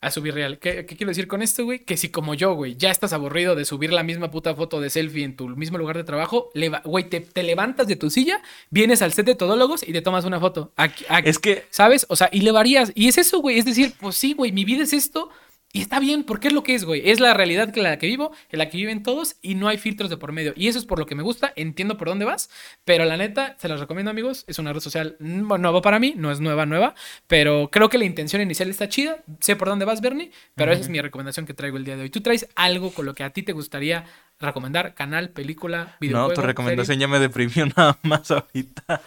[0.02, 0.58] a su real.
[0.58, 1.80] ¿Qué, qué quiero decir con esto, güey?
[1.86, 4.90] Que si como yo, güey, ya estás aburrido de subir la misma puta foto de
[4.90, 6.50] selfie en tu mismo lugar de trabajo,
[6.86, 8.42] güey, te, te levantas de tu silla,
[8.72, 10.74] vienes al set de todólogos y te tomas una foto.
[10.76, 12.08] Aquí, aquí- Es que ¿Sabes?
[12.10, 12.92] O sea, y le varías.
[12.96, 13.60] Y es eso, güey.
[13.60, 15.30] Es decir, pues sí, güey, mi vida es esto.
[15.76, 17.10] Y está bien, porque es lo que es, güey.
[17.10, 19.78] Es la realidad que la que vivo, en la que viven todos y no hay
[19.78, 20.54] filtros de por medio.
[20.56, 21.52] Y eso es por lo que me gusta.
[21.58, 22.50] Entiendo por dónde vas,
[22.86, 24.46] pero la neta, se las recomiendo, amigos.
[24.48, 26.96] Es una red social nueva para mí, no es nueva, nueva,
[27.28, 29.18] pero creo que la intención inicial está chida.
[29.42, 32.04] Sé por dónde vas, Bernie, pero esa es mi recomendación que traigo el día de
[32.04, 32.10] hoy.
[32.10, 34.06] ¿Tú traes algo con lo que a ti te gustaría
[34.40, 34.96] recomendar?
[34.96, 36.30] Canal, película, videojuego.
[36.30, 36.48] no, tu serie?
[36.48, 39.02] recomendación ya me deprimió nada más ahorita.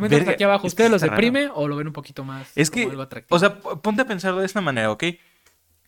[0.00, 0.66] Verga, aquí abajo.
[0.66, 1.12] ¿Ustedes los raro.
[1.12, 2.52] deprime o lo ven un poquito más?
[2.54, 3.36] Es que, algo atractivo?
[3.36, 5.04] o sea, ponte a pensarlo de esta manera, ¿ok?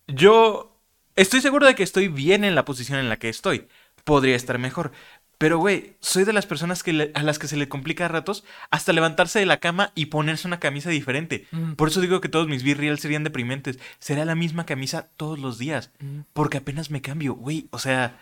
[0.08, 0.76] Yo
[1.16, 3.68] estoy seguro de que estoy bien en la posición en la que estoy.
[4.04, 4.92] Podría estar mejor.
[5.36, 8.08] Pero, güey, soy de las personas que le- a las que se le complica a
[8.08, 11.46] ratos hasta levantarse de la cama y ponerse una camisa diferente.
[11.52, 11.74] Mm.
[11.74, 13.78] Por eso digo que todos mis B-Reels serían deprimentes.
[14.00, 15.92] Será la misma camisa todos los días.
[16.00, 16.20] Mm.
[16.32, 17.68] Porque apenas me cambio, güey.
[17.70, 18.18] O sea,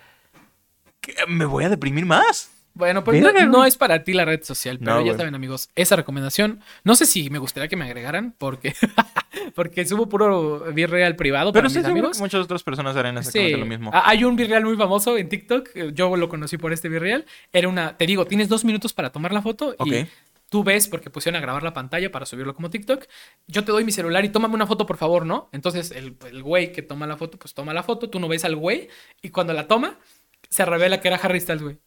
[1.28, 2.50] me voy a deprimir más.
[2.76, 5.96] Bueno, pues no, es para ti la red social, pero No, ya saben, amigos, esa
[5.96, 6.60] recomendación.
[6.84, 8.74] No sé si me gustaría que me agregaran, porque,
[9.54, 12.16] porque subo puro virreal privado Pero para sí, mis amigos.
[12.18, 13.60] que muchas otras personas harán exactamente Sí.
[13.60, 13.90] lo mismo.
[13.94, 15.68] Ah, Hay un virreal muy famoso en TikTok.
[15.74, 17.24] eh, Yo lo conocí por este virreal.
[17.52, 17.96] Era una.
[17.96, 20.06] Te digo, tienes dos minutos para tomar la foto y
[20.50, 23.04] tú ves, porque pusieron a grabar la pantalla para subirlo como TikTok.
[23.46, 25.48] Yo te doy mi celular y tómame una foto, por favor, ¿no?
[25.52, 28.10] Entonces, el, el güey que toma la foto, pues toma la foto.
[28.10, 28.88] Tú no ves al güey
[29.22, 29.98] y cuando la toma,
[30.50, 31.78] se revela que era Harry Styles, güey.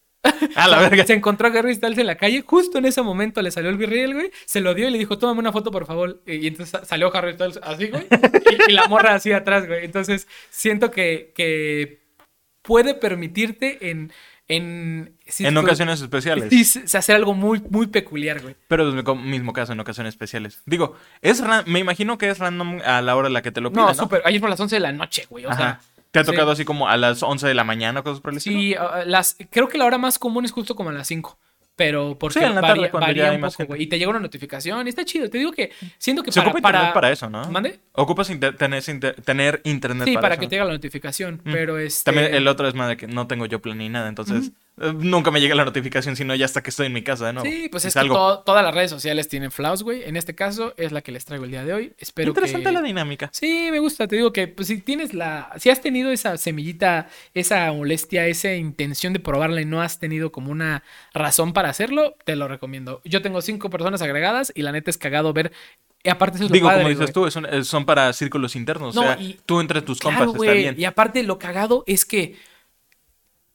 [0.56, 1.06] A la verga.
[1.06, 2.44] Se encontró a Harry Styles en la calle.
[2.46, 4.32] Justo en ese momento le salió el virreal, güey.
[4.46, 6.22] Se lo dio y le dijo, tómame una foto, por favor.
[6.26, 8.06] Y, entonces sa- salió Harry Styles así, güey.
[8.68, 9.86] Y, y la morra así atrás, güey.
[9.86, 12.02] Entonces, siento que, que
[12.62, 14.12] puede permitirte en...
[14.52, 16.50] En, en ocasiones especiales.
[16.50, 18.56] sí, hacer algo muy, muy peculiar, güey.
[18.68, 20.64] Pero es el mismo caso en ocasiones especiales.
[20.66, 23.70] Digo, es me imagino que es random a la hora en la que te lo
[23.70, 23.94] piden, No, ¿no?
[23.94, 24.24] súper.
[24.26, 25.46] Ayer por las 11 de la noche, güey.
[25.46, 25.58] O Ajá.
[25.60, 25.82] sea,
[26.12, 26.32] ¿Te ha sí.
[26.32, 28.60] tocado así como a las 11 de la mañana o cosas por el estilo?
[28.60, 28.76] Sí,
[29.06, 31.38] las, creo que la hora más común es justo como a las 5.
[31.76, 33.84] Pero porque Sí, en la tarde, varía, cuando ya varía hay un más poco, gente.
[33.84, 35.30] Y te llega una notificación y está chido.
[35.30, 36.94] Te digo que siento que Se para, ocupa internet para...
[36.94, 37.50] para eso, ¿no?
[37.50, 37.80] ¿Mande?
[37.94, 41.36] Ocupas inter- tener, inter- tener internet Sí, para, para eso, que te llegue la notificación.
[41.46, 41.52] Mm.
[41.54, 42.12] Pero este...
[42.12, 44.52] También el otro es más de que no tengo yo plan ni nada, entonces
[44.96, 47.48] nunca me llega la notificación, sino ya hasta que estoy en mi casa nuevo.
[47.50, 50.04] Sí, pues es que todas las redes sociales tienen flaws, güey.
[50.04, 51.94] En este caso es la que les traigo el día de hoy.
[51.98, 52.72] Espero Interesante que...
[52.72, 53.30] la dinámica.
[53.34, 54.08] Sí, me gusta.
[54.08, 55.52] Te digo que pues, si tienes la.
[55.58, 60.32] Si has tenido esa semillita, esa molestia, esa intención de probarla y no has tenido
[60.32, 60.84] como una
[61.14, 63.02] razón para hacerlo, te lo recomiendo.
[63.06, 65.52] Yo tengo cinco personas agregadas y la neta es cagado ver.
[66.02, 67.14] Y aparte, eso es lo Digo, padre, como dices güey.
[67.14, 68.96] tú, es un- eh, son para círculos internos.
[68.96, 70.76] No, o sea, y- tú entre tus Claro, compas está bien.
[70.78, 72.38] Y aparte, lo cagado es que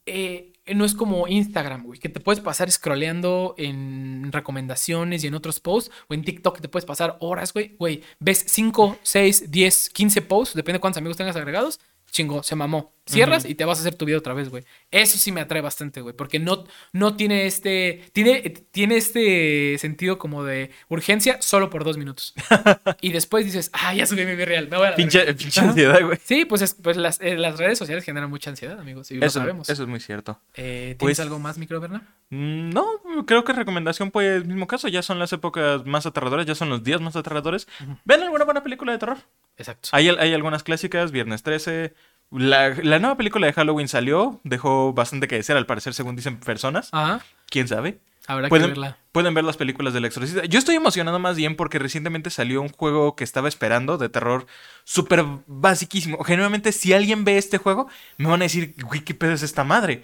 [0.05, 5.35] eh, no es como Instagram, güey, que te puedes pasar scrolleando en recomendaciones y en
[5.35, 7.75] otros posts, o en TikTok te puedes pasar horas, güey.
[7.77, 11.79] Güey, ves 5, 6, 10, 15 posts, depende de cuántos amigos tengas agregados.
[12.15, 12.93] Chingo, se mamó.
[13.05, 14.63] Cierras y te vas a hacer tu video otra vez, güey.
[14.89, 16.15] Eso sí me atrae bastante, güey.
[16.15, 16.63] Porque no,
[16.93, 18.05] no tiene este.
[18.13, 18.39] Tiene,
[18.71, 22.33] tiene este sentido como de urgencia solo por dos minutos.
[23.01, 24.69] y después dices, ah, ya subí mi video real.
[24.69, 25.27] Me voy a la verga".
[25.35, 26.17] Pinche, ansiedad, güey.
[26.23, 29.11] Sí, pues, es- pues las, eh, las redes sociales generan mucha ansiedad, amigos.
[29.11, 29.69] Y lo Eso, sabemos.
[29.69, 30.39] eso es muy cierto.
[30.55, 32.01] Eh, ¿Tienes Pues- algo más, micro, Berna?
[32.29, 32.85] Mm, No,
[33.27, 36.81] creo que recomendación pues mismo caso, ya son las épocas más aterradoras, ya son los
[36.81, 37.67] días más aterradores.
[38.05, 39.17] ¿Ven alguna buena película de terror?
[39.57, 39.89] Exacto.
[39.91, 41.93] Hay, hay algunas clásicas, Viernes 13.
[42.31, 46.39] La, la nueva película de Halloween salió, dejó bastante que desear al parecer, según dicen
[46.39, 46.89] personas.
[46.91, 47.21] Ajá.
[47.49, 47.99] ¿Quién sabe?
[48.27, 48.97] Habrá que Pueden, verla.
[49.11, 50.43] pueden ver las películas del exorcista.
[50.45, 54.47] Yo estoy emocionado más bien porque recientemente salió un juego que estaba esperando de terror
[54.83, 56.23] súper basiquísimo.
[56.23, 57.87] Generalmente si alguien ve este juego,
[58.17, 60.03] me van a decir, güey, ¿qué pedo es esta madre?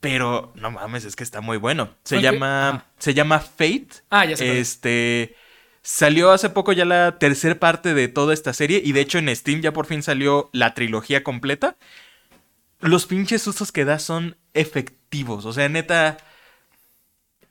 [0.00, 1.90] Pero no mames, es que está muy bueno.
[2.04, 2.84] Se llama, Ah.
[2.98, 3.88] se llama Fate.
[4.10, 4.80] Ah, ya sé cuál es.
[5.90, 9.34] Salió hace poco ya la tercera parte de toda esta serie y de hecho en
[9.34, 11.78] Steam ya por fin salió la trilogía completa.
[12.80, 16.18] Los pinches sustos que da son efectivos, o sea, neta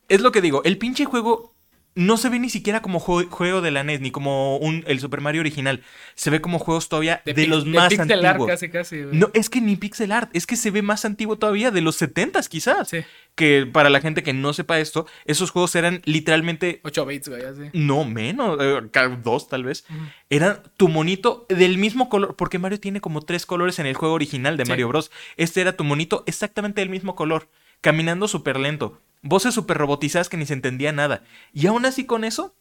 [0.08, 1.56] es lo que digo, el pinche juego
[1.98, 5.00] no se ve ni siquiera como jue- juego de la NES, ni como un, el
[5.00, 5.82] Super Mario original.
[6.16, 8.50] Se ve como juegos todavía de, pix- los más pixel art antiguos.
[8.52, 9.16] casi, casi, güey.
[9.18, 12.02] No, es que ni pixel art, es que se ve más antiguo todavía, de los
[12.02, 12.88] 70s quizás.
[12.90, 13.00] Sí.
[13.36, 17.44] Que para la gente que no sepa esto, esos juegos eran literalmente 8 bits, güey,
[17.44, 17.62] así.
[17.74, 18.82] no menos, eh,
[19.24, 19.86] dos tal vez.
[19.90, 20.00] Ujú.
[20.30, 24.16] Era tu monito del mismo color, porque Mario tiene como tres colores en el juego
[24.16, 24.70] original de Sí.
[24.70, 25.12] Mario Bros.
[25.36, 27.48] Este era tu monito exactamente del mismo color,
[27.82, 29.00] caminando súper lento,
[29.30, 31.24] voces súper robotizadas que ni se entendía nada.
[31.54, 32.57] Y aún así con eso,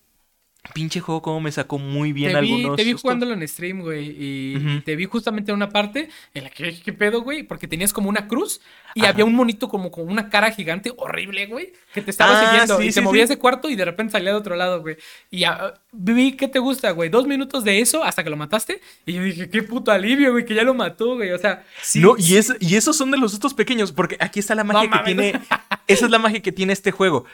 [0.73, 2.77] pinche juego como me sacó muy bien Te vi, algunos.
[2.77, 4.81] te vi jugándolo en stream, güey, y Ujú.
[4.83, 7.43] te vi justamente en una parte en la que, ¿qué pedo, güey?
[7.43, 8.61] Porque tenías como una cruz
[8.95, 9.11] y Ajá.
[9.11, 12.79] había un monito como con una cara gigante horrible, güey, que te estaba Ah, siguiendo
[12.79, 13.35] sí, y sí, te movías sí.
[13.35, 14.97] de cuarto y de repente salía de otro lado, güey.
[15.31, 18.81] Y ah, vi que te gusta, güey, dos minutos de eso hasta que lo mataste
[19.05, 21.65] y yo dije, qué puto alivio, güey, que ya lo mató, güey, o sea,
[21.97, 24.83] no, y, es, y esos son de los sustos pequeños, porque aquí está la magia
[24.83, 25.05] que mames.
[25.05, 25.41] tiene.
[25.89, 27.25] Esa es la magia que tiene este juego.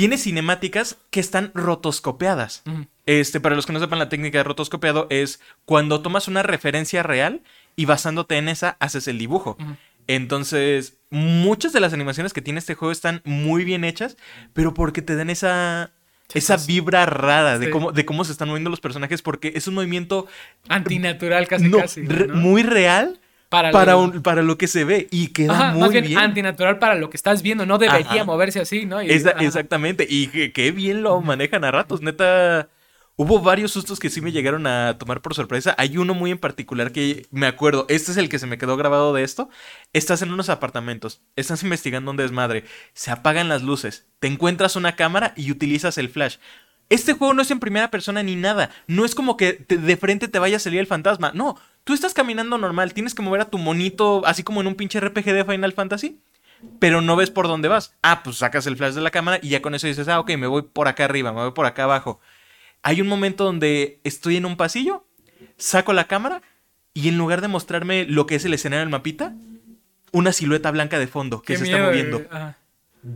[0.00, 2.62] Tiene cinemáticas que están rotoscopeadas.
[2.66, 2.86] Ujú.
[3.04, 7.02] Este, para los que no sepan la técnica de rotoscopiado, es cuando tomas una referencia
[7.02, 7.42] real
[7.76, 9.58] y basándote en esa, haces el dibujo.
[10.06, 14.16] Entonces, muchas de las animaciones que tiene este juego están muy bien hechas,
[14.54, 15.90] pero porque te dan esa.
[16.32, 16.72] Esa sí.
[16.72, 17.70] vibra rara de Sí.
[17.70, 20.28] cómo, de cómo se están moviendo los personajes, porque es un movimiento
[20.70, 22.00] Antinatural casi, no, casi.
[22.00, 23.19] muy real
[23.50, 26.06] para, para, lo- un- para lo que se ve y queda Ajá, muy más bien,
[26.06, 26.18] bien.
[26.18, 28.24] antinatural para lo que estás viendo, no debería Ajá.
[28.24, 29.02] moverse así, ¿no?
[29.02, 29.44] Y- Esa- ajá.
[29.44, 32.68] exactamente, y que bien lo manejan a ratos, neta.
[33.16, 35.74] Hubo varios sustos que sí me llegaron a tomar por sorpresa.
[35.76, 37.84] Hay uno muy en particular que me acuerdo.
[37.90, 39.50] Este es el que se me quedó grabado de esto.
[39.92, 41.20] Estás en unos apartamentos.
[41.36, 42.64] Estás investigando un desmadre.
[42.94, 44.06] Se apagan las luces.
[44.20, 46.36] Te encuentras una cámara y utilizas el flash.
[46.90, 48.68] Este juego no es en primera persona ni nada.
[48.86, 51.32] No es como que te- de frente te vaya a salir el fantasma.
[51.34, 52.92] No, tú estás caminando normal.
[52.92, 56.20] Tienes que mover a tu monito, así como en un pinche RPG de Final Fantasy
[56.78, 57.94] pero no ves por dónde vas.
[58.02, 60.32] Ah, pues sacas el flash de la cámara y ya con eso dices, ah, ok,
[60.36, 62.20] me voy por acá arriba, me voy por acá abajo.
[62.82, 65.06] Hay un momento donde estoy en un pasillo,
[65.56, 66.42] saco la cámara
[66.92, 69.32] y en lugar de mostrarme lo que es el escenario del mapita,
[70.12, 72.22] una silueta blanca de fondo que Qué se miedo, está moviendo.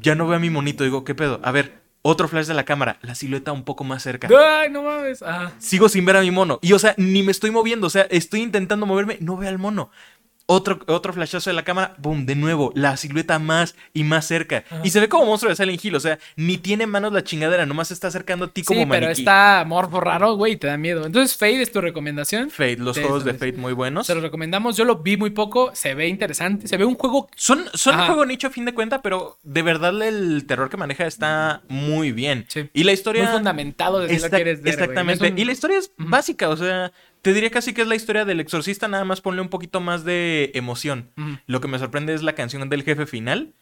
[0.01, 1.41] Ya no veo a mi monito, digo, ¿qué pedo?
[1.43, 4.29] A ver, otro flash de la cámara, la silueta un poco más cerca.
[4.29, 5.23] Ay, no mames.
[5.23, 5.53] Ajá.
[5.59, 6.59] Sigo sin ver a mi mono.
[6.61, 7.87] Y o sea, ni me estoy moviendo.
[7.87, 9.91] O sea, estoy intentando moverme, no veo al mono.
[10.47, 14.63] Otro, otro flashazo de la cámara, boom, de nuevo, la silueta más y más cerca.
[14.71, 14.81] Ajá.
[14.85, 17.65] Y se ve como monstruo de Silent Hill, o sea, ni tiene manos la chingadera,
[17.65, 19.23] nomás se está acercando a ti como sí, pero maniquí.
[19.23, 21.07] está morbo raro, güey, te da miedo.
[21.07, 22.51] Entonces, Fade es tu recomendación.
[22.51, 23.33] Fate, los juegos de.
[23.33, 24.07] Fate muy buenos.
[24.07, 24.77] Se lo recomendamos.
[24.77, 25.71] Yo lo vi muy poco.
[25.75, 26.69] Se ve interesante.
[26.69, 27.27] Se ve un juego.
[27.37, 30.77] Son, son un juego nicho a fin de cuenta, pero de verdad el terror que
[30.77, 32.45] maneja está muy bien.
[32.49, 32.69] Sí.
[32.75, 33.23] Y la historia...
[33.25, 34.75] Muy fundamentado de si lo quieres ver.
[34.75, 34.75] güey.
[34.75, 35.31] exactamente.
[35.31, 36.93] Un- Y la historia es básica, o sea,
[37.25, 40.05] te diría casi que es la historia del exorcista, nada más ponle un poquito más
[40.05, 41.11] de emoción.
[41.47, 43.55] Lo que me sorprende es la canción del jefe final.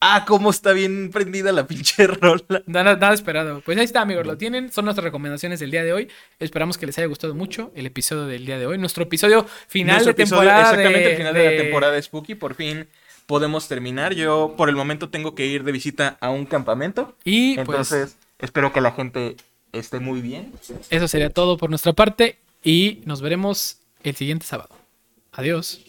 [0.00, 2.62] Ah, cómo está bien prendida la pinche rola.
[2.66, 3.62] Nada, nada esperado.
[3.64, 4.26] Pues ahí está, amigos.
[4.26, 4.70] Lo tienen.
[4.70, 6.08] Son nuestras recomendaciones del día de hoy.
[6.38, 8.78] Esperamos que les haya gustado mucho el episodio del día de hoy.
[8.78, 10.70] Nuestro episodio final Nuestro de episodio- temporada.
[10.70, 12.86] exactamente de- el final de, de- la temporada de Spooky, por fin
[13.26, 14.14] podemos terminar.
[14.14, 17.16] Yo por el momento tengo que ir de visita a un campamento.
[17.24, 19.34] Y pues Entonces, espero que la gente
[19.72, 20.52] esté muy bien.
[20.90, 22.38] eso sería todo por nuestra parte.
[22.68, 24.76] Y nos veremos el siguiente sábado.
[25.32, 25.87] Adiós.